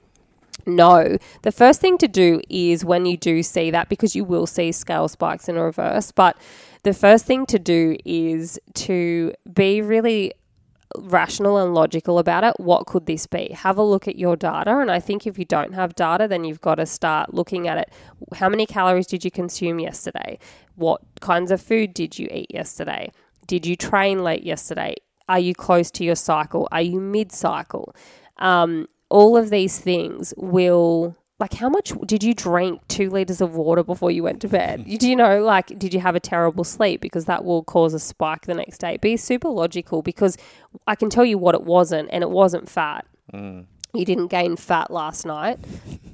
know. 0.66 1.16
The 1.43 1.53
first 1.53 1.81
thing 1.81 1.97
to 1.99 2.09
do 2.09 2.41
is 2.49 2.85
when 2.85 3.07
you 3.07 3.16
do 3.16 3.43
see 3.43 3.70
that, 3.70 3.89
because 3.89 4.14
you 4.14 4.24
will 4.24 4.47
see 4.47 4.72
scale 4.72 5.09
spikes 5.09 5.49
in 5.49 5.57
reverse, 5.57 6.12
but 6.12 6.37
the 6.83 6.93
first 6.93 7.24
thing 7.26 7.47
to 7.47 7.59
do 7.59 7.97
is 8.05 8.59
to 8.74 9.33
be 9.53 9.81
really 9.83 10.33
rational 10.99 11.57
and 11.59 11.74
logical 11.74 12.18
about 12.18 12.45
it. 12.45 12.55
What 12.59 12.86
could 12.86 13.07
this 13.07 13.26
be? 13.26 13.53
Have 13.53 13.78
a 13.78 13.82
look 13.82 14.09
at 14.09 14.16
your 14.16 14.36
data. 14.36 14.78
And 14.78 14.91
I 14.91 15.01
think 15.01 15.26
if 15.26 15.38
you 15.38 15.45
don't 15.45 15.74
have 15.74 15.95
data, 15.95 16.26
then 16.28 16.45
you've 16.45 16.61
got 16.61 16.76
to 16.76 16.86
start 16.86 17.32
looking 17.32 17.68
at 17.68 17.78
it. 17.78 17.93
How 18.34 18.49
many 18.49 18.66
calories 18.66 19.07
did 19.07 19.24
you 19.24 19.30
consume 19.30 19.78
yesterday? 19.78 20.38
What 20.74 21.03
kinds 21.20 21.51
of 21.51 21.61
food 21.61 21.95
did 21.95 22.18
you 22.18 22.28
eat 22.30 22.51
yesterday? 22.51 23.12
Did 23.47 23.66
you 23.66 23.76
train 23.76 24.22
late 24.24 24.43
yesterday? 24.43 24.97
Are 25.28 25.38
you 25.38 25.55
close 25.55 25.91
to 25.93 26.05
your 26.05 26.16
cycle? 26.16 26.68
Are 26.72 26.82
you 26.82 27.01
mid 27.01 27.32
cycle? 27.32 27.95
Um, 28.38 28.88
all 29.11 29.36
of 29.36 29.51
these 29.51 29.78
things 29.78 30.32
will 30.36 31.16
like 31.41 31.55
how 31.55 31.70
much 31.70 31.93
did 32.05 32.22
you 32.22 32.34
drink 32.34 32.86
two 32.86 33.09
liters 33.09 33.41
of 33.41 33.55
water 33.55 33.82
before 33.82 34.11
you 34.11 34.22
went 34.22 34.43
to 34.43 34.49
bed? 34.49 34.84
Do 34.99 35.09
you 35.09 35.16
know 35.16 35.43
like 35.43 35.78
did 35.78 35.95
you 35.95 36.01
have 36.01 36.14
a 36.14 36.20
terrible 36.20 36.62
sleep? 36.62 37.01
Because 37.01 37.24
that 37.24 37.45
will 37.45 37.64
cause 37.64 37.95
a 37.95 37.99
spike 37.99 38.43
the 38.43 38.55
next 38.55 38.78
day. 38.78 38.99
Be 38.99 39.16
super 39.16 39.49
logical 39.49 40.03
because 40.03 40.36
i 40.86 40.95
can 40.95 41.11
tell 41.11 41.24
you 41.24 41.38
what 41.38 41.55
it 41.55 41.62
wasn't 41.62 42.09
and 42.12 42.22
it 42.22 42.30
wasn't 42.30 42.68
fat. 42.68 43.07
You 43.32 44.05
didn't 44.05 44.28
gain 44.28 44.57
fat 44.57 44.91
last 44.91 45.24
night. 45.24 45.59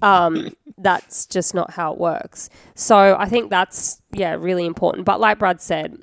Um, 0.00 0.54
that's 0.78 1.26
just 1.26 1.54
not 1.54 1.72
how 1.72 1.92
it 1.92 1.98
works. 1.98 2.48
So 2.76 3.16
i 3.18 3.28
think 3.28 3.50
that's 3.50 4.00
yeah 4.12 4.34
really 4.34 4.64
important. 4.64 5.04
But 5.04 5.18
like 5.18 5.40
brad 5.40 5.60
said 5.60 5.98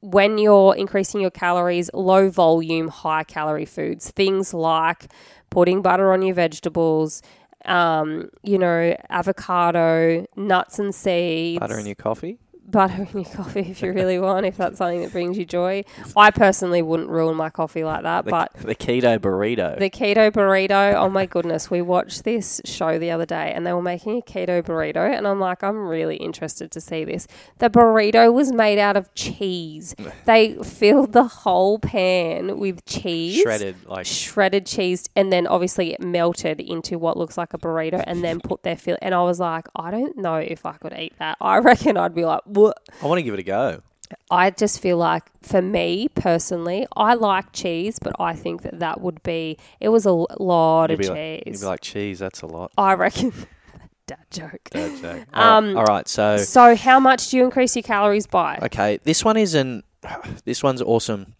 when 0.00 0.38
you're 0.38 0.74
increasing 0.76 1.20
your 1.20 1.30
calories, 1.30 1.90
low 1.92 2.30
volume, 2.30 2.88
high 2.88 3.24
calorie 3.24 3.64
foods, 3.64 4.10
things 4.12 4.54
like 4.54 5.08
putting 5.50 5.82
butter 5.82 6.12
on 6.12 6.22
your 6.22 6.34
vegetables, 6.34 7.22
um, 7.66 8.30
you 8.42 8.58
know, 8.58 8.96
avocado, 9.10 10.26
nuts 10.36 10.78
and 10.78 10.94
seeds, 10.94 11.60
Butter 11.60 11.78
in 11.78 11.86
your 11.86 11.94
coffee. 11.94 12.38
Butter 12.70 13.02
in 13.12 13.20
your 13.20 13.24
coffee 13.34 13.60
if 13.60 13.82
you 13.82 13.92
really 13.92 14.18
want, 14.18 14.46
if 14.46 14.56
that's 14.56 14.78
something 14.78 15.00
that 15.02 15.12
brings 15.12 15.38
you 15.38 15.44
joy. 15.44 15.84
I 16.16 16.30
personally 16.30 16.82
wouldn't 16.82 17.08
ruin 17.08 17.36
my 17.36 17.50
coffee 17.50 17.84
like 17.84 18.02
that, 18.02 18.24
The, 18.24 18.30
but 18.30 18.52
the 18.54 18.74
keto 18.74 19.18
burrito. 19.18 19.78
the 19.78 19.90
keto 19.90 20.30
burrito, 20.30 20.94
oh 20.94 21.08
my 21.08 21.26
goodness, 21.26 21.70
we 21.70 21.82
watched 21.82 22.24
this 22.24 22.60
show 22.64 22.98
the 22.98 23.10
other 23.10 23.26
day 23.26 23.52
and 23.54 23.66
they 23.66 23.72
were 23.72 23.82
making 23.82 24.18
a 24.18 24.22
keto 24.22 24.62
burrito 24.62 24.96
and 25.16 25.26
I'm 25.26 25.40
like, 25.40 25.62
I'm 25.62 25.86
really 25.86 26.16
interested 26.16 26.70
to 26.72 26.80
see 26.80 27.04
this. 27.04 27.26
The 27.58 27.70
burrito 27.70 28.32
was 28.32 28.52
made 28.52 28.78
out 28.78 28.96
of 28.96 29.12
cheese. 29.14 29.94
They 30.26 30.54
filled 30.62 31.12
the 31.12 31.24
whole 31.24 31.78
pan 31.78 32.58
with 32.58 32.84
cheese. 32.84 33.40
shredded 33.40 33.76
like 33.86 34.06
Shredded 34.06 34.66
cheese 34.66 35.08
and 35.14 35.32
then 35.32 35.46
obviously 35.46 35.92
it 35.92 36.00
melted 36.00 36.60
into 36.60 36.98
what 36.98 37.16
looks 37.16 37.38
like 37.38 37.54
a 37.54 37.58
burrito 37.58 38.02
and 38.06 38.24
then 38.24 38.40
put 38.40 38.62
their 38.64 38.76
fill 38.76 38.96
and 39.02 39.14
I 39.14 39.22
was 39.22 39.38
like, 39.38 39.68
I 39.76 39.90
don't 39.92 40.16
know 40.16 40.36
if 40.36 40.66
I 40.66 40.72
could 40.72 40.94
eat 40.98 41.14
that. 41.18 41.36
I 41.40 41.58
reckon 41.58 41.96
I'd 41.96 42.14
be 42.14 42.24
like? 42.24 42.40
I 42.56 43.06
want 43.06 43.18
to 43.18 43.22
give 43.22 43.34
it 43.34 43.40
a 43.40 43.44
go. 43.44 43.82
I 44.30 44.50
just 44.50 44.80
feel 44.80 44.96
like, 44.98 45.24
for 45.42 45.60
me 45.60 46.08
personally, 46.14 46.86
I 46.96 47.14
like 47.14 47.52
cheese, 47.52 47.98
but 47.98 48.14
I 48.20 48.34
think 48.34 48.62
that 48.62 48.78
that 48.78 49.00
would 49.00 49.20
be. 49.24 49.58
It 49.80 49.88
was 49.88 50.06
a 50.06 50.12
lot 50.12 50.90
You'd 50.90 50.94
of 50.94 50.98
be, 51.00 51.08
like, 51.08 51.18
you'd 51.46 51.52
cheese. 51.54 51.60
be 51.60 51.66
like, 51.66 51.80
cheese, 51.80 52.18
that's 52.20 52.42
a 52.42 52.46
lot. 52.46 52.70
I 52.78 52.94
reckon. 52.94 53.32
Dad 54.06 54.24
joke. 54.30 54.60
Dad 54.70 54.92
joke. 55.02 55.26
Um, 55.34 55.76
all 55.76 55.84
right, 55.84 56.06
so 56.06 56.36
So, 56.36 56.76
how 56.76 57.00
much 57.00 57.30
do 57.30 57.36
you 57.38 57.44
increase 57.44 57.74
your 57.74 57.82
calories 57.82 58.28
by? 58.28 58.58
okay, 58.62 58.98
this 59.02 59.24
one 59.24 59.36
isn't. 59.36 59.84
This 60.44 60.62
one's 60.62 60.80
awesome 60.80 61.34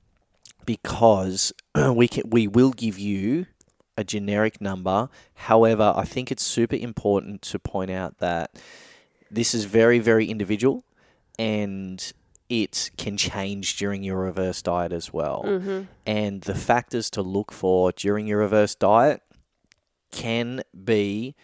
because 0.65 1.53
we 1.95 2.09
can 2.09 2.29
we 2.29 2.49
will 2.49 2.71
give 2.73 2.99
you 2.99 3.47
a 3.97 4.03
generic 4.03 4.61
number. 4.61 5.09
However, 5.35 5.95
I 5.97 6.05
think 6.05 6.33
it's 6.33 6.43
super 6.43 6.75
important 6.77 7.43
to 7.43 7.59
point 7.61 7.91
out 7.91 8.19
that 8.19 8.51
this 9.31 9.55
is 9.55 9.65
very 9.65 10.01
very 10.01 10.27
individual, 10.27 10.83
and 11.39 12.13
it 12.49 12.91
can 12.97 13.17
change 13.17 13.77
during 13.77 14.03
your 14.03 14.19
reverse 14.19 14.63
diet 14.63 14.93
as 14.93 15.13
well. 15.13 15.43
Mm-hmm. 15.47 15.83
And 16.07 16.41
the 16.43 16.55
factors 16.55 17.11
to 17.11 17.23
look 17.23 17.53
for 17.53 17.93
during 17.93 18.27
your 18.27 18.39
reverse 18.39 18.75
diet 18.75 19.23
can 20.13 20.63
be 20.85 21.35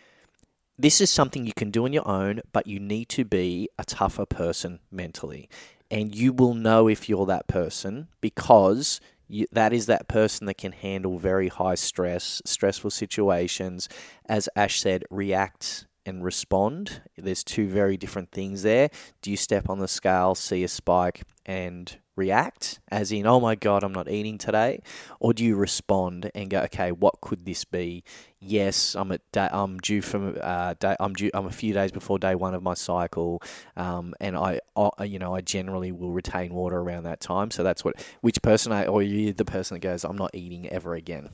this 0.79 1.01
is 1.01 1.11
something 1.11 1.47
you 1.47 1.53
can 1.53 1.71
do 1.71 1.85
on 1.85 1.93
your 1.93 2.07
own, 2.09 2.41
but 2.53 2.67
you 2.67 2.81
need 2.81 3.09
to 3.11 3.25
be 3.25 3.69
a 3.79 3.85
tougher 3.85 4.27
person 4.27 4.81
mentally. 4.91 5.49
And 5.91 6.15
you 6.15 6.33
will 6.33 6.55
know 6.55 6.89
if 6.89 7.09
you're 7.09 7.27
that 7.27 7.47
person 7.47 8.09
because 8.21 9.01
you, 9.29 9.47
that 9.53 9.73
is 9.73 9.87
that 9.87 10.09
person 10.09 10.47
that 10.47 10.59
can 10.59 10.73
handle 10.73 11.19
very 11.19 11.49
high 11.49 11.75
stress, 11.75 12.41
stressful 12.45 12.91
situations. 12.91 13.89
As 14.27 14.49
Ash 14.57 14.81
said, 14.81 15.05
react 15.11 15.87
and 16.05 16.25
respond. 16.25 17.03
There's 17.17 17.45
two 17.45 17.69
very 17.69 17.97
different 17.97 18.31
things 18.31 18.63
there. 18.63 18.91
Do 19.21 19.31
you 19.31 19.37
step 19.37 19.69
on 19.69 19.79
the 19.79 19.89
scale, 19.89 20.35
see 20.35 20.65
a 20.65 20.69
spike, 20.69 21.23
and 21.47 21.97
react, 22.15 22.79
as 22.89 23.11
in, 23.11 23.27
oh 23.27 23.41
my 23.41 23.55
God, 23.55 23.83
I'm 23.83 23.93
not 23.93 24.11
eating 24.11 24.39
today? 24.39 24.83
Or 25.19 25.33
do 25.33 25.45
you 25.45 25.57
respond 25.57 26.31
and 26.35 26.51
go, 26.51 26.61
okay, 26.63 26.93
what 26.93 27.21
could 27.21 27.45
this 27.47 27.65
be? 27.65 28.05
Yes, 28.39 28.95
I'm 28.95 29.13
at 29.13 29.21
day, 29.33 29.49
I'm 29.51 29.79
due 29.79 30.03
from 30.03 30.37
uh, 30.41 30.75
day, 30.79 30.97
I'm 31.01 31.15
due 31.15 31.31
I'm 31.33 31.47
a 31.47 31.53
few 31.53 31.73
days 31.73 31.93
before 31.93 32.19
day 32.19 32.35
one 32.35 32.55
of 32.55 32.63
my 32.63 32.75
cycle, 32.75 33.41
um, 33.77 34.15
and 34.21 34.37
I, 34.37 34.61
I 34.77 35.05
you 35.05 35.19
know 35.19 35.35
I 35.35 35.41
generally 35.43 35.93
will 35.93 36.13
retain 36.13 36.53
water 36.53 36.79
around 36.79 37.05
that 37.05 37.21
time. 37.21 37.51
So 37.51 37.63
that's 37.63 37.85
what 37.85 38.05
which 38.21 38.43
person 38.43 38.73
I 38.73 38.87
or 38.87 39.03
you 39.03 39.33
the 39.33 39.45
person 39.45 39.77
that 39.77 39.81
goes 39.81 40.05
I'm 40.05 40.17
not 40.19 40.33
eating 40.35 40.69
ever 40.69 40.95
again. 40.95 41.31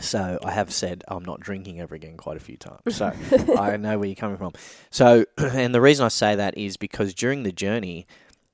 So 0.00 0.38
I 0.44 0.52
have 0.52 0.72
said 0.72 1.04
I'm 1.08 1.24
not 1.24 1.40
drinking 1.40 1.80
ever 1.80 1.94
again 1.94 2.16
quite 2.16 2.36
a 2.36 2.40
few 2.40 2.56
times. 2.56 2.96
So 2.96 3.12
I 3.58 3.76
know 3.76 3.98
where 3.98 4.08
you're 4.08 4.14
coming 4.14 4.36
from. 4.36 4.52
So 4.90 5.24
and 5.38 5.74
the 5.74 5.80
reason 5.80 6.04
I 6.04 6.08
say 6.08 6.34
that 6.34 6.56
is 6.56 6.76
because 6.76 7.14
during 7.14 7.42
the 7.42 7.52
journey, 7.52 8.06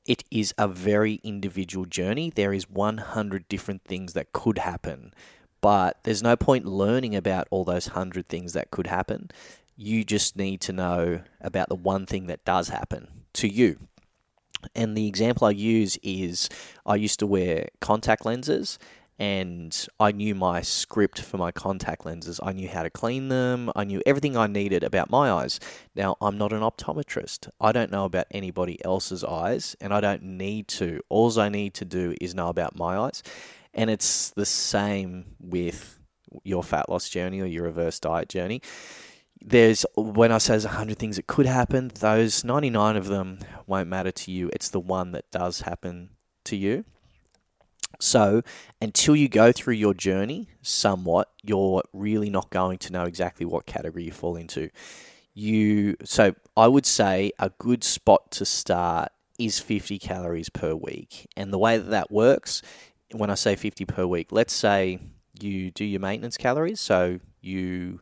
it 0.07 0.25
is 0.31 0.55
a 0.59 0.69
very 0.69 1.21
individual 1.23 1.87
journey. 1.87 2.31
There 2.35 2.53
is 2.53 2.69
100 2.69 3.49
different 3.49 3.85
things 3.85 4.13
that 4.13 4.33
could 4.33 4.59
happen, 4.59 5.15
but 5.61 5.99
there's 6.05 6.23
no 6.23 6.37
point 6.37 6.67
learning 6.67 7.17
about 7.17 7.49
all 7.51 7.65
those 7.65 7.89
100 7.89 8.29
things 8.29 8.53
that 8.53 8.71
could 8.71 8.87
happen. 8.87 9.31
You 9.77 10.05
just 10.05 10.37
need 10.37 10.61
to 10.63 10.73
know 10.73 11.23
about 11.41 11.69
the 11.69 11.75
one 11.75 12.07
thing 12.07 12.27
that 12.27 12.45
does 12.45 12.69
happen 12.69 13.09
to 13.35 13.49
you. 13.49 13.79
And 14.75 14.97
the 14.97 15.09
example 15.09 15.47
I 15.47 15.51
use 15.51 15.99
is 16.03 16.49
I 16.87 16.97
used 16.97 17.19
to 17.19 17.27
wear 17.27 17.69
contact 17.81 18.25
lenses 18.25 18.79
and 19.19 19.87
I 20.01 20.11
knew 20.13 20.35
my 20.35 20.61
script 20.61 21.21
for 21.21 21.37
my 21.37 21.53
contact 21.53 22.05
lenses. 22.05 22.41
I 22.43 22.53
knew 22.53 22.69
how 22.69 22.83
to 22.83 22.91
clean 22.91 23.29
them. 23.29 23.71
I 23.77 23.85
knew 23.85 24.03
everything 24.05 24.37
I 24.37 24.49
needed 24.49 24.83
about 24.83 25.09
my 25.09 25.31
eyes. 25.31 25.61
Now, 25.95 26.17
I'm 26.21 26.37
not 26.37 26.53
an 26.53 26.61
optometrist. 26.61 27.49
I 27.61 27.71
don't 27.71 27.93
know 27.93 28.05
about 28.05 28.27
anybody 28.33 28.85
else's 28.85 29.23
eyes, 29.23 29.77
and 29.81 29.95
I 29.95 30.01
don't 30.01 30.23
need 30.23 30.67
to. 30.69 31.01
All 31.09 31.39
I 31.39 31.49
need 31.49 31.75
to 31.75 31.85
do 31.85 32.15
is 32.21 32.35
know 32.35 32.49
about 32.49 32.77
my 32.77 32.97
eyes. 32.97 33.23
And 33.73 33.89
it's 33.89 34.31
the 34.31 34.47
same 34.47 35.37
with 35.41 35.99
your 36.43 36.65
fat 36.65 36.89
loss 36.89 37.09
journey 37.09 37.41
or 37.41 37.47
your 37.47 37.65
reverse 37.65 38.01
diet 38.01 38.29
journey. 38.29 38.63
There's 39.41 39.85
when 39.97 40.33
I 40.33 40.39
say 40.39 40.55
there's 40.55 40.65
100 40.65 40.99
things 40.99 41.17
that 41.17 41.27
could 41.27 41.47
happen, 41.47 41.91
those 42.01 42.45
99 42.45 42.97
of 42.97 43.07
them 43.07 43.39
won't 43.67 43.89
matter 43.89 44.11
to 44.11 44.33
you. 44.33 44.51
It's 44.53 44.71
the 44.71 44.81
one 44.81 45.13
that 45.13 45.31
does 45.31 45.63
happen 45.63 46.11
to 46.45 46.57
you. 46.57 46.85
So, 48.01 48.43
until 48.81 49.17
you 49.17 49.29
go 49.29 49.53
through 49.53 49.75
your 49.75 49.95
journey 49.95 50.49
somewhat, 50.63 51.31
you're 51.43 51.83
really 51.93 52.31
not 52.31 52.51
going 52.51 52.79
to 52.79 52.93
know 52.93 53.05
exactly 53.05 53.47
what 53.47 53.67
category 53.67 54.05
you 54.05 54.13
fall 54.13 54.37
into. 54.37 54.71
You 55.35 55.97
so 56.05 56.35
I 56.57 56.69
would 56.69 56.87
say 56.87 57.33
a 57.39 57.51
good 57.59 57.83
spot 57.83 58.31
to 58.33 58.45
start 58.45 59.11
is 59.39 59.59
50 59.59 59.99
calories 59.99 60.49
per 60.49 60.75
week. 60.75 61.27
And 61.37 61.53
the 61.53 61.59
way 61.59 61.77
that 61.77 61.91
that 61.91 62.11
works, 62.11 62.63
when 63.11 63.31
I 63.31 63.35
say 63.35 63.57
50 63.57 63.85
per 63.85 64.07
week, 64.07 64.29
let's 64.31 64.53
say 64.53 65.01
you 65.41 65.71
do 65.73 65.85
your 65.85 66.01
maintenance 66.01 66.37
calories, 66.37 66.81
so 66.81 67.19
you 67.41 68.01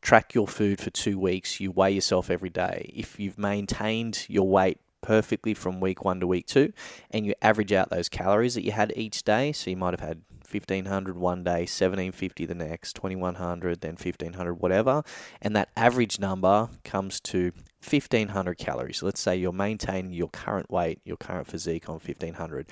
track 0.00 0.34
your 0.34 0.48
food 0.48 0.80
for 0.80 0.88
2 0.88 1.18
weeks, 1.18 1.60
you 1.60 1.70
weigh 1.70 1.90
yourself 1.92 2.30
every 2.30 2.48
day. 2.48 2.90
If 2.94 3.20
you've 3.20 3.38
maintained 3.38 4.24
your 4.28 4.48
weight 4.48 4.78
perfectly 5.02 5.54
from 5.54 5.80
week 5.80 6.04
one 6.04 6.20
to 6.20 6.26
week 6.26 6.46
two, 6.46 6.72
and 7.10 7.26
you 7.26 7.34
average 7.42 7.72
out 7.72 7.90
those 7.90 8.08
calories 8.08 8.54
that 8.54 8.64
you 8.64 8.72
had 8.72 8.92
each 8.96 9.22
day. 9.22 9.52
So 9.52 9.70
you 9.70 9.76
might 9.76 9.92
have 9.92 10.06
had 10.06 10.22
1500 10.50 11.16
one 11.16 11.44
day, 11.44 11.60
1750 11.60 12.46
the 12.46 12.54
next, 12.54 12.94
2100, 12.94 13.80
then 13.80 13.92
1500, 13.92 14.54
whatever. 14.54 15.02
And 15.40 15.54
that 15.54 15.70
average 15.76 16.18
number 16.18 16.68
comes 16.84 17.20
to 17.20 17.52
1500 17.88 18.58
calories. 18.58 19.02
Let's 19.02 19.20
say 19.20 19.36
you're 19.36 19.52
maintaining 19.52 20.12
your 20.12 20.28
current 20.28 20.70
weight, 20.70 21.00
your 21.04 21.16
current 21.16 21.46
physique 21.46 21.88
on 21.88 21.94
1500. 21.94 22.66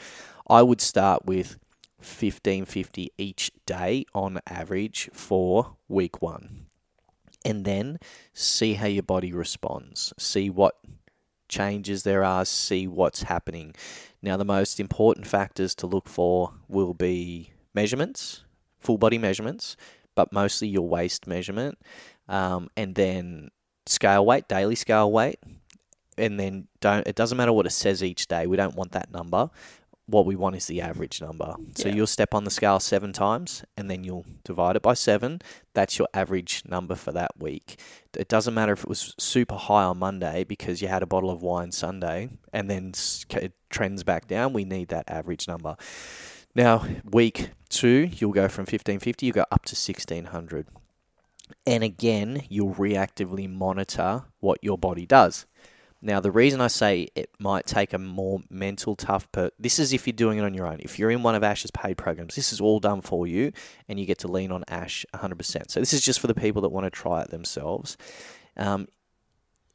I 0.49 0.63
would 0.63 0.81
start 0.81 1.25
with 1.25 1.59
1550 1.99 3.13
each 3.19 3.51
day 3.67 4.05
on 4.15 4.41
average 4.47 5.11
for 5.13 5.77
week 5.89 6.21
one. 6.23 6.67
And 7.45 7.65
then 7.65 7.99
see 8.33 8.75
how 8.75 8.87
your 8.87 9.03
body 9.05 9.33
responds. 9.33 10.13
See 10.19 10.51
what 10.51 10.77
changes 11.49 12.03
there 12.03 12.25
are, 12.25 12.45
see 12.45 12.87
what's 12.87 13.23
happening. 13.23 13.75
Now, 14.23 14.37
the 14.37 14.45
most 14.45 14.81
important 14.81 15.27
factors 15.27 15.75
to 15.77 15.87
look 15.87 16.09
for 16.09 16.53
will 16.69 16.95
be 16.95 17.53
measurements, 17.75 18.45
full 18.81 18.99
body 18.99 19.19
measurements, 19.19 19.77
but 20.15 20.33
mostly 20.33 20.69
your 20.69 20.89
waist 20.89 21.27
measurement, 21.27 21.79
um, 22.29 22.69
and 22.77 22.95
then 22.95 23.51
scale 23.87 24.27
weight, 24.27 24.49
daily 24.49 24.75
scale 24.75 25.11
weight. 25.11 25.39
And 26.17 26.39
then 26.41 26.67
don't. 26.81 27.07
It 27.07 27.15
doesn't 27.15 27.39
matter 27.39 27.53
what 27.53 27.67
it 27.67 27.71
says 27.71 28.03
each 28.03 28.27
day. 28.27 28.49
We 28.49 28.57
don't 28.57 28.75
want 28.75 28.91
that 28.91 29.13
number 29.13 29.51
what 30.09 30.25
we 30.25 30.35
want 30.35 30.57
is 30.57 30.67
the 30.67 30.81
average 30.81 31.21
number. 31.21 31.55
So 31.77 31.89
Yeah. 31.89 31.95
you'll 31.95 32.07
step 32.07 32.33
on 32.35 32.45
the 32.45 32.51
scale 32.51 32.81
seven 32.81 33.13
times 33.13 33.63
and 33.77 33.91
then 33.91 34.05
you'll 34.05 34.25
divide 34.43 34.75
it 34.75 34.81
by 34.83 34.95
seven. 34.95 35.43
That's 35.75 35.99
your 35.99 36.09
average 36.15 36.63
number 36.67 36.95
for 36.95 37.13
that 37.13 37.39
week. 37.39 37.79
It 38.17 38.27
doesn't 38.27 38.55
matter 38.55 38.73
if 38.73 38.85
it 38.85 38.89
was 38.89 39.15
super 39.19 39.57
high 39.57 39.85
on 39.85 39.99
Monday 39.99 40.45
because 40.45 40.81
you 40.81 40.89
had 40.89 41.03
a 41.03 41.07
bottle 41.07 41.31
of 41.31 41.43
wine 41.43 41.73
Sunday 41.73 42.31
and 42.55 42.71
then 42.71 42.95
it 43.31 43.53
trends 43.69 44.03
back 44.03 44.27
down. 44.27 44.55
We 44.55 44.65
need 44.65 44.89
that 44.89 45.05
average 45.11 45.47
number. 45.47 45.77
Now, 46.55 46.87
week 47.05 47.51
two, 47.69 48.09
you'll 48.11 48.33
go 48.33 48.49
from 48.49 48.63
1550, 48.63 49.27
you 49.27 49.33
go 49.33 49.45
up 49.53 49.67
to 49.67 49.77
1600. 49.77 50.67
And 51.67 51.85
again, 51.85 52.45
you'll 52.49 52.75
reactively 52.75 53.49
monitor 53.49 54.25
what 54.41 54.59
your 54.63 54.79
body 54.79 55.05
does. 55.07 55.47
Now, 56.01 56.21
the 56.21 56.31
reason 56.31 56.61
I 56.61 56.69
say 56.69 57.09
it 57.15 57.31
might 57.41 57.67
take 57.67 57.93
a 57.93 57.99
more 57.99 58.41
mental 58.51 58.95
tough 58.95 59.31
per 59.33 59.51
this 59.59 59.79
is 59.79 59.93
if 59.93 60.07
you're 60.07 60.13
doing 60.13 60.39
it 60.39 60.45
on 60.45 60.55
your 60.55 60.67
own. 60.67 60.79
If 60.81 60.99
you're 60.99 61.11
in 61.11 61.23
one 61.23 61.35
of 61.35 61.43
Ash's 61.43 61.73
paid 61.73 61.99
programs, 61.99 62.37
this 62.37 62.53
is 62.53 62.61
all 62.61 62.79
done 62.79 63.01
for 63.01 63.27
you 63.27 63.53
and 63.89 63.99
you 63.99 64.07
get 64.07 64.19
to 64.19 64.29
lean 64.29 64.53
on 64.53 64.65
Ash 64.69 65.05
100%. 65.15 65.71
So, 65.71 65.81
this 65.81 65.93
is 65.93 66.03
just 66.03 66.21
for 66.21 66.29
the 66.29 66.35
people 66.35 66.63
that 66.63 66.69
want 66.69 66.85
to 66.85 66.91
try 66.91 67.23
it 67.23 67.31
themselves. 67.31 67.97
Um, 68.57 68.87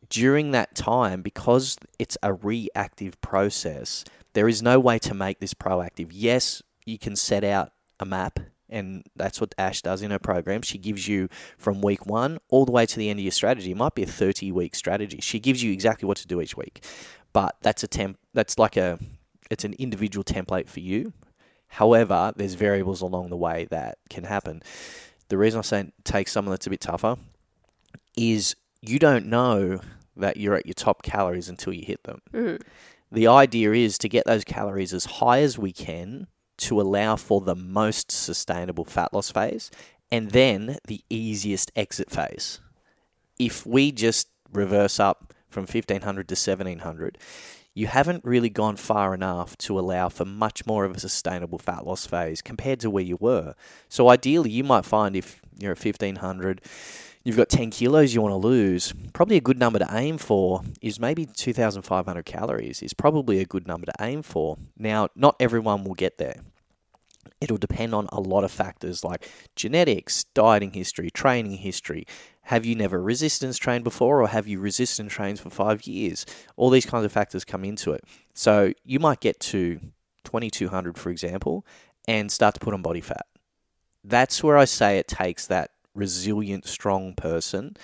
during 0.09 0.51
that 0.51 0.75
time, 0.75 1.21
because 1.21 1.77
it's 1.99 2.17
a 2.23 2.33
reactive 2.33 3.19
process, 3.21 4.03
there 4.33 4.47
is 4.47 4.61
no 4.61 4.79
way 4.79 4.99
to 4.99 5.13
make 5.13 5.39
this 5.39 5.53
proactive. 5.53 6.09
Yes, 6.11 6.61
you 6.85 6.97
can 6.97 7.15
set 7.15 7.43
out 7.43 7.71
a 7.99 8.05
map, 8.05 8.39
and 8.73 9.05
that's 9.15 9.39
what 9.39 9.53
Ash 9.57 9.81
does 9.81 10.01
in 10.01 10.11
her 10.11 10.19
program. 10.19 10.61
She 10.63 10.77
gives 10.77 11.07
you 11.07 11.29
from 11.57 11.81
week 11.81 12.05
one 12.05 12.39
all 12.49 12.65
the 12.65 12.71
way 12.71 12.85
to 12.85 12.97
the 12.97 13.09
end 13.09 13.19
of 13.19 13.23
your 13.23 13.31
strategy. 13.31 13.71
It 13.71 13.77
might 13.77 13.95
be 13.95 14.03
a 14.03 14.07
30 14.07 14.51
week 14.51 14.75
strategy. 14.75 15.19
She 15.21 15.39
gives 15.39 15.63
you 15.63 15.71
exactly 15.71 16.07
what 16.07 16.17
to 16.17 16.27
do 16.27 16.41
each 16.41 16.57
week. 16.57 16.83
But 17.31 17.55
that's 17.61 17.83
a 17.83 17.87
temp 17.87 18.17
that's 18.33 18.59
like 18.59 18.75
a 18.75 18.99
it's 19.49 19.63
an 19.63 19.73
individual 19.73 20.23
template 20.23 20.67
for 20.67 20.79
you. 20.79 21.13
However, 21.67 22.33
there's 22.35 22.55
variables 22.55 23.01
along 23.01 23.29
the 23.29 23.37
way 23.37 23.67
that 23.71 23.97
can 24.09 24.25
happen. 24.25 24.61
The 25.29 25.37
reason 25.37 25.59
I 25.59 25.61
say 25.61 25.91
take 26.03 26.27
someone 26.27 26.51
that's 26.51 26.67
a 26.67 26.69
bit 26.69 26.81
tougher 26.81 27.17
is 28.17 28.55
you 28.81 28.99
don't 28.99 29.27
know 29.27 29.79
that 30.15 30.37
you're 30.37 30.55
at 30.55 30.65
your 30.65 30.73
top 30.73 31.01
calories 31.03 31.49
until 31.49 31.73
you 31.73 31.85
hit 31.85 32.03
them. 32.03 32.21
Mm. 32.31 32.61
The 33.11 33.27
idea 33.27 33.73
is 33.73 33.97
to 33.99 34.09
get 34.09 34.25
those 34.25 34.43
calories 34.43 34.93
as 34.93 35.05
high 35.05 35.39
as 35.41 35.57
we 35.57 35.71
can 35.71 36.27
to 36.57 36.79
allow 36.79 37.15
for 37.15 37.41
the 37.41 37.55
most 37.55 38.11
sustainable 38.11 38.85
fat 38.85 39.13
loss 39.13 39.31
phase 39.31 39.71
and 40.11 40.31
then 40.31 40.77
the 40.87 41.01
easiest 41.09 41.71
exit 41.75 42.09
phase. 42.11 42.59
If 43.39 43.65
we 43.65 43.91
just 43.91 44.27
reverse 44.51 44.99
up 44.99 45.33
from 45.49 45.63
1500 45.63 46.27
to 46.27 46.33
1700, 46.33 47.17
you 47.73 47.87
haven't 47.87 48.23
really 48.23 48.49
gone 48.49 48.75
far 48.75 49.13
enough 49.15 49.57
to 49.57 49.79
allow 49.79 50.09
for 50.09 50.25
much 50.25 50.65
more 50.65 50.85
of 50.85 50.95
a 50.95 50.99
sustainable 50.99 51.57
fat 51.57 51.85
loss 51.87 52.05
phase 52.05 52.41
compared 52.41 52.79
to 52.81 52.89
where 52.89 53.03
you 53.03 53.17
were. 53.19 53.55
So 53.89 54.09
ideally, 54.09 54.51
you 54.51 54.63
might 54.63 54.85
find 54.85 55.15
if 55.15 55.41
you're 55.59 55.71
at 55.71 55.83
1500, 55.83 56.61
you've 57.23 57.37
got 57.37 57.49
10 57.49 57.71
kilos 57.71 58.13
you 58.13 58.21
want 58.21 58.33
to 58.33 58.47
lose, 58.47 58.93
probably 59.13 59.37
a 59.37 59.41
good 59.41 59.57
number 59.57 59.79
to 59.79 59.87
aim 59.91 60.17
for 60.17 60.61
is 60.81 60.99
maybe 60.99 61.25
2,500 61.25 62.25
calories, 62.25 62.81
is 62.81 62.93
probably 62.93 63.39
a 63.39 63.45
good 63.45 63.67
number 63.67 63.85
to 63.85 63.93
aim 64.01 64.21
for. 64.21 64.57
Now, 64.77 65.09
not 65.15 65.35
everyone 65.39 65.83
will 65.83 65.93
get 65.93 66.17
there. 66.17 66.41
It'll 67.39 67.57
depend 67.57 67.93
on 67.93 68.07
a 68.11 68.19
lot 68.19 68.43
of 68.43 68.51
factors 68.51 69.03
like 69.03 69.29
genetics, 69.55 70.23
dieting 70.33 70.73
history, 70.73 71.09
training 71.09 71.57
history. 71.57 72.05
Have 72.43 72.65
you 72.65 72.75
never 72.75 73.01
resistance 73.01 73.57
trained 73.57 73.83
before, 73.83 74.21
or 74.21 74.27
have 74.27 74.47
you 74.47 74.59
resistance 74.59 75.13
trained 75.13 75.39
for 75.39 75.49
five 75.49 75.85
years? 75.87 76.25
All 76.55 76.69
these 76.69 76.85
kinds 76.85 77.05
of 77.05 77.11
factors 77.11 77.45
come 77.45 77.63
into 77.63 77.91
it. 77.91 78.03
So 78.33 78.73
you 78.83 78.99
might 78.99 79.19
get 79.19 79.39
to 79.41 79.79
2200, 80.23 80.97
for 80.97 81.09
example, 81.09 81.65
and 82.07 82.31
start 82.31 82.53
to 82.55 82.59
put 82.59 82.73
on 82.73 82.81
body 82.81 83.01
fat. 83.01 83.25
That's 84.03 84.43
where 84.43 84.57
I 84.57 84.65
say 84.65 84.97
it 84.97 85.07
takes 85.07 85.47
that 85.47 85.71
resilient, 85.95 86.67
strong 86.67 87.13
person. 87.13 87.77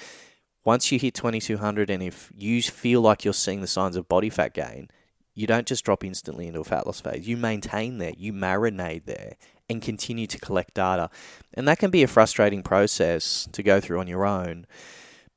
Once 0.64 0.92
you 0.92 1.00
hit 1.00 1.14
2200, 1.14 1.90
and 1.90 2.04
if 2.04 2.32
you 2.38 2.62
feel 2.62 3.02
like 3.02 3.24
you're 3.24 3.34
seeing 3.34 3.62
the 3.62 3.68
signs 3.68 3.96
of 3.96 4.08
body 4.08 4.30
fat 4.30 4.54
gain, 4.54 4.90
you 5.34 5.48
don't 5.48 5.68
just 5.68 5.86
drop 5.86 6.04
instantly 6.04 6.48
into 6.48 6.60
a 6.60 6.64
fat 6.64 6.86
loss 6.86 7.00
phase. 7.00 7.28
You 7.28 7.38
maintain 7.38 7.98
there, 7.98 8.14
you 8.18 8.34
marinate 8.34 9.06
there, 9.06 9.36
and 9.70 9.82
continue 9.82 10.28
to 10.28 10.40
collect 10.40 10.74
data. 10.74 11.10
And 11.54 11.68
that 11.68 11.80
can 11.80 11.92
be 11.92 12.04
a 12.04 12.08
frustrating 12.08 12.62
process 12.64 13.48
to 13.54 13.64
go 13.64 13.80
through 13.80 14.00
on 14.00 14.08
your 14.08 14.26
own 14.26 14.66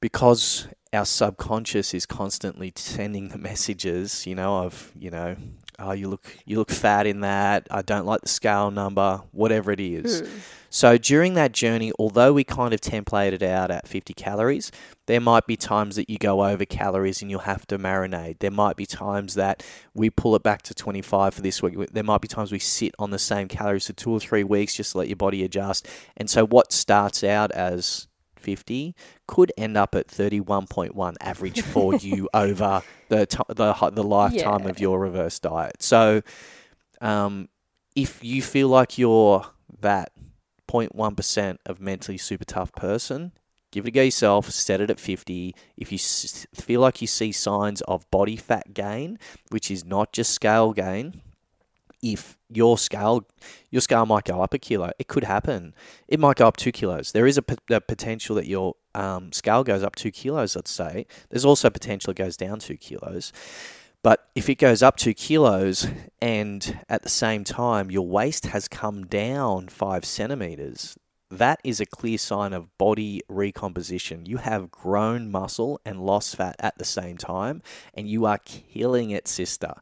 because 0.01 0.67
our 0.93 1.05
subconscious 1.07 1.95
is 1.95 2.05
constantly 2.05 2.73
sending 2.77 3.29
the 3.29 3.39
messages, 3.39 4.27
you 4.27 4.35
know, 4.35 4.65
of, 4.65 4.93
you 4.99 5.11
know, 5.11 5.37
oh, 5.83 5.93
you 5.93 6.09
look 6.09 6.25
you 6.47 6.57
look 6.57 6.71
fat 6.71 7.07
in 7.07 7.21
that. 7.21 7.67
I 7.71 7.83
don't 7.83 8.07
like 8.07 8.23
the 8.23 8.29
scale 8.29 8.71
number, 8.71 9.23
whatever 9.33 9.73
it 9.73 9.81
is. 9.81 10.21
Hmm. 10.21 10.39
So 10.75 10.97
during 10.97 11.35
that 11.35 11.53
journey, 11.53 11.93
although 11.99 12.33
we 12.33 12.45
kind 12.45 12.73
of 12.73 12.81
templated 12.81 13.43
out 13.43 13.71
at 13.71 13.87
50 13.87 14.15
calories, 14.15 14.73
there 15.07 15.21
might 15.21 15.47
be 15.47 15.55
times 15.55 15.97
that 15.97 16.09
you 16.09 16.17
go 16.17 16.47
over 16.47 16.65
calories 16.65 17.21
and 17.21 17.31
you'll 17.31 17.41
have 17.41 17.67
to 17.67 17.79
marinate. 17.79 18.39
There 18.39 18.51
might 18.51 18.77
be 18.77 18.87
times 18.87 19.35
that 19.35 19.63
we 19.93 20.09
pull 20.09 20.35
it 20.35 20.43
back 20.43 20.63
to 20.63 20.75
25 20.75 21.35
for 21.35 21.43
this 21.43 21.63
week. 21.63 21.75
There 21.93 22.03
might 22.03 22.23
be 22.23 22.29
times 22.29 22.53
we 22.53 22.59
sit 22.59 22.95
on 22.99 23.11
the 23.11 23.19
same 23.19 23.49
calories 23.49 23.87
for 23.87 23.93
two 23.93 24.13
or 24.13 24.19
three 24.19 24.45
weeks 24.45 24.75
just 24.75 24.93
to 24.93 24.99
let 24.99 25.09
your 25.09 25.17
body 25.17 25.45
adjust. 25.45 25.87
And 26.17 26.31
so 26.31 26.47
what 26.47 26.73
starts 26.73 27.23
out 27.23 27.51
as 27.51 28.09
50 28.43 28.95
could 29.27 29.53
end 29.57 29.77
up 29.77 29.95
at 29.95 30.09
31.1 30.09 31.15
average 31.21 31.63
for 31.63 31.95
you 32.01 32.29
over 32.35 32.83
the 33.09 33.27
t- 33.27 33.39
the 33.49 33.73
the 33.93 34.03
lifetime 34.05 34.65
Yeah. 34.65 34.69
of 34.71 34.81
your 34.81 34.99
reverse 35.01 35.39
diet. 35.39 35.83
So 35.83 36.23
um, 37.01 37.49
if 37.97 38.23
you 38.23 38.43
feel 38.43 38.69
like 38.69 38.99
you're 38.99 39.47
that 39.81 40.13
0.1% 40.69 41.59
of 41.67 41.81
mentally 41.81 42.19
super 42.19 42.45
tough 42.45 42.73
person, 42.73 43.33
give 43.71 43.85
it 43.85 43.89
a 43.89 43.91
go 43.91 44.03
yourself, 44.03 44.49
set 44.51 44.81
it 44.81 44.91
at 44.91 44.99
50. 45.01 45.55
If 45.77 45.93
you 45.93 45.97
s- 45.97 46.47
feel 46.55 46.81
like 46.81 47.01
you 47.01 47.07
see 47.07 47.33
signs 47.33 47.81
of 47.83 48.11
body 48.11 48.37
fat 48.37 48.73
gain, 48.75 49.19
which 49.51 49.71
is 49.71 49.85
not 49.85 50.13
just 50.13 50.31
scale 50.33 50.73
gain, 50.73 51.21
if 52.03 52.37
your 52.49 52.77
scale 52.77 53.27
your 53.71 53.81
scale 53.81 54.05
might 54.05 54.25
go 54.25 54.43
up 54.43 54.53
a 54.53 54.59
kilo, 54.59 54.91
it 54.99 55.09
could 55.09 55.25
happen. 55.25 55.75
It 56.09 56.21
might 56.21 56.37
go 56.37 56.49
up 56.49 56.57
two 56.57 56.73
kilos. 56.73 57.13
There 57.13 57.27
is 57.27 57.39
a, 57.39 57.43
p- 57.43 57.57
a 57.71 57.81
potential 57.81 58.37
that 58.37 58.47
your 58.47 58.75
um, 58.95 59.33
scale 59.33 59.65
goes 59.65 59.83
up 59.83 59.97
two 59.97 60.11
kilos. 60.11 60.57
Let's 60.57 60.71
say 60.71 61.07
there's 61.31 61.45
also 61.45 61.71
potential 61.71 62.11
it 62.11 62.17
goes 62.17 62.37
down 62.37 62.59
two 62.59 62.77
kilos. 62.77 63.33
But 64.03 64.29
if 64.35 64.49
it 64.49 64.57
goes 64.57 64.83
up 64.83 64.97
two 64.97 65.15
kilos 65.15 65.87
and 66.21 66.81
at 66.89 67.03
the 67.03 67.09
same 67.09 67.45
time 67.45 67.91
your 67.91 68.07
waist 68.07 68.47
has 68.47 68.67
come 68.67 69.07
down 69.07 69.69
five 69.69 70.05
centimeters, 70.05 70.97
that 71.31 71.61
is 71.65 71.81
a 71.81 71.87
clear 71.87 72.19
sign 72.19 72.53
of 72.53 72.77
body 72.77 73.23
recomposition. 73.29 74.27
You 74.27 74.37
have 74.39 74.71
grown 74.71 75.31
muscle 75.31 75.81
and 75.85 76.05
lost 76.05 76.37
fat 76.37 76.57
at 76.59 76.77
the 76.77 76.85
same 76.85 77.17
time, 77.17 77.63
and 77.95 78.07
you 78.07 78.27
are 78.27 78.39
killing 78.45 79.11
it, 79.11 79.27
sister. 79.27 79.73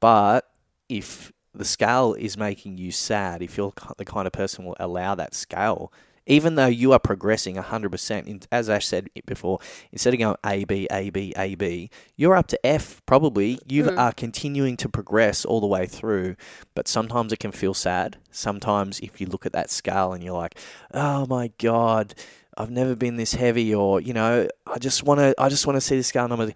But 0.00 0.48
if 0.88 1.32
the 1.58 1.64
scale 1.64 2.14
is 2.14 2.36
making 2.36 2.78
you 2.78 2.90
sad, 2.90 3.42
if 3.42 3.56
you're 3.56 3.72
the 3.96 4.04
kind 4.04 4.26
of 4.26 4.32
person 4.32 4.64
will 4.64 4.76
allow 4.78 5.14
that 5.14 5.34
scale, 5.34 5.92
even 6.26 6.56
though 6.56 6.66
you 6.66 6.92
are 6.92 6.98
progressing 6.98 7.54
100%, 7.54 8.46
as 8.50 8.68
Ash 8.68 8.86
said 8.86 9.08
before, 9.26 9.60
instead 9.92 10.12
of 10.12 10.18
going 10.18 10.36
A, 10.44 10.64
B, 10.64 10.88
A, 10.90 11.10
B, 11.10 11.32
A, 11.36 11.54
B, 11.54 11.88
you're 12.16 12.34
up 12.34 12.48
to 12.48 12.66
F 12.66 13.00
probably. 13.06 13.60
You 13.66 13.84
mm-hmm. 13.84 13.98
are 13.98 14.12
continuing 14.12 14.76
to 14.78 14.88
progress 14.88 15.44
all 15.44 15.60
the 15.60 15.68
way 15.68 15.86
through, 15.86 16.34
but 16.74 16.88
sometimes 16.88 17.32
it 17.32 17.38
can 17.38 17.52
feel 17.52 17.74
sad. 17.74 18.18
Sometimes 18.32 18.98
if 19.00 19.20
you 19.20 19.28
look 19.28 19.46
at 19.46 19.52
that 19.52 19.70
scale 19.70 20.12
and 20.12 20.22
you're 20.22 20.36
like, 20.36 20.58
oh 20.92 21.26
my 21.26 21.52
God, 21.58 22.14
I've 22.58 22.70
never 22.70 22.96
been 22.96 23.16
this 23.16 23.34
heavy, 23.34 23.72
or, 23.72 24.00
you 24.00 24.12
know, 24.12 24.48
I 24.66 24.78
just 24.78 25.04
want 25.04 25.20
to, 25.20 25.34
I 25.38 25.48
just 25.48 25.66
want 25.66 25.76
to 25.76 25.80
see 25.80 25.96
the 25.96 26.02
scale 26.02 26.26
number. 26.26 26.52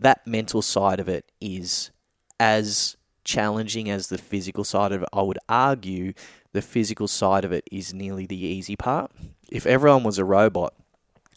That 0.00 0.26
mental 0.26 0.60
side 0.60 0.98
of 0.98 1.08
it 1.08 1.30
is 1.40 1.92
as 2.40 2.96
challenging 3.24 3.90
as 3.90 4.08
the 4.08 4.18
physical 4.18 4.64
side 4.64 4.92
of 4.92 5.02
it, 5.02 5.08
I 5.12 5.22
would 5.22 5.38
argue 5.48 6.12
the 6.52 6.62
physical 6.62 7.08
side 7.08 7.44
of 7.44 7.52
it 7.52 7.64
is 7.70 7.92
nearly 7.92 8.26
the 8.26 8.36
easy 8.36 8.76
part. 8.76 9.10
If 9.50 9.66
everyone 9.66 10.04
was 10.04 10.18
a 10.18 10.24
robot, 10.24 10.74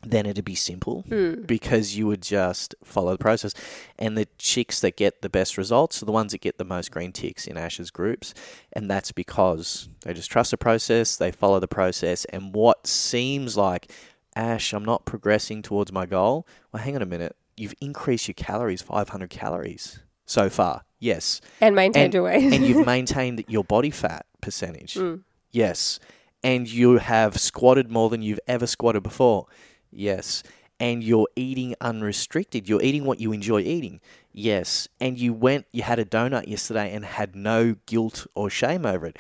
then 0.04 0.26
it'd 0.26 0.46
be 0.46 0.56
simple 0.56 1.02
hmm. 1.02 1.42
because 1.42 1.98
you 1.98 2.08
would 2.08 2.22
just 2.22 2.76
follow 2.84 3.12
the 3.12 3.18
process. 3.18 3.54
And 3.98 4.18
the 4.18 4.28
chicks 4.38 4.80
that 4.82 4.96
get 4.96 5.22
the 5.22 5.30
best 5.30 5.58
results 5.58 6.02
are 6.02 6.06
the 6.06 6.12
ones 6.12 6.32
that 6.32 6.42
get 6.42 6.58
the 6.58 6.64
most 6.64 6.92
green 6.92 7.12
ticks 7.12 7.48
in 7.48 7.58
Ash's 7.58 7.92
groups. 7.92 8.34
And 8.74 8.90
that's 8.90 9.12
because 9.12 9.90
they 10.04 10.14
just 10.14 10.32
trust 10.32 10.52
the 10.52 10.58
process, 10.58 11.18
they 11.18 11.32
follow 11.32 11.60
the 11.60 11.68
process. 11.68 12.26
And 12.26 12.54
what 12.54 12.86
seems 12.86 13.58
like, 13.58 13.92
Ash, 14.36 14.74
I'm 14.74 14.86
not 14.86 15.06
progressing 15.06 15.62
towards 15.62 15.92
my 15.92 16.06
goal. 16.06 16.48
Well, 16.72 16.84
hang 16.84 16.96
on 16.96 17.02
a 17.02 17.08
minute. 17.08 17.36
You've 17.56 17.76
increased 17.82 18.28
your 18.28 18.36
calories 18.36 18.84
500 18.84 19.32
calories 19.32 20.00
so 20.26 20.50
far. 20.50 20.84
Yes 21.00 21.42
And 21.62 21.76
maintain 21.76 22.06
and, 22.06 22.14
your 22.14 22.24
weight. 22.24 22.54
and 22.54 22.66
you've 22.66 22.86
maintained 22.96 23.44
your 23.48 23.64
body 23.64 23.92
fat 23.92 24.26
percentage. 24.42 24.96
Mm. 24.96 25.22
Yes. 25.52 26.00
And 26.44 26.70
you 26.70 26.98
have 26.98 27.38
squatted 27.40 27.92
more 27.92 28.10
than 28.10 28.22
you've 28.22 28.40
ever 28.48 28.68
squatted 28.68 29.04
before. 29.04 29.48
Yes. 29.92 30.44
And 30.80 31.04
you're 31.04 31.28
eating 31.36 31.76
unrestricted. 31.82 32.70
You're 32.70 32.82
eating 32.82 33.06
what 33.06 33.20
you 33.20 33.32
enjoy 33.32 33.62
eating. 33.62 34.00
Yes. 34.32 34.88
And 35.00 35.18
you 35.20 35.34
went, 35.34 35.66
you 35.72 35.82
had 35.84 35.98
a 36.00 36.06
donut 36.06 36.48
yesterday 36.48 36.94
and 36.94 37.04
had 37.04 37.36
no 37.36 37.76
guilt 37.88 38.28
or 38.36 38.50
shame 38.50 38.86
over 38.86 39.08
it. 39.08 39.18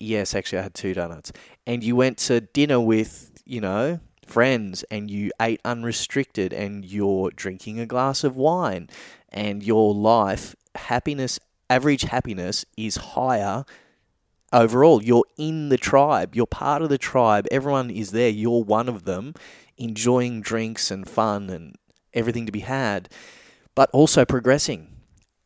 Yes, 0.00 0.34
actually, 0.34 0.58
I 0.58 0.62
had 0.62 0.74
two 0.74 0.94
donuts. 0.94 1.32
And 1.66 1.82
you 1.84 1.96
went 1.96 2.18
to 2.18 2.40
dinner 2.40 2.80
with, 2.80 3.42
you 3.44 3.60
know, 3.60 4.00
friends 4.26 4.82
and 4.90 5.10
you 5.10 5.30
ate 5.40 5.60
unrestricted 5.64 6.52
and 6.52 6.84
you're 6.84 7.30
drinking 7.30 7.78
a 7.80 7.86
glass 7.86 8.24
of 8.24 8.36
wine 8.36 8.88
and 9.28 9.62
your 9.62 9.94
life, 9.94 10.56
happiness, 10.76 11.38
average 11.68 12.02
happiness 12.02 12.64
is 12.76 12.96
higher 12.96 13.64
overall. 14.52 15.02
You're 15.02 15.24
in 15.36 15.68
the 15.68 15.76
tribe, 15.76 16.34
you're 16.34 16.46
part 16.46 16.82
of 16.82 16.88
the 16.88 16.98
tribe, 16.98 17.46
everyone 17.50 17.90
is 17.90 18.12
there, 18.12 18.28
you're 18.28 18.62
one 18.62 18.88
of 18.88 19.04
them, 19.04 19.34
enjoying 19.76 20.40
drinks 20.40 20.90
and 20.90 21.08
fun 21.08 21.50
and 21.50 21.76
everything 22.14 22.46
to 22.46 22.52
be 22.52 22.60
had, 22.60 23.08
but 23.74 23.90
also 23.92 24.24
progressing, 24.24 24.88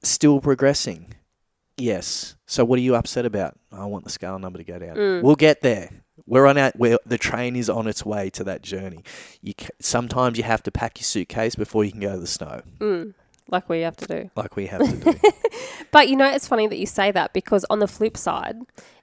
still 0.03 0.41
progressing. 0.41 1.15
Yes. 1.77 2.37
So 2.47 2.65
what 2.65 2.79
are 2.79 2.83
you 2.83 2.95
upset 2.95 3.25
about? 3.25 3.59
I 3.73 3.87
want 3.87 4.05
the 4.05 4.11
scale 4.11 4.39
number 4.39 4.59
to 4.59 4.65
go 4.65 4.79
down. 4.79 4.97
Mm. 4.97 5.23
We'll 5.23 5.37
get 5.37 5.63
there. 5.63 5.91
We're 6.27 6.47
on 6.47 6.59
our 6.59 6.73
where 6.77 6.99
the 7.07 7.19
train 7.19 7.57
is 7.57 7.71
on 7.71 7.87
its 7.87 8.05
way 8.05 8.31
to 8.31 8.45
that 8.45 8.63
journey. 8.63 9.03
You 9.41 9.55
ca- 9.55 9.71
sometimes 9.81 10.37
you 10.37 10.45
have 10.45 10.63
to 10.65 10.71
pack 10.71 10.99
your 10.99 11.05
suitcase 11.05 11.55
before 11.57 11.85
you 11.85 11.91
can 11.91 12.01
go 12.01 12.13
to 12.13 12.21
the 12.21 12.27
snow, 12.27 12.63
mm. 12.79 13.15
Like 13.51 13.69
we 13.69 13.81
have 13.81 13.97
to 13.97 14.07
do. 14.07 14.31
like 14.37 14.57
we 14.57 14.67
have 14.67 14.81
to 14.81 15.13
do. 15.13 15.21
But 15.91 16.09
you 16.09 16.17
know, 16.17 16.27
it's 16.27 16.47
funny 16.47 16.67
that 16.69 16.79
you 16.79 16.87
say 16.87 17.11
that 17.11 17.33
because 17.33 17.65
on 17.69 17.81
the 17.81 17.89
flip 17.89 18.17
side 18.17 18.59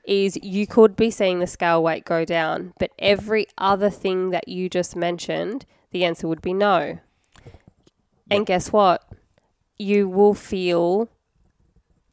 is 0.06 0.38
you 0.41 0.66
could 0.66 0.95
be 0.95 1.12
seeing 1.12 1.39
the 1.39 1.48
scale 1.48 1.84
weight 1.84 2.06
go 2.06 2.24
down, 2.24 2.74
but 2.80 2.91
every 2.98 3.48
other 3.58 3.89
thing 3.89 4.30
that 4.30 4.48
you 4.48 4.70
just 4.70 4.95
mentioned, 4.95 5.66
the 5.91 6.06
answer 6.06 6.28
would 6.28 6.41
be 6.41 6.54
no. 6.54 7.00
And 8.30 8.45
guess 8.45 8.72
what? 8.72 9.04
You 9.78 10.08
will 10.08 10.34
feel 10.34 11.10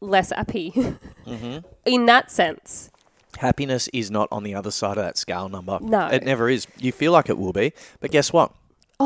less 0.00 0.30
happy 0.30 0.70
mm-hmm. 1.26 1.58
in 1.84 2.06
that 2.06 2.30
sense. 2.30 2.90
Happiness 3.38 3.88
is 3.92 4.10
not 4.10 4.28
on 4.30 4.42
the 4.44 4.54
other 4.54 4.70
side 4.70 4.96
of 4.96 5.04
that 5.04 5.18
scale 5.18 5.48
number. 5.48 5.78
No. 5.80 6.06
It 6.06 6.24
never 6.24 6.48
is. 6.48 6.66
You 6.78 6.92
feel 6.92 7.12
like 7.12 7.28
it 7.28 7.38
will 7.38 7.52
be, 7.52 7.72
but 8.00 8.10
guess 8.10 8.32
what? 8.32 8.52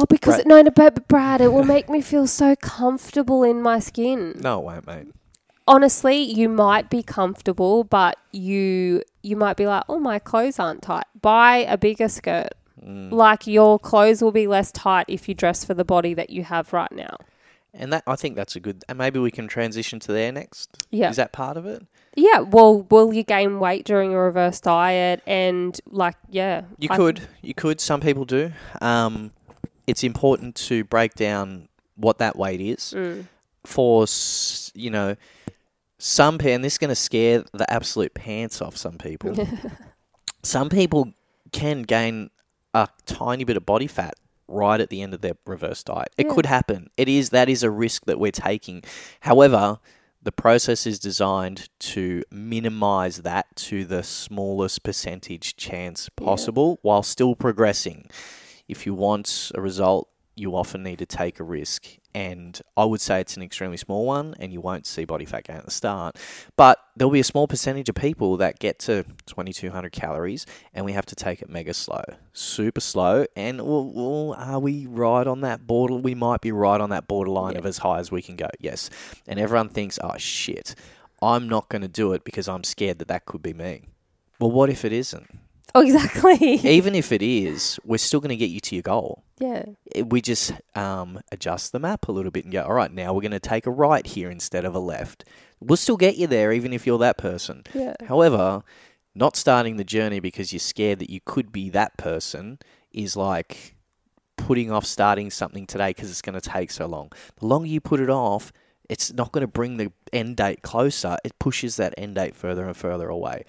Oh, 0.01 0.07
because 0.09 0.36
Brad- 0.36 0.46
no, 0.46 0.62
no, 0.62 0.70
but, 0.70 1.09
Brad, 1.09 1.40
it 1.40 1.53
will 1.53 1.64
make 1.64 1.88
me 1.88 2.01
feel 2.01 2.26
so 2.28 2.55
comfortable 2.57 3.42
in 3.42 3.61
my 3.62 3.78
skin. 3.80 4.34
No, 4.40 4.61
it 4.61 4.64
won't, 4.64 4.86
mate. 4.86 5.07
honestly, 5.66 6.16
you 6.16 6.49
might 6.49 6.88
be 6.88 7.03
comfortable, 7.03 7.84
but 7.84 8.16
you 8.32 9.03
you 9.22 9.36
might 9.36 9.57
be 9.57 9.66
like, 9.66 9.82
"Oh, 9.88 9.99
my 9.99 10.18
clothes 10.18 10.59
aren't 10.59 10.82
tight. 10.82 11.05
Buy 11.20 11.57
a 11.59 11.76
bigger 11.76 12.09
skirt." 12.09 12.53
Mm. 12.82 13.11
Like 13.12 13.46
your 13.46 13.78
clothes 13.78 14.22
will 14.22 14.30
be 14.32 14.46
less 14.46 14.70
tight 14.72 15.07
if 15.09 15.28
you 15.28 15.34
dress 15.34 15.64
for 15.64 15.74
the 15.74 15.84
body 15.84 16.14
that 16.14 16.30
you 16.30 16.44
have 16.44 16.72
right 16.72 16.92
now. 16.92 17.16
And 17.74 17.92
that 17.92 18.03
I 18.07 18.14
think 18.16 18.36
that's 18.36 18.57
a 18.57 18.61
good. 18.61 18.84
And 18.88 18.96
maybe 18.99 19.18
we 19.18 19.30
can 19.32 19.49
transition 19.49 19.99
to 20.01 20.12
there 20.12 20.30
next. 20.32 20.70
Yeah. 20.90 21.11
Is 21.11 21.16
that 21.16 21.32
part 21.32 21.57
of 21.57 21.66
it? 21.66 21.82
Yeah. 22.14 22.40
Well, 22.40 22.82
will 22.90 23.12
you 23.12 23.24
gain 23.24 23.59
weight 23.59 23.84
during 23.84 24.14
a 24.14 24.18
reverse 24.18 24.61
diet? 24.61 25.22
And 25.26 25.78
like, 25.90 26.14
yeah, 26.30 26.62
You 26.78 26.88
I- 26.90 26.96
could. 26.96 27.20
You 27.42 27.53
could. 27.55 27.80
Some 27.80 28.01
people 28.01 28.24
do. 28.24 28.53
Um, 28.80 29.32
it's 29.89 30.05
important 30.05 30.55
to 30.55 30.84
break 30.84 31.14
down 31.14 31.68
what 31.97 32.18
that 32.18 32.36
weight 32.36 32.61
is 32.61 32.95
Mm. 32.97 33.26
for 33.64 34.07
you 34.74 34.91
know 34.91 35.16
some 35.99 36.39
and 36.45 36.62
this 36.62 36.74
is 36.74 36.78
going 36.78 36.91
to 36.91 36.95
scare 36.95 37.43
the 37.53 37.68
absolute 37.72 38.14
pants 38.14 38.62
off 38.62 38.76
some 38.76 38.99
people. 38.99 39.34
some 40.43 40.68
people 40.68 41.12
can 41.51 41.82
gain 41.82 42.30
a 42.74 42.89
tiny 43.07 43.43
bit 43.45 43.57
of 43.57 43.66
body 43.66 43.86
fat 43.89 44.14
right 44.47 44.80
at 44.80 44.91
the 44.91 45.03
end 45.03 45.12
of 45.12 45.20
their 45.20 45.34
reverse 45.45 45.82
diet. 45.82 46.11
It 46.16 46.26
Yeah. 46.26 46.34
could 46.34 46.47
happen. 46.47 46.91
It 46.97 47.09
is 47.09 47.30
that 47.30 47.49
is 47.49 47.62
a 47.64 47.70
risk 47.70 48.05
that 48.07 48.20
we're 48.20 48.30
taking. 48.30 48.82
However, 49.20 49.78
the 50.22 50.32
process 50.32 50.86
is 50.86 50.99
designed 50.99 51.68
to 51.80 52.22
minimize 52.30 53.18
that 53.18 53.47
to 53.57 53.84
the 53.84 54.03
smallest 54.03 54.82
percentage 54.82 55.57
chance 55.57 56.09
possible 56.11 56.78
while 56.82 57.03
still 57.03 57.34
progressing. 57.34 58.09
If 58.69 58.87
you 58.87 58.95
want 58.95 59.51
a 59.55 59.61
result, 59.61 60.09
you 60.39 60.55
often 60.55 60.83
need 60.83 60.99
to 61.01 61.07
take 61.07 61.41
a 61.41 61.45
risk. 61.45 61.87
And 62.14 62.61
I 62.77 62.85
would 62.85 63.01
say 63.01 63.21
it's 63.21 63.37
an 63.37 63.43
extremely 63.43 63.77
small 63.77 64.07
one, 64.07 64.35
and 64.39 64.53
you 64.53 64.61
won't 64.61 64.87
see 64.87 65.05
body 65.05 65.25
fat 65.25 65.45
gain 65.45 65.57
at 65.57 65.64
the 65.64 65.71
start. 65.71 66.16
But 66.57 66.79
there'll 66.97 67.12
be 67.12 67.21
a 67.21 67.25
small 67.25 67.47
percentage 67.47 67.89
of 67.89 67.95
people 67.95 68.37
that 68.39 68.59
get 68.59 68.79
to 68.81 69.05
2200 69.27 69.93
calories, 69.93 70.47
and 70.73 70.85
we 70.85 70.93
have 70.93 71.07
to 71.07 71.14
take 71.14 71.43
it 71.43 71.49
mega 71.49 71.75
slow, 71.75 72.03
super 72.33 72.81
slow. 72.81 73.27
And 73.37 73.61
well, 73.61 73.85
well, 73.93 74.35
are 74.39 74.59
we 74.59 74.87
right 74.87 75.27
on 75.27 75.43
that 75.43 75.66
border? 75.66 75.95
We 75.95 76.14
might 76.14 76.41
be 76.41 76.53
right 76.53 76.81
on 76.81 76.91
that 76.91 77.09
borderline 77.09 77.57
of 77.57 77.66
as 77.66 77.79
high 77.79 77.99
as 77.99 78.11
we 78.11 78.23
can 78.23 78.37
go, 78.37 78.49
yes. 78.59 78.91
And 79.27 79.39
everyone 79.39 79.69
thinks, 79.69 79.99
oh 80.03 80.16
shit, 80.19 80.75
I'm 81.21 81.49
not 81.49 81.69
going 81.69 81.83
to 81.83 81.89
do 81.89 82.12
it 82.12 82.25
because 82.25 82.49
I'm 82.49 82.64
scared 82.64 82.99
that 83.01 83.09
that 83.09 83.27
could 83.27 83.43
be 83.43 83.53
me. 83.53 83.89
Well, 84.41 84.51
what 84.51 84.71
if 84.71 84.85
it 84.85 84.93
isn't? 84.93 85.39
Oh, 85.75 85.83
exactly. 85.83 86.55
Even 86.64 86.95
if 86.95 87.12
it 87.12 87.23
is, 87.23 87.79
we're 87.85 87.99
still 87.99 88.21
going 88.21 88.31
to 88.31 88.37
get 88.37 88.51
you 88.51 88.59
to 88.59 88.75
your 88.75 88.83
goal 88.83 89.23
yeah. 89.41 89.64
we 90.05 90.21
just 90.21 90.53
um, 90.75 91.21
adjust 91.31 91.73
the 91.73 91.79
map 91.79 92.09
a 92.09 92.12
little 92.12 92.31
bit 92.31 92.45
and 92.45 92.53
go, 92.53 92.62
all 92.62 92.75
right, 92.75 92.93
now 92.93 93.12
we're 93.12 93.23
going 93.23 93.31
to 93.33 93.41
take 93.41 93.66
a 93.66 93.71
right 93.71 94.07
here 94.07 94.31
instead 94.31 94.64
of 94.64 94.75
a 94.75 94.79
left. 94.79 95.25
We'll 95.61 95.77
still 95.77 95.97
get 95.97 96.16
you 96.16 96.27
there, 96.27 96.53
even 96.53 96.73
if 96.73 96.87
you're 96.87 96.99
that 96.99 97.19
person. 97.19 97.62
Yeah. 97.75 97.95
However, 98.07 98.62
not 99.14 99.37
starting 99.37 99.77
the 99.77 99.85
journey 99.85 100.21
because 100.21 100.53
you're 100.53 100.61
scared 100.61 100.99
that 101.01 101.11
you 101.11 101.21
could 101.25 101.53
be 101.53 101.71
that 101.71 101.97
person 101.97 102.59
is 102.93 103.16
like 103.16 103.77
putting 104.37 104.71
off 104.71 104.85
starting 104.85 105.31
something 105.31 105.66
today 105.66 105.91
because 105.91 106.11
it's 106.11 106.23
going 106.23 106.39
to 106.39 106.49
take 106.49 106.71
so 106.71 106.87
long. 106.87 107.11
The 107.39 107.47
longer 107.47 107.69
you 107.69 107.81
put 107.81 108.01
it 108.01 108.11
off, 108.11 108.53
it's 108.89 109.12
not 109.12 109.33
going 109.33 109.43
to 109.43 109.49
bring 109.49 109.77
the 109.77 109.93
end 110.12 110.37
date 110.37 110.62
closer. 110.62 111.16
It 111.25 111.39
pushes 111.39 111.77
that 111.77 111.95
end 111.99 112.14
date 112.14 112.35
further 112.35 112.66
and 112.66 112.77
further 112.77 113.09
away. 113.09 113.45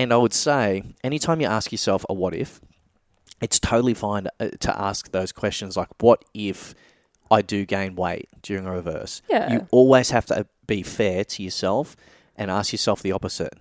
And 0.00 0.14
I 0.14 0.16
would 0.16 0.32
say, 0.32 0.82
anytime 1.04 1.42
you 1.42 1.46
ask 1.46 1.70
yourself 1.72 2.06
a 2.08 2.14
what 2.14 2.34
if, 2.34 2.58
it's 3.42 3.60
totally 3.60 3.92
fine 3.92 4.28
uh, 4.38 4.48
to 4.60 4.80
ask 4.80 5.12
those 5.12 5.30
questions 5.30 5.76
like, 5.76 5.88
what 6.00 6.24
if 6.32 6.74
I 7.30 7.42
do 7.42 7.66
gain 7.66 7.96
weight 7.96 8.30
during 8.40 8.66
a 8.66 8.72
reverse? 8.72 9.20
Yeah. 9.28 9.52
You 9.52 9.68
always 9.70 10.08
have 10.08 10.24
to 10.26 10.40
uh, 10.40 10.44
be 10.66 10.82
fair 10.82 11.24
to 11.24 11.42
yourself 11.42 11.96
and 12.34 12.50
ask 12.50 12.72
yourself 12.72 13.02
the 13.02 13.12
opposite. 13.12 13.52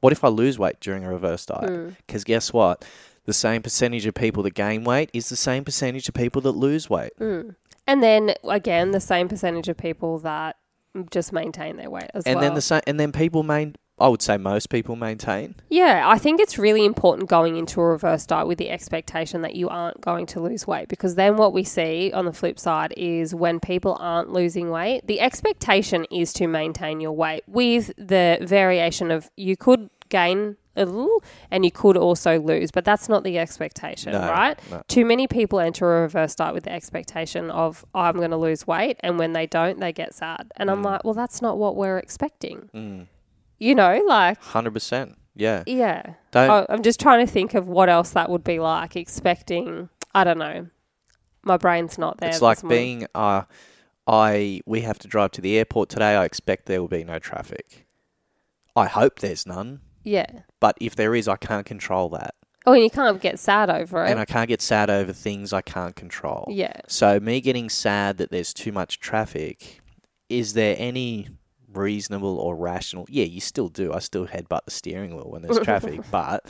What 0.00 0.12
if 0.12 0.22
I 0.22 0.28
lose 0.28 0.60
weight 0.60 0.78
during 0.78 1.02
a 1.02 1.10
reverse 1.10 1.44
diet? 1.44 1.68
Hmm. 1.68 1.88
Because 2.06 2.22
guess 2.22 2.52
what? 2.52 2.84
The 3.24 3.32
same 3.32 3.60
percentage 3.60 4.06
of 4.06 4.14
people 4.14 4.44
that 4.44 4.54
gain 4.54 4.84
weight 4.84 5.10
is 5.12 5.28
the 5.28 5.36
same 5.36 5.64
percentage 5.64 6.08
of 6.08 6.14
people 6.14 6.40
that 6.42 6.52
lose 6.52 6.88
weight. 6.88 7.14
Hmm. 7.18 7.50
And 7.88 8.00
then 8.00 8.34
again, 8.44 8.92
the 8.92 9.00
same 9.00 9.26
percentage 9.26 9.68
of 9.68 9.76
people 9.76 10.20
that 10.20 10.54
just 11.10 11.32
maintain 11.32 11.76
their 11.76 11.90
weight 11.90 12.10
as 12.14 12.24
and 12.26 12.36
well. 12.36 12.44
then 12.44 12.54
the 12.54 12.60
same, 12.60 12.82
and 12.86 13.00
then 13.00 13.10
people 13.10 13.42
main, 13.42 13.74
I 13.98 14.08
would 14.08 14.22
say 14.22 14.36
most 14.38 14.70
people 14.70 14.96
maintain. 14.96 15.54
Yeah, 15.68 16.02
I 16.04 16.18
think 16.18 16.40
it's 16.40 16.58
really 16.58 16.84
important 16.84 17.28
going 17.28 17.56
into 17.56 17.80
a 17.80 17.84
reverse 17.86 18.26
diet 18.26 18.48
with 18.48 18.58
the 18.58 18.68
expectation 18.70 19.42
that 19.42 19.54
you 19.54 19.68
aren't 19.68 20.00
going 20.00 20.26
to 20.26 20.40
lose 20.40 20.66
weight 20.66 20.88
because 20.88 21.14
then 21.14 21.36
what 21.36 21.52
we 21.52 21.62
see 21.62 22.10
on 22.12 22.24
the 22.24 22.32
flip 22.32 22.58
side 22.58 22.92
is 22.96 23.34
when 23.36 23.60
people 23.60 23.96
aren't 24.00 24.30
losing 24.32 24.70
weight, 24.70 25.06
the 25.06 25.20
expectation 25.20 26.06
is 26.10 26.32
to 26.34 26.48
maintain 26.48 27.00
your 27.00 27.12
weight 27.12 27.44
with 27.46 27.92
the 27.96 28.38
variation 28.42 29.12
of 29.12 29.30
you 29.36 29.56
could 29.56 29.88
gain 30.08 30.56
a 30.76 30.84
little 30.84 31.22
and 31.52 31.64
you 31.64 31.70
could 31.70 31.96
also 31.96 32.40
lose, 32.40 32.72
but 32.72 32.84
that's 32.84 33.08
not 33.08 33.22
the 33.22 33.38
expectation, 33.38 34.10
No, 34.10 34.28
right? 34.28 34.58
no. 34.72 34.82
Too 34.88 35.04
many 35.04 35.28
people 35.28 35.60
enter 35.60 35.98
a 35.98 36.02
reverse 36.02 36.34
diet 36.34 36.52
with 36.52 36.64
the 36.64 36.72
expectation 36.72 37.48
of 37.48 37.84
I'm 37.94 38.16
going 38.16 38.32
to 38.32 38.36
lose 38.36 38.66
weight 38.66 38.96
and 39.04 39.20
when 39.20 39.34
they 39.34 39.46
don't, 39.46 39.78
they 39.78 39.92
get 39.92 40.14
sad. 40.14 40.50
And 40.56 40.68
I'm 40.68 40.82
like, 40.82 41.04
well, 41.04 41.14
that's 41.14 41.40
not 41.40 41.58
what 41.58 41.76
we're 41.76 41.98
expecting. 41.98 42.70
Mm. 42.74 43.06
You 43.64 43.74
know, 43.74 44.02
like 44.06 44.40
Hundred 44.42 44.72
percent. 44.74 45.16
Yeah. 45.36 45.64
yeah. 45.66 46.14
Don't. 46.30 46.66
I'm 46.68 46.82
just 46.82 47.00
trying 47.00 47.26
to 47.26 47.32
think 47.32 47.54
of 47.54 47.66
what 47.66 47.88
else 47.88 48.10
that 48.10 48.30
would 48.30 48.44
be 48.44 48.58
like. 48.60 48.94
Expecting, 48.94 49.88
I 50.14 50.22
don't 50.24 50.38
know. 50.38 50.68
My 51.42 51.56
brain's 51.56 51.98
not 51.98 52.18
there. 52.18 52.28
it's 52.30 52.40
like 52.42 52.66
being. 52.66 53.06
Uh, 53.14 53.42
I 54.06 54.60
we 54.66 54.82
have 54.82 54.98
to 55.00 55.08
drive 55.08 55.32
to 55.32 55.40
the 55.40 55.56
airport 55.58 55.88
today. 55.88 56.14
I 56.14 56.24
expect 56.24 56.66
there 56.66 56.80
will 56.80 56.88
be 56.88 57.04
no 57.04 57.18
traffic. 57.18 57.86
I 58.76 58.86
hope 58.86 59.20
there's 59.20 59.46
none, 59.46 59.80
Yeah. 60.02 60.26
but 60.60 60.76
if 60.80 60.94
there 60.96 61.14
is, 61.14 61.26
I 61.28 61.36
can't 61.36 61.64
control 61.64 62.08
that, 62.10 62.34
Oh, 62.66 62.72
and 62.72 62.82
you 62.82 62.90
can't 62.90 63.20
get 63.20 63.38
sad 63.38 63.70
over 63.70 64.04
it. 64.04 64.10
and 64.10 64.18
I 64.18 64.24
can't 64.24 64.48
get 64.48 64.60
sad 64.60 64.90
over 64.90 65.12
things 65.12 65.52
I 65.52 65.62
can't 65.62 65.94
control. 65.94 66.46
yeah. 66.50 66.80
So 66.88 67.20
me 67.20 67.40
getting 67.40 67.68
sad 67.70 68.18
that 68.18 68.30
there's 68.32 68.52
too 68.52 68.72
much 68.72 68.98
traffic, 69.00 69.80
is 70.28 70.54
there 70.54 70.74
any 70.78 71.28
reasonable 71.76 72.38
or 72.38 72.56
rational? 72.56 73.06
Yeah, 73.08 73.24
you 73.24 73.40
still 73.40 73.68
do. 73.68 73.92
I 73.92 73.98
still 73.98 74.26
headbutt 74.26 74.64
the 74.64 74.70
steering 74.70 75.14
wheel 75.16 75.28
when 75.30 75.42
there's 75.42 75.58
traffic, 75.64 76.00
but 76.10 76.44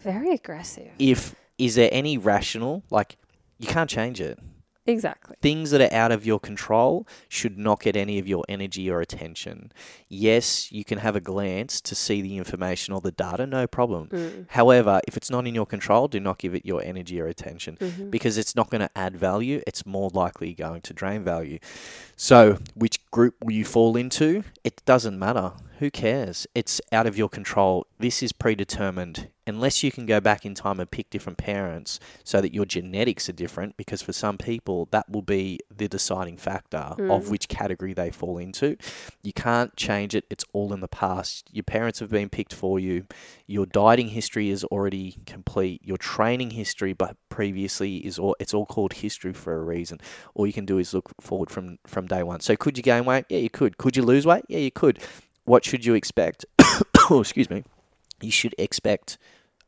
Very 0.00 0.32
aggressive. 0.32 0.90
if 0.98 1.34
is 1.58 1.74
there 1.74 1.90
any 1.92 2.16
rational 2.18 2.82
like 2.90 3.16
you 3.58 3.66
can't 3.66 3.90
change 3.90 4.20
it. 4.20 4.38
Exactly. 4.90 5.36
Things 5.40 5.70
that 5.70 5.80
are 5.80 5.94
out 5.96 6.12
of 6.12 6.26
your 6.26 6.40
control 6.40 7.06
should 7.28 7.56
not 7.58 7.80
get 7.80 7.96
any 7.96 8.18
of 8.18 8.26
your 8.28 8.44
energy 8.48 8.90
or 8.90 9.00
attention. 9.00 9.72
Yes, 10.08 10.70
you 10.72 10.84
can 10.84 10.98
have 10.98 11.16
a 11.16 11.20
glance 11.20 11.80
to 11.82 11.94
see 11.94 12.20
the 12.20 12.36
information 12.36 12.92
or 12.94 13.00
the 13.00 13.12
data, 13.12 13.46
no 13.46 13.66
problem. 13.66 14.08
Mm. 14.08 14.46
However, 14.50 15.00
if 15.06 15.16
it's 15.16 15.30
not 15.30 15.46
in 15.46 15.54
your 15.54 15.66
control, 15.66 16.08
do 16.08 16.20
not 16.20 16.38
give 16.38 16.54
it 16.54 16.66
your 16.66 16.82
energy 16.82 17.20
or 17.20 17.26
attention 17.26 17.76
Mm-hmm. 17.80 18.10
because 18.10 18.36
it's 18.36 18.54
not 18.56 18.68
going 18.70 18.80
to 18.80 18.90
add 18.96 19.16
value. 19.16 19.62
It's 19.66 19.86
more 19.86 20.10
likely 20.12 20.52
going 20.54 20.80
to 20.82 20.92
drain 20.92 21.22
value. 21.24 21.58
So, 22.16 22.58
which 22.74 22.98
group 23.10 23.34
will 23.42 23.52
you 23.52 23.64
fall 23.64 23.96
into? 23.96 24.44
It 24.64 24.82
doesn't 24.84 25.18
matter. 25.18 25.52
Who 25.78 25.90
cares? 25.90 26.46
It's 26.54 26.80
out 26.92 27.06
of 27.06 27.16
your 27.16 27.28
control. 27.28 27.86
This 27.98 28.22
is 28.22 28.32
predetermined. 28.32 29.28
Unless 29.50 29.82
you 29.82 29.90
can 29.90 30.06
go 30.06 30.20
back 30.20 30.46
in 30.46 30.54
time 30.54 30.80
and 30.80 30.90
pick 30.90 31.10
different 31.10 31.38
parents 31.38 31.98
so 32.24 32.40
that 32.40 32.54
your 32.54 32.64
genetics 32.64 33.28
are 33.28 33.32
different, 33.32 33.76
because 33.76 34.00
for 34.00 34.12
some 34.12 34.38
people, 34.38 34.88
that 34.92 35.10
will 35.10 35.22
be 35.22 35.58
the 35.76 35.88
deciding 35.88 36.36
factor 36.36 36.94
of 36.98 37.24
hmm. 37.24 37.30
which 37.30 37.48
category 37.48 37.92
they 37.92 38.10
fall 38.10 38.38
into. 38.38 38.76
You 39.22 39.32
can't 39.32 39.74
change 39.76 40.14
it. 40.14 40.24
It's 40.30 40.44
all 40.52 40.72
in 40.72 40.80
the 40.80 40.88
past. 40.88 41.50
Your 41.52 41.64
parents 41.64 41.98
have 41.98 42.10
been 42.10 42.28
picked 42.28 42.54
for 42.54 42.78
you. 42.78 43.06
Your 43.46 43.66
dieting 43.66 44.08
history 44.08 44.50
is 44.50 44.64
already 44.64 45.16
complete. 45.26 45.82
Your 45.84 45.96
training 45.96 46.50
history, 46.50 46.92
but 46.92 47.16
previously 47.28 47.96
is 47.96 48.18
all. 48.18 48.36
It's 48.38 48.54
all 48.54 48.66
called 48.66 48.94
history 48.94 49.32
for 49.32 49.56
a 49.56 49.62
reason. 49.62 49.98
All 50.34 50.46
you 50.46 50.52
can 50.52 50.66
do 50.66 50.78
is 50.78 50.94
look 50.94 51.10
forward 51.20 51.50
from 51.50 51.78
from 51.86 52.06
day 52.06 52.22
one. 52.22 52.40
So, 52.40 52.54
could 52.56 52.76
you 52.76 52.82
gain 52.82 53.04
weight? 53.04 53.24
Yeah, 53.28 53.38
you 53.38 53.50
could. 53.50 53.78
Could 53.78 53.96
you 53.96 54.02
lose 54.04 54.26
weight? 54.26 54.44
Yeah, 54.48 54.60
you 54.60 54.70
could. 54.70 55.00
What 55.44 55.64
should 55.64 55.84
you 55.84 55.94
expect? 55.94 56.44
oh, 57.10 57.20
excuse 57.20 57.50
me. 57.50 57.64
You 58.20 58.30
should 58.30 58.54
expect. 58.58 59.18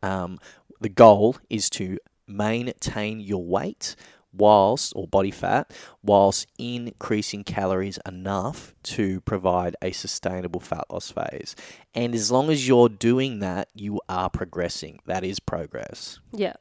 Um, 0.03 0.39
the 0.81 0.89
goal 0.89 1.37
is 1.49 1.71
to 1.71 1.99
maintain 2.27 3.21
your 3.21 3.45
weight 3.45 3.97
whilst 4.33 4.93
or 4.97 5.07
body 5.07 5.31
fat 5.31 5.71
whilst 6.03 6.47
increasing 6.59 7.45
calories 7.45 7.99
enough 8.07 8.75
to 8.83 9.21
provide 9.23 9.77
a 9.83 9.93
sustainable 9.93 10.61
fat 10.61 10.85
loss 10.91 11.11
phase. 11.11 11.55
And 11.95 12.15
as 12.15 12.31
long 12.31 12.51
as 12.51 12.67
you're 12.67 12.89
doing 12.89 13.41
that 13.41 13.69
you 13.75 14.01
are 14.09 14.31
progressing. 14.31 15.01
That 15.07 15.25
is 15.25 15.39
progress. 15.39 16.19
Yeah. 16.33 16.55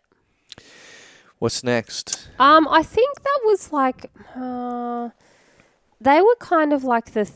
what's 1.39 1.63
next? 1.63 2.29
Um, 2.39 2.67
I 2.67 2.83
think 2.83 3.21
that 3.21 3.39
was 3.45 3.71
like 3.71 4.11
uh, 4.35 5.09
they 5.99 6.21
were 6.21 6.35
kind 6.39 6.73
of 6.73 6.83
like 6.83 7.13
the 7.13 7.31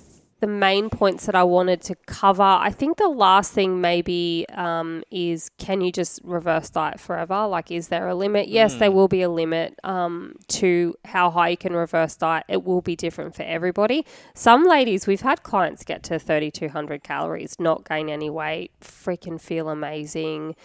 the 0.45 0.51
main 0.51 0.91
points 0.91 1.25
that 1.25 1.33
I 1.33 1.43
wanted 1.43 1.81
to 1.81 1.95
cover. 2.05 2.43
I 2.43 2.69
think 2.69 2.97
the 2.97 3.07
last 3.07 3.51
thing 3.51 3.81
maybe 3.81 4.45
um, 4.53 5.03
is 5.09 5.49
can 5.57 5.81
you 5.81 5.91
just 5.91 6.21
reverse 6.23 6.69
diet 6.69 6.99
forever? 6.99 7.47
Like, 7.47 7.71
is 7.71 7.87
there 7.87 8.07
a 8.07 8.13
limit? 8.13 8.47
Yes, 8.47 8.75
there 8.75 8.91
will 8.91 9.07
be 9.07 9.23
a 9.23 9.29
limit 9.29 9.79
um, 9.83 10.35
to 10.49 10.93
how 11.03 11.31
high 11.31 11.49
you 11.49 11.57
can 11.57 11.73
reverse 11.73 12.15
diet. 12.15 12.43
It 12.47 12.63
will 12.63 12.81
be 12.81 12.95
different 12.95 13.33
for 13.33 13.41
everybody. 13.41 14.05
Some 14.35 14.65
ladies, 14.65 15.07
we've 15.07 15.21
had 15.21 15.41
clients 15.41 15.83
get 15.83 16.03
to 16.03 16.19
3,200 16.19 17.01
calories, 17.01 17.55
not 17.59 17.89
gain 17.89 18.07
any 18.07 18.29
weight, 18.29 18.71
freaking 18.81 19.41
feel 19.41 19.67
amazing 19.67 20.55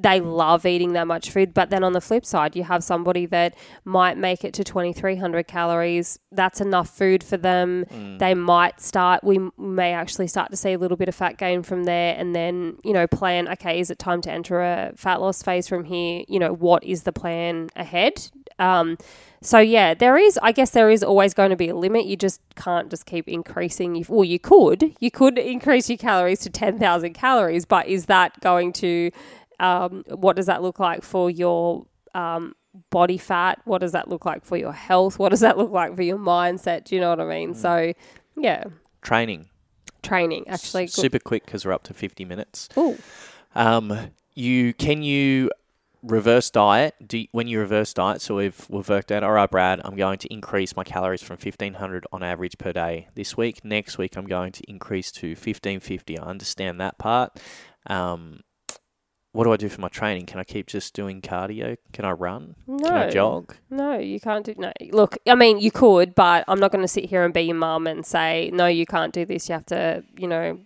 they 0.00 0.20
love 0.20 0.64
eating 0.64 0.92
that 0.92 1.06
much 1.06 1.30
food. 1.30 1.52
But 1.52 1.70
then 1.70 1.82
on 1.82 1.92
the 1.92 2.00
flip 2.00 2.24
side, 2.24 2.54
you 2.54 2.64
have 2.64 2.84
somebody 2.84 3.26
that 3.26 3.54
might 3.84 4.16
make 4.16 4.44
it 4.44 4.54
to 4.54 4.64
2,300 4.64 5.46
calories. 5.46 6.18
That's 6.30 6.60
enough 6.60 6.88
food 6.88 7.24
for 7.24 7.36
them. 7.36 7.84
They 8.18 8.34
might 8.34 8.80
start, 8.80 9.24
we 9.24 9.40
may 9.58 9.92
actually 9.92 10.28
start 10.28 10.50
to 10.50 10.56
see 10.56 10.72
a 10.72 10.78
little 10.78 10.96
bit 10.96 11.08
of 11.08 11.14
fat 11.14 11.36
gain 11.36 11.62
from 11.62 11.84
there 11.84 12.14
and 12.16 12.34
then, 12.34 12.78
you 12.84 12.92
know, 12.92 13.06
plan, 13.06 13.48
okay, 13.48 13.80
is 13.80 13.90
it 13.90 13.98
time 13.98 14.20
to 14.22 14.30
enter 14.30 14.60
a 14.60 14.92
fat 14.96 15.20
loss 15.20 15.42
phase 15.42 15.66
from 15.68 15.84
here? 15.84 16.24
You 16.28 16.38
know, 16.38 16.52
what 16.52 16.84
is 16.84 17.02
the 17.02 17.12
plan 17.12 17.70
ahead? 17.74 18.30
Um, 18.58 18.98
so 19.40 19.58
yeah, 19.60 19.94
there 19.94 20.16
is. 20.16 20.38
I 20.42 20.52
guess 20.52 20.70
there 20.70 20.90
is 20.90 21.04
always 21.04 21.32
going 21.32 21.50
to 21.50 21.56
be 21.56 21.68
a 21.68 21.76
limit. 21.76 22.06
You 22.06 22.16
just 22.16 22.40
can't 22.56 22.90
just 22.90 23.06
keep 23.06 23.28
increasing. 23.28 23.94
You, 23.94 24.04
well, 24.08 24.24
you 24.24 24.40
could. 24.40 24.94
You 24.98 25.10
could 25.10 25.38
increase 25.38 25.88
your 25.88 25.98
calories 25.98 26.40
to 26.40 26.50
ten 26.50 26.78
thousand 26.78 27.12
calories, 27.12 27.64
but 27.64 27.86
is 27.86 28.06
that 28.06 28.40
going 28.40 28.72
to? 28.74 29.10
Um, 29.60 30.04
what 30.08 30.36
does 30.36 30.46
that 30.46 30.62
look 30.62 30.78
like 30.78 31.02
for 31.02 31.30
your 31.30 31.86
um, 32.14 32.54
body 32.90 33.18
fat? 33.18 33.60
What 33.64 33.80
does 33.80 33.92
that 33.92 34.08
look 34.08 34.24
like 34.24 34.44
for 34.44 34.56
your 34.56 34.72
health? 34.72 35.18
What 35.18 35.30
does 35.30 35.40
that 35.40 35.58
look 35.58 35.70
like 35.70 35.96
for 35.96 36.02
your 36.02 36.18
mindset? 36.18 36.84
Do 36.84 36.94
you 36.94 37.00
know 37.00 37.10
what 37.10 37.20
I 37.20 37.24
mean? 37.24 37.54
So 37.54 37.92
yeah, 38.36 38.64
training 39.02 39.46
training 40.02 40.48
actually. 40.48 40.84
Good. 40.84 40.92
super 40.92 41.18
quick 41.18 41.44
because 41.44 41.66
we're 41.66 41.72
up 41.72 41.82
to 41.84 41.92
50 41.92 42.24
minutes 42.24 42.68
Ooh. 42.78 42.96
Um, 43.54 44.10
you 44.34 44.72
can 44.74 45.02
you 45.02 45.50
reverse 46.02 46.50
diet? 46.50 46.94
Do 47.04 47.18
you, 47.18 47.26
when 47.32 47.48
you 47.48 47.58
reverse 47.58 47.92
diet, 47.92 48.22
so 48.22 48.36
we've 48.36 48.66
we've 48.68 48.88
worked 48.88 49.10
out. 49.10 49.22
All 49.22 49.32
right, 49.32 49.50
Brad, 49.50 49.80
I'm 49.84 49.96
going 49.96 50.18
to 50.18 50.32
increase 50.32 50.76
my 50.76 50.84
calories 50.84 51.22
from 51.22 51.34
1500 51.34 52.06
on 52.12 52.22
average 52.22 52.58
per 52.58 52.72
day 52.72 53.08
this 53.14 53.36
week. 53.36 53.64
Next 53.64 53.98
week, 53.98 54.16
I'm 54.16 54.26
going 54.26 54.52
to 54.52 54.62
increase 54.70 55.10
to 55.12 55.28
1550. 55.28 56.18
I 56.18 56.22
understand 56.22 56.80
that 56.80 56.98
part. 56.98 57.40
Um, 57.86 58.40
what 59.38 59.44
do 59.44 59.52
I 59.52 59.56
do 59.56 59.68
for 59.68 59.80
my 59.80 59.86
training? 59.86 60.26
Can 60.26 60.40
I 60.40 60.42
keep 60.42 60.66
just 60.66 60.94
doing 60.94 61.20
cardio? 61.20 61.76
Can 61.92 62.04
I 62.04 62.10
run? 62.10 62.56
Can 62.66 62.84
I 62.84 63.04
No. 63.04 63.10
jog? 63.10 63.54
No, 63.70 63.96
you 63.96 64.18
can't 64.18 64.44
do 64.44 64.52
no. 64.58 64.72
Look, 64.90 65.16
I 65.28 65.36
mean, 65.36 65.60
you 65.60 65.70
could, 65.70 66.16
but 66.16 66.42
I'm 66.48 66.58
not 66.58 66.72
going 66.72 66.82
to 66.82 66.88
sit 66.88 67.04
here 67.04 67.24
and 67.24 67.32
be 67.32 67.42
your 67.42 67.54
mum 67.54 67.86
and 67.86 68.04
say, 68.04 68.50
no, 68.52 68.66
you 68.66 68.84
can't 68.84 69.14
do 69.14 69.24
this. 69.24 69.48
You 69.48 69.52
have 69.52 69.66
to, 69.66 70.02
you 70.16 70.26
know, 70.26 70.58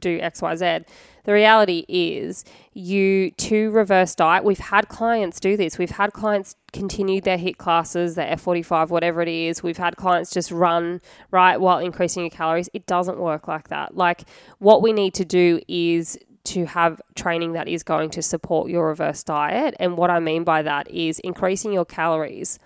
do 0.00 0.18
X, 0.20 0.42
Y, 0.42 0.56
Z. 0.56 0.78
The 1.22 1.32
reality 1.32 1.84
is, 1.88 2.44
you 2.72 3.30
to 3.32 3.70
reverse 3.70 4.16
diet. 4.16 4.42
We've 4.42 4.58
had 4.58 4.88
clients 4.88 5.38
do 5.38 5.56
this. 5.56 5.78
We've 5.78 5.90
had 5.90 6.12
clients 6.12 6.56
continue 6.72 7.20
their 7.20 7.38
HIIT 7.38 7.58
classes, 7.58 8.16
their 8.16 8.34
F45, 8.36 8.90
whatever 8.90 9.22
it 9.22 9.28
is. 9.28 9.62
We've 9.62 9.76
had 9.76 9.96
clients 9.96 10.30
just 10.32 10.50
run 10.50 11.00
right 11.30 11.60
while 11.60 11.78
increasing 11.78 12.24
your 12.24 12.30
calories. 12.30 12.68
It 12.74 12.86
doesn't 12.86 13.18
work 13.18 13.46
like 13.48 13.68
that. 13.68 13.96
Like 13.96 14.24
what 14.58 14.82
we 14.82 14.92
need 14.92 15.14
to 15.14 15.24
do 15.24 15.60
is 15.68 16.18
to 16.46 16.66
have 16.66 17.00
training 17.14 17.52
that 17.52 17.68
is 17.68 17.82
going 17.82 18.10
to 18.10 18.22
support 18.22 18.70
your 18.70 18.88
reverse 18.88 19.22
diet. 19.22 19.74
And 19.78 19.96
what 19.96 20.10
I 20.10 20.20
mean 20.20 20.44
by 20.44 20.62
that 20.62 20.90
is 20.90 21.18
increasing 21.20 21.72
your 21.72 21.84
calories 21.84 22.58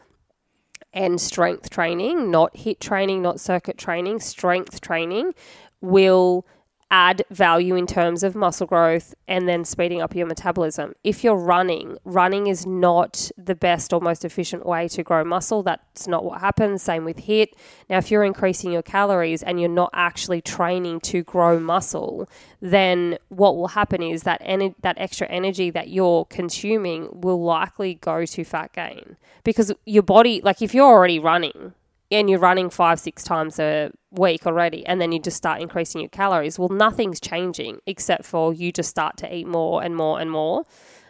and 0.93 1.21
strength 1.21 1.71
training, 1.71 2.31
not 2.31 2.55
HIIT 2.55 2.81
training, 2.81 3.23
not 3.23 3.41
circuit 3.41 3.79
training, 3.79 4.21
strength 4.21 4.81
training 4.81 5.35
will 5.81 6.47
add 6.91 7.23
value 7.31 7.77
in 7.77 7.87
terms 7.87 8.23
of 8.23 8.35
muscle 8.35 8.67
growth 8.67 9.15
and 9.29 9.49
then 9.49 9.65
speeding 9.65 10.01
up 10.01 10.15
your 10.15 10.27
metabolism. 10.27 10.95
If 11.05 11.23
you're 11.23 11.37
running, 11.37 11.97
running 12.05 12.49
is 12.49 12.67
not 12.67 13.31
the 13.39 13.55
best 13.55 13.93
or 13.93 14.01
most 14.01 14.25
efficient 14.25 14.67
way 14.67 14.89
to 14.89 15.03
grow 15.03 15.25
muscle. 15.25 15.63
That's 15.63 16.09
not 16.09 16.25
what 16.25 16.41
happens. 16.41 16.83
Same 16.83 17.05
with 17.05 17.19
HIIT. 17.19 17.53
Now, 17.89 17.99
if 17.99 18.11
you're 18.11 18.25
increasing 18.25 18.73
your 18.73 18.83
calories 18.83 19.43
and 19.43 19.61
you're 19.61 19.69
not 19.69 19.91
actually 19.93 20.41
training 20.41 21.01
to 21.01 21.23
grow 21.23 21.61
muscle, 21.61 22.29
then 22.61 23.19
what 23.29 23.57
will 23.57 23.69
happen 23.69 24.03
is 24.03 24.25
that 24.25 24.41
ener- 24.43 24.75
that 24.83 24.97
extra 24.99 25.29
energy 25.29 25.71
that 25.71 25.89
you're 25.89 26.25
consuming 26.25 27.09
will 27.13 27.43
likely 27.43 27.95
go 27.95 28.25
to 28.25 28.45
fat 28.45 28.73
gain 28.73 29.17
because 29.45 29.73
your 29.87 30.03
body, 30.03 30.41
like 30.43 30.61
if 30.61 30.75
you're 30.75 30.87
already 30.87 31.19
running, 31.19 31.73
and 32.11 32.29
you're 32.29 32.39
running 32.41 32.71
five, 32.71 32.99
six 32.99 33.23
times 33.23 33.59
a 33.59 33.91
week 34.11 34.47
already, 34.47 34.85
and 34.87 35.01
then 35.01 35.13
you 35.13 35.21
just 35.21 35.37
start 35.37 35.61
increasing 35.61 36.01
your 36.01 36.11
calories. 36.11 36.59
Well, 36.59 36.69
nothing's 36.69 37.21
changing 37.21 37.81
except 37.87 38.25
for 38.25 38.53
you 38.53 38.73
just 38.73 38.91
start 38.91 39.17
to 39.19 39.35
eat 39.35 39.47
more 39.47 39.83
and 39.83 39.95
more 39.95 40.21
and 40.21 40.31
more. 40.31 40.67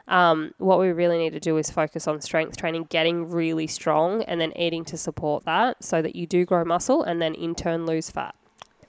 Um, 0.09 0.53
what 0.59 0.81
we 0.81 0.89
really 0.91 1.19
need 1.19 1.33
to 1.35 1.41
do 1.41 1.57
is 1.57 1.71
focus 1.71 2.09
on 2.09 2.21
strength 2.21 2.57
training, 2.57 2.89
getting 2.91 3.31
really 3.31 3.69
strong, 3.69 4.23
and 4.25 4.41
then 4.41 4.53
eating 4.57 4.85
to 4.87 4.97
support 4.97 5.45
that 5.45 5.83
so 5.83 6.03
that 6.03 6.17
you 6.17 6.27
do 6.27 6.45
grow 6.45 6.65
muscle 6.65 7.03
and 7.05 7.23
then 7.23 7.35
in 7.35 7.55
turn 7.55 7.87
lose 7.87 8.11
fat. 8.11 8.35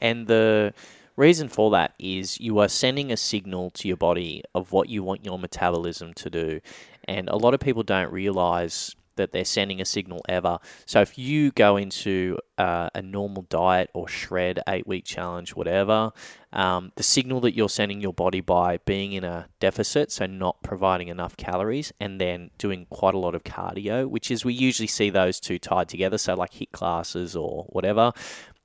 And 0.02 0.26
the 0.26 0.74
reason 1.16 1.48
for 1.48 1.70
that 1.72 1.94
is 2.00 2.40
you 2.40 2.58
are 2.58 2.68
sending 2.68 3.12
a 3.12 3.18
signal 3.18 3.70
to 3.72 3.88
your 3.88 3.98
body 3.98 4.44
of 4.56 4.72
what 4.72 4.90
you 4.90 5.04
want 5.04 5.24
your 5.24 5.38
metabolism 5.38 6.14
to 6.16 6.30
do. 6.32 6.60
And 7.06 7.30
a 7.30 7.36
lot 7.36 7.54
of 7.54 7.60
people 7.60 7.84
don't 7.84 8.12
realize 8.12 8.96
that 9.22 9.32
they're 9.32 9.46
sending 9.46 9.80
a 9.80 9.86
signal 9.86 10.22
ever. 10.28 10.60
So 10.86 11.02
if 11.02 11.18
you 11.18 11.52
go 11.52 11.78
into 11.78 12.38
uh, 12.58 12.90
a 12.94 13.02
normal 13.02 13.44
diet 13.44 13.90
or 13.94 14.08
shred, 14.08 14.60
eight 14.68 14.88
week 14.88 15.06
challenge, 15.06 15.56
whatever, 15.56 16.12
um, 16.52 16.92
the 16.96 17.04
signal 17.04 17.40
that 17.42 17.56
you're 17.56 17.70
sending 17.70 18.02
your 18.02 18.14
body 18.14 18.42
by 18.42 18.80
being 18.86 19.14
in 19.14 19.24
a 19.24 19.48
deficit, 19.60 20.12
so 20.12 20.26
not 20.26 20.62
providing 20.64 21.08
enough 21.08 21.38
calories, 21.38 21.94
and 22.00 22.20
then 22.20 22.50
doing 22.58 22.88
quite 22.90 23.14
a 23.14 23.20
lot 23.20 23.36
of 23.36 23.44
cardio, 23.44 24.08
which 24.08 24.30
is 24.32 24.44
we 24.44 24.54
usually 24.54 24.88
see 24.88 25.10
those 25.10 25.40
two 25.40 25.60
tied 25.60 25.88
together, 25.88 26.18
so 26.18 26.34
like 26.34 26.54
HIIT 26.54 26.72
classes 26.72 27.36
or 27.36 27.66
whatever. 27.70 28.12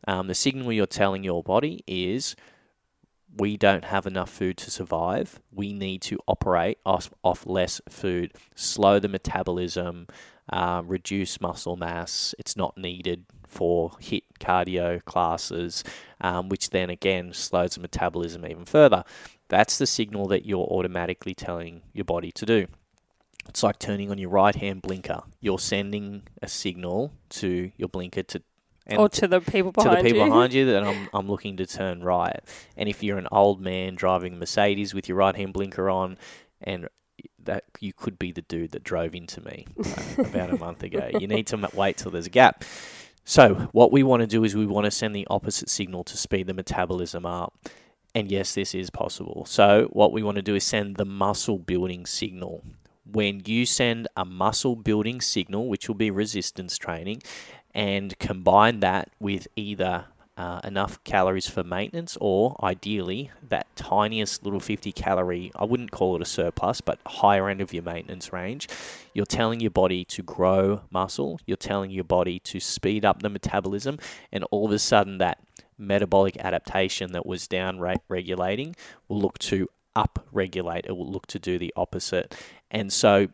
Um, 0.08 0.28
the 0.28 0.34
signal 0.34 0.72
you're 0.72 0.86
telling 0.86 1.24
your 1.24 1.42
body 1.42 1.82
is 1.86 2.36
we 3.38 3.56
don't 3.56 3.84
have 3.84 4.06
enough 4.06 4.30
food 4.30 4.56
to 4.58 4.70
survive. 4.70 5.40
We 5.52 5.72
need 5.72 6.02
to 6.02 6.18
operate 6.26 6.78
off, 6.86 7.10
off 7.22 7.46
less 7.46 7.80
food, 7.88 8.32
slow 8.54 8.98
the 8.98 9.08
metabolism, 9.08 10.06
uh, 10.52 10.82
reduce 10.84 11.40
muscle 11.40 11.76
mass. 11.76 12.34
It's 12.38 12.56
not 12.56 12.76
needed 12.76 13.26
for 13.46 13.90
HIIT 14.00 14.22
cardio 14.40 15.04
classes, 15.04 15.84
um, 16.20 16.48
which 16.48 16.70
then 16.70 16.90
again 16.90 17.32
slows 17.32 17.74
the 17.74 17.80
metabolism 17.80 18.46
even 18.46 18.64
further. 18.64 19.04
That's 19.48 19.78
the 19.78 19.86
signal 19.86 20.26
that 20.28 20.44
you're 20.44 20.66
automatically 20.66 21.34
telling 21.34 21.82
your 21.92 22.04
body 22.04 22.32
to 22.32 22.46
do. 22.46 22.66
It's 23.48 23.62
like 23.62 23.78
turning 23.78 24.10
on 24.10 24.18
your 24.18 24.30
right 24.30 24.54
hand 24.54 24.82
blinker. 24.82 25.22
You're 25.40 25.58
sending 25.58 26.22
a 26.42 26.48
signal 26.48 27.12
to 27.30 27.70
your 27.76 27.88
blinker 27.88 28.24
to 28.24 28.42
or 28.94 29.08
to 29.08 29.26
the 29.26 29.40
people 29.40 29.72
behind 29.72 29.90
you. 29.90 29.96
To 29.96 30.02
the 30.02 30.08
people 30.08 30.24
you. 30.26 30.30
behind 30.30 30.52
you 30.52 30.66
that 30.66 30.84
I'm, 30.86 31.08
I'm 31.12 31.28
looking 31.28 31.56
to 31.56 31.66
turn 31.66 32.02
right. 32.02 32.40
And 32.76 32.88
if 32.88 33.02
you're 33.02 33.18
an 33.18 33.28
old 33.32 33.60
man 33.60 33.94
driving 33.94 34.38
Mercedes 34.38 34.94
with 34.94 35.08
your 35.08 35.18
right 35.18 35.34
hand 35.34 35.52
blinker 35.52 35.90
on 35.90 36.18
and 36.60 36.88
that 37.46 37.64
you 37.80 37.92
could 37.92 38.18
be 38.18 38.32
the 38.32 38.42
dude 38.42 38.72
that 38.72 38.84
drove 38.84 39.14
into 39.14 39.40
me 39.40 39.66
uh, 39.84 40.22
about 40.22 40.50
a 40.50 40.58
month 40.58 40.82
ago. 40.82 41.10
You 41.18 41.26
need 41.26 41.46
to 41.48 41.68
wait 41.74 41.96
till 41.96 42.10
there's 42.10 42.26
a 42.26 42.30
gap. 42.30 42.64
So, 43.24 43.54
what 43.72 43.90
we 43.90 44.04
want 44.04 44.20
to 44.20 44.26
do 44.26 44.44
is 44.44 44.54
we 44.54 44.66
want 44.66 44.84
to 44.84 44.90
send 44.90 45.14
the 45.16 45.26
opposite 45.28 45.68
signal 45.68 46.04
to 46.04 46.16
speed 46.16 46.46
the 46.46 46.54
metabolism 46.54 47.26
up. 47.26 47.54
And 48.14 48.30
yes, 48.30 48.54
this 48.54 48.74
is 48.74 48.88
possible. 48.88 49.44
So, 49.46 49.88
what 49.92 50.12
we 50.12 50.22
want 50.22 50.36
to 50.36 50.42
do 50.42 50.54
is 50.54 50.64
send 50.64 50.96
the 50.96 51.04
muscle 51.04 51.58
building 51.58 52.06
signal. 52.06 52.62
When 53.04 53.42
you 53.44 53.66
send 53.66 54.06
a 54.16 54.24
muscle 54.24 54.76
building 54.76 55.20
signal, 55.20 55.68
which 55.68 55.88
will 55.88 55.96
be 55.96 56.10
resistance 56.10 56.78
training, 56.78 57.22
and 57.74 58.16
combine 58.18 58.80
that 58.80 59.10
with 59.18 59.48
either 59.56 60.06
uh, 60.36 60.60
enough 60.64 61.02
calories 61.04 61.48
for 61.48 61.64
maintenance, 61.64 62.16
or 62.20 62.56
ideally, 62.62 63.30
that 63.48 63.66
tiniest 63.74 64.44
little 64.44 64.60
50 64.60 64.92
calorie, 64.92 65.50
I 65.56 65.64
wouldn't 65.64 65.92
call 65.92 66.14
it 66.16 66.22
a 66.22 66.26
surplus, 66.26 66.80
but 66.80 66.98
higher 67.06 67.48
end 67.48 67.60
of 67.60 67.72
your 67.72 67.82
maintenance 67.82 68.32
range. 68.32 68.68
You're 69.14 69.24
telling 69.24 69.60
your 69.60 69.70
body 69.70 70.04
to 70.04 70.22
grow 70.22 70.82
muscle, 70.90 71.40
you're 71.46 71.56
telling 71.56 71.90
your 71.90 72.04
body 72.04 72.38
to 72.40 72.60
speed 72.60 73.04
up 73.04 73.22
the 73.22 73.30
metabolism, 73.30 73.98
and 74.30 74.44
all 74.50 74.66
of 74.66 74.72
a 74.72 74.78
sudden, 74.78 75.18
that 75.18 75.38
metabolic 75.78 76.36
adaptation 76.38 77.12
that 77.12 77.26
was 77.26 77.46
down 77.48 77.80
regulating 78.08 78.76
will 79.08 79.20
look 79.20 79.38
to 79.38 79.68
up 79.94 80.26
regulate, 80.30 80.84
it 80.86 80.92
will 80.92 81.10
look 81.10 81.26
to 81.28 81.38
do 81.38 81.58
the 81.58 81.72
opposite. 81.74 82.36
And 82.70 82.92
so, 82.92 83.28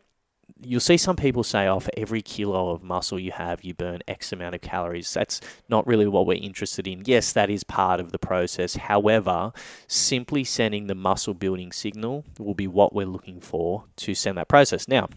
you'll 0.61 0.79
see 0.79 0.97
some 0.97 1.15
people 1.15 1.43
say, 1.43 1.67
oh, 1.67 1.79
for 1.79 1.91
every 1.97 2.21
kilo 2.21 2.71
of 2.71 2.83
muscle 2.83 3.19
you 3.19 3.31
have, 3.31 3.63
you 3.63 3.73
burn 3.73 4.01
X 4.07 4.31
amount 4.31 4.55
of 4.55 4.61
calories. 4.61 5.13
That's 5.13 5.41
not 5.69 5.85
really 5.87 6.07
what 6.07 6.25
we're 6.25 6.41
interested 6.41 6.87
in. 6.87 7.03
Yes, 7.05 7.33
that 7.33 7.49
is 7.49 7.63
part 7.63 7.99
of 7.99 8.11
the 8.11 8.19
process. 8.19 8.75
However, 8.75 9.51
simply 9.87 10.43
sending 10.43 10.87
the 10.87 10.95
muscle 10.95 11.33
building 11.33 11.71
signal 11.71 12.25
will 12.39 12.53
be 12.53 12.67
what 12.67 12.93
we're 12.93 13.05
looking 13.05 13.41
for 13.41 13.85
to 13.97 14.15
send 14.15 14.37
that 14.37 14.47
process. 14.47 14.87
Now, 14.87 15.09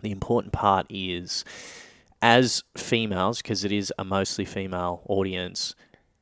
the 0.00 0.10
important 0.10 0.52
part 0.52 0.86
is 0.88 1.44
as 2.22 2.64
females, 2.76 3.38
because 3.42 3.64
it 3.64 3.72
is 3.72 3.92
a 3.98 4.04
mostly 4.04 4.44
female 4.44 5.02
audience, 5.08 5.74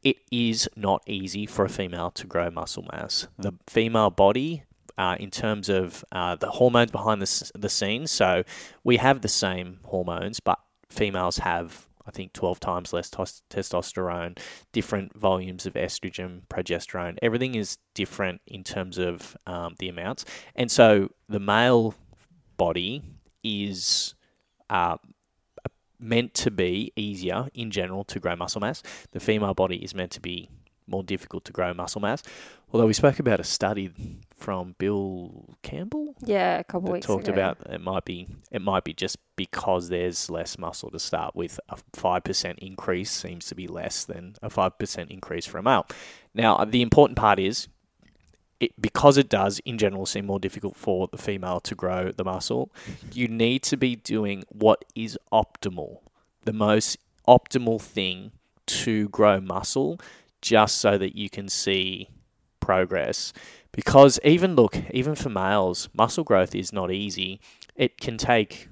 it 0.02 0.16
is 0.30 0.68
not 0.76 1.02
easy 1.07 1.46
for 1.46 1.64
a 1.64 1.68
female 1.68 2.11
to 2.12 2.26
grow 2.26 2.50
muscle 2.50 2.86
mass. 2.92 3.26
The 3.38 3.54
female 3.66 4.11
body 4.11 4.64
uh, 4.99 5.16
in 5.18 5.30
terms 5.30 5.68
of 5.68 6.05
uh, 6.12 6.36
the 6.36 6.51
hormones 6.51 6.90
behind 6.90 7.20
the, 7.20 7.51
the 7.55 7.68
scenes. 7.68 8.11
So 8.11 8.44
we 8.84 8.97
have 8.97 9.20
the 9.20 9.28
same 9.28 9.80
hormones, 9.84 10.40
but 10.40 10.59
females 10.88 11.38
have, 11.38 11.86
I 12.07 12.11
think, 12.11 12.32
12 12.32 12.61
times 12.61 12.92
less 12.92 13.11
tos- 13.11 13.42
testosterone, 13.51 14.38
different 14.72 15.16
volumes 15.16 15.66
of 15.66 15.74
estrogen, 15.74 16.42
progesterone. 16.49 17.18
Everything 17.22 17.55
is 17.55 17.78
different 17.94 18.40
in 18.47 18.64
terms 18.64 18.99
of 18.99 19.36
um, 19.47 19.74
the 19.78 19.88
amounts. 19.88 20.24
And 20.55 20.70
so 20.70 21.11
the 21.28 21.40
male 21.40 21.94
body 22.57 23.03
is. 23.42 24.14
Uh, 24.68 24.97
meant 25.99 26.34
to 26.34 26.51
be 26.51 26.92
easier 26.94 27.49
in 27.55 27.70
general 27.70 28.05
to 28.05 28.20
grow 28.20 28.36
muscle 28.36 28.61
mass. 28.61 28.82
The 29.12 29.20
female 29.20 29.55
body 29.55 29.76
is 29.76 29.94
meant 29.94 30.11
to 30.12 30.20
be 30.20 30.51
more 30.87 31.03
difficult 31.03 31.45
to 31.47 31.53
grow 31.53 31.72
muscle 31.74 32.01
mass. 32.01 32.22
Although 32.72 32.87
we 32.87 32.93
spoke 32.93 33.18
about 33.18 33.41
a 33.41 33.45
study 33.45 33.91
from 34.37 34.74
Bill 34.78 35.55
Campbell, 35.62 36.14
yeah, 36.20 36.59
a 36.59 36.64
couple 36.64 36.93
weeks 36.93 37.07
talked 37.07 37.28
ago. 37.28 37.34
about 37.34 37.59
it 37.70 37.80
might 37.80 38.05
be 38.05 38.26
it 38.51 38.61
might 38.61 38.84
be 38.84 38.93
just 38.93 39.18
because 39.37 39.89
there's 39.89 40.28
less 40.28 40.59
muscle 40.59 40.91
to 40.91 40.99
start 40.99 41.37
with. 41.37 41.61
A 41.68 41.76
five 41.93 42.24
percent 42.24 42.59
increase 42.61 43.11
seems 43.11 43.47
to 43.47 43.55
be 43.55 43.66
less 43.66 44.05
than 44.05 44.34
a 44.43 44.51
five 44.51 44.78
percent 44.78 45.11
increase 45.11 45.47
for 45.47 45.59
a 45.59 45.62
male. 45.62 45.87
Now, 46.34 46.57
uh, 46.57 46.64
the 46.64 46.82
important 46.82 47.16
part 47.16 47.39
is 47.39 47.68
it, 48.61 48.80
because 48.80 49.16
it 49.16 49.28
does 49.28 49.61
in 49.61 49.78
general 49.78 50.07
seem 50.07 50.26
more 50.26 50.41
difficult 50.41 50.76
for 50.76 51.09
the 51.09 51.18
female 51.18 51.61
to 51.61 51.74
grow 51.74 52.11
the 52.12 52.24
muscle, 52.24 52.72
you 53.12 53.28
need 53.28 53.62
to 53.64 53.76
be 53.76 53.97
doing 53.97 54.45
what 54.49 54.84
is 54.95 55.18
optimal, 55.32 56.01
the 56.45 56.53
most 56.53 56.99
optimal 57.28 57.80
thing 57.80 58.32
to 58.66 59.09
grow 59.11 59.41
muscle 59.41 60.01
just 60.47 60.78
so 60.78 60.97
that 60.97 61.16
you 61.16 61.28
can 61.28 61.49
see 61.49 62.09
progress. 62.61 63.32
Because 63.72 64.20
even 64.24 64.55
look, 64.55 64.78
even 64.92 65.16
for 65.16 65.28
males, 65.28 65.88
muscle 65.92 66.24
growth 66.24 66.55
is 66.55 66.72
not 66.72 66.92
easy. 66.92 67.40
It 67.74 68.01
can 68.01 68.16
take 68.16 68.68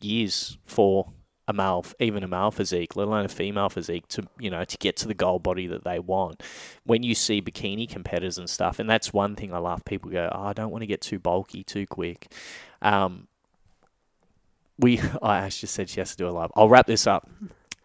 years 0.00 0.56
for 0.64 1.12
a 1.46 1.52
male, 1.52 1.84
even 2.00 2.24
a 2.24 2.28
male 2.28 2.50
physique, 2.50 2.96
let 2.96 3.08
alone 3.08 3.26
a 3.26 3.28
female 3.28 3.68
physique, 3.68 4.08
to 4.08 4.26
you 4.38 4.50
know 4.50 4.64
to 4.64 4.76
get 4.78 4.96
to 4.96 5.08
the 5.08 5.14
goal 5.14 5.38
body 5.38 5.66
that 5.66 5.84
they 5.84 5.98
want. 5.98 6.42
When 6.84 7.02
you 7.02 7.14
see 7.14 7.42
bikini 7.42 7.88
competitors 7.88 8.38
and 8.38 8.48
stuff, 8.48 8.78
and 8.78 8.88
that's 8.88 9.12
one 9.12 9.36
thing 9.36 9.52
I 9.52 9.58
love. 9.58 9.84
People 9.84 10.10
go, 10.10 10.30
oh, 10.32 10.42
I 10.44 10.54
don't 10.54 10.70
want 10.70 10.82
to 10.82 10.86
get 10.86 11.02
too 11.02 11.18
bulky 11.18 11.62
too 11.62 11.86
quick. 11.86 12.32
Um, 12.80 13.28
we, 14.78 15.00
I 15.22 15.50
just 15.50 15.74
said 15.74 15.90
she 15.90 16.00
has 16.00 16.12
to 16.12 16.16
do 16.16 16.28
a 16.28 16.30
live. 16.30 16.50
I'll 16.56 16.70
wrap 16.70 16.86
this 16.86 17.06
up. 17.06 17.28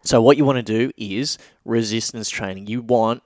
So 0.04 0.20
what 0.20 0.36
you 0.36 0.44
want 0.44 0.56
to 0.56 0.62
do 0.62 0.90
is 0.96 1.38
resistance 1.64 2.28
training. 2.28 2.66
You 2.66 2.82
want 2.82 3.22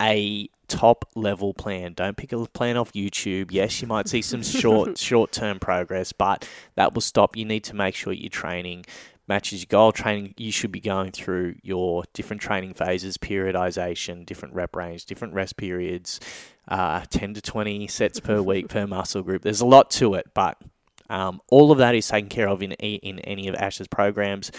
a 0.00 0.48
top 0.68 1.04
level 1.14 1.52
plan. 1.52 1.92
Don't 1.92 2.16
pick 2.16 2.32
a 2.32 2.46
plan 2.46 2.76
off 2.76 2.92
YouTube. 2.92 3.50
Yes, 3.50 3.80
you 3.82 3.88
might 3.88 4.08
see 4.08 4.22
some 4.22 4.42
short 4.42 4.98
short 5.10 5.32
term 5.32 5.58
progress, 5.58 6.12
but 6.12 6.48
that 6.74 6.94
will 6.94 7.02
stop. 7.02 7.36
You 7.36 7.44
need 7.44 7.64
to 7.64 7.76
make 7.76 7.94
sure 7.94 8.12
your 8.12 8.30
training 8.30 8.86
matches 9.28 9.60
your 9.60 9.68
goal. 9.68 9.92
Training 9.92 10.34
you 10.38 10.50
should 10.50 10.72
be 10.72 10.80
going 10.80 11.12
through 11.12 11.56
your 11.62 12.04
different 12.14 12.40
training 12.40 12.74
phases, 12.74 13.18
periodization, 13.18 14.24
different 14.24 14.54
rep 14.54 14.74
range, 14.74 15.04
different 15.04 15.34
rest 15.34 15.58
periods, 15.58 16.18
uh, 16.68 17.04
ten 17.10 17.34
to 17.34 17.42
twenty 17.42 17.86
sets 17.86 18.20
per 18.20 18.40
week 18.50 18.68
per 18.68 18.86
muscle 18.86 19.22
group. 19.22 19.42
There's 19.42 19.60
a 19.60 19.66
lot 19.66 19.90
to 19.92 20.14
it, 20.14 20.28
but 20.32 20.56
um, 21.10 21.42
all 21.48 21.70
of 21.70 21.78
that 21.78 21.94
is 21.94 22.08
taken 22.08 22.30
care 22.30 22.48
of 22.48 22.62
in 22.62 22.72
in 22.72 23.18
any 23.20 23.48
of 23.48 23.54
Ash's 23.56 23.88
programs. 23.88 24.50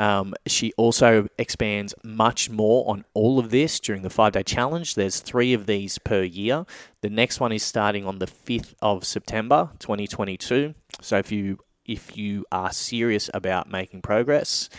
Um, 0.00 0.32
she 0.46 0.72
also 0.78 1.28
expands 1.36 1.94
much 2.02 2.48
more 2.48 2.90
on 2.90 3.04
all 3.12 3.38
of 3.38 3.50
this 3.50 3.78
during 3.78 4.00
the 4.00 4.08
five 4.08 4.32
day 4.32 4.42
challenge. 4.42 4.94
There's 4.94 5.20
three 5.20 5.52
of 5.52 5.66
these 5.66 5.98
per 5.98 6.22
year. 6.22 6.64
The 7.02 7.10
next 7.10 7.38
one 7.38 7.52
is 7.52 7.62
starting 7.62 8.06
on 8.06 8.18
the 8.18 8.26
5th 8.26 8.72
of 8.80 9.04
September 9.04 9.68
2022. 9.78 10.74
So 11.02 11.18
if 11.18 11.30
you 11.30 11.58
if 11.84 12.16
you 12.16 12.46
are 12.50 12.72
serious 12.72 13.28
about 13.34 13.70
making 13.70 14.00
progress, 14.00 14.70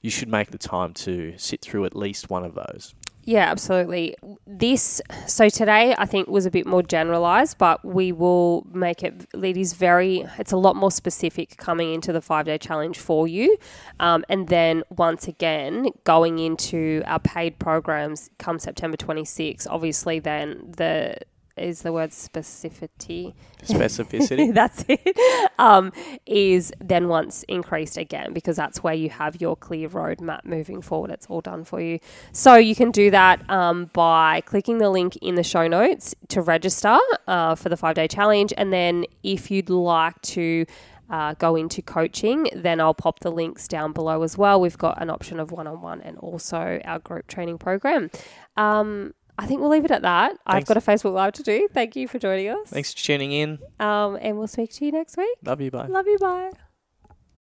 you 0.00 0.08
should 0.08 0.28
make 0.28 0.50
the 0.50 0.56
time 0.56 0.94
to 0.94 1.34
sit 1.36 1.60
through 1.60 1.84
at 1.84 1.94
least 1.94 2.30
one 2.30 2.42
of 2.42 2.54
those. 2.54 2.94
Yeah, 3.26 3.50
absolutely. 3.50 4.16
This 4.46 5.00
so 5.26 5.48
today 5.48 5.94
I 5.96 6.04
think 6.04 6.28
was 6.28 6.44
a 6.44 6.50
bit 6.50 6.66
more 6.66 6.82
generalized, 6.82 7.56
but 7.56 7.82
we 7.82 8.12
will 8.12 8.66
make 8.70 9.02
it. 9.02 9.26
It 9.32 9.56
is 9.56 9.72
very. 9.72 10.26
It's 10.38 10.52
a 10.52 10.58
lot 10.58 10.76
more 10.76 10.90
specific 10.90 11.56
coming 11.56 11.94
into 11.94 12.12
the 12.12 12.20
five 12.20 12.44
day 12.44 12.58
challenge 12.58 12.98
for 12.98 13.26
you, 13.26 13.56
um, 13.98 14.24
and 14.28 14.48
then 14.48 14.82
once 14.90 15.26
again 15.26 15.88
going 16.04 16.38
into 16.38 17.02
our 17.06 17.18
paid 17.18 17.58
programs 17.58 18.28
come 18.38 18.58
September 18.58 18.98
twenty 18.98 19.24
six. 19.24 19.66
Obviously, 19.66 20.18
then 20.18 20.72
the 20.76 21.16
is 21.56 21.82
the 21.82 21.92
word 21.92 22.10
specificity. 22.10 23.34
Specificity. 23.62 24.52
that's 24.54 24.84
it. 24.88 25.16
Um, 25.58 25.92
is 26.26 26.72
then 26.80 27.08
once 27.08 27.44
increased 27.44 27.96
again 27.96 28.32
because 28.32 28.56
that's 28.56 28.82
where 28.82 28.94
you 28.94 29.10
have 29.10 29.40
your 29.40 29.56
clear 29.56 29.88
roadmap 29.88 30.44
moving 30.44 30.82
forward. 30.82 31.10
It's 31.10 31.26
all 31.26 31.40
done 31.40 31.64
for 31.64 31.80
you. 31.80 31.98
So 32.32 32.56
you 32.56 32.74
can 32.74 32.90
do 32.90 33.10
that 33.10 33.48
um, 33.50 33.90
by 33.92 34.42
clicking 34.42 34.78
the 34.78 34.90
link 34.90 35.16
in 35.16 35.34
the 35.34 35.42
show 35.44 35.66
notes 35.66 36.14
to 36.28 36.42
register 36.42 36.98
uh, 37.26 37.54
for 37.54 37.68
the 37.68 37.76
five 37.76 37.94
day 37.94 38.08
challenge. 38.08 38.52
And 38.56 38.72
then 38.72 39.04
if 39.22 39.50
you'd 39.50 39.70
like 39.70 40.20
to 40.22 40.66
uh, 41.10 41.34
go 41.34 41.56
into 41.56 41.82
coaching, 41.82 42.48
then 42.54 42.80
I'll 42.80 42.94
pop 42.94 43.20
the 43.20 43.30
links 43.30 43.68
down 43.68 43.92
below 43.92 44.22
as 44.22 44.38
well. 44.38 44.60
We've 44.60 44.78
got 44.78 45.00
an 45.00 45.10
option 45.10 45.38
of 45.38 45.52
one 45.52 45.66
on 45.66 45.80
one 45.80 46.00
and 46.00 46.18
also 46.18 46.80
our 46.84 46.98
group 46.98 47.26
training 47.26 47.58
program. 47.58 48.10
Um, 48.56 49.14
I 49.38 49.46
think 49.46 49.60
we'll 49.60 49.70
leave 49.70 49.84
it 49.84 49.90
at 49.90 50.02
that. 50.02 50.38
I've 50.46 50.64
got 50.64 50.76
a 50.76 50.80
Facebook 50.80 51.12
Live 51.12 51.32
to 51.34 51.42
do. 51.42 51.68
Thank 51.72 51.96
you 51.96 52.06
for 52.06 52.18
joining 52.18 52.48
us. 52.48 52.68
Thanks 52.68 52.94
for 52.94 53.00
tuning 53.00 53.32
in. 53.32 53.58
Um, 53.80 54.16
and 54.20 54.38
we'll 54.38 54.46
speak 54.46 54.72
to 54.74 54.84
you 54.84 54.92
next 54.92 55.16
week. 55.16 55.36
Love 55.44 55.60
you. 55.60 55.70
Bye. 55.70 55.86
Love 55.86 56.06
you. 56.06 56.18
Bye. 56.18 56.50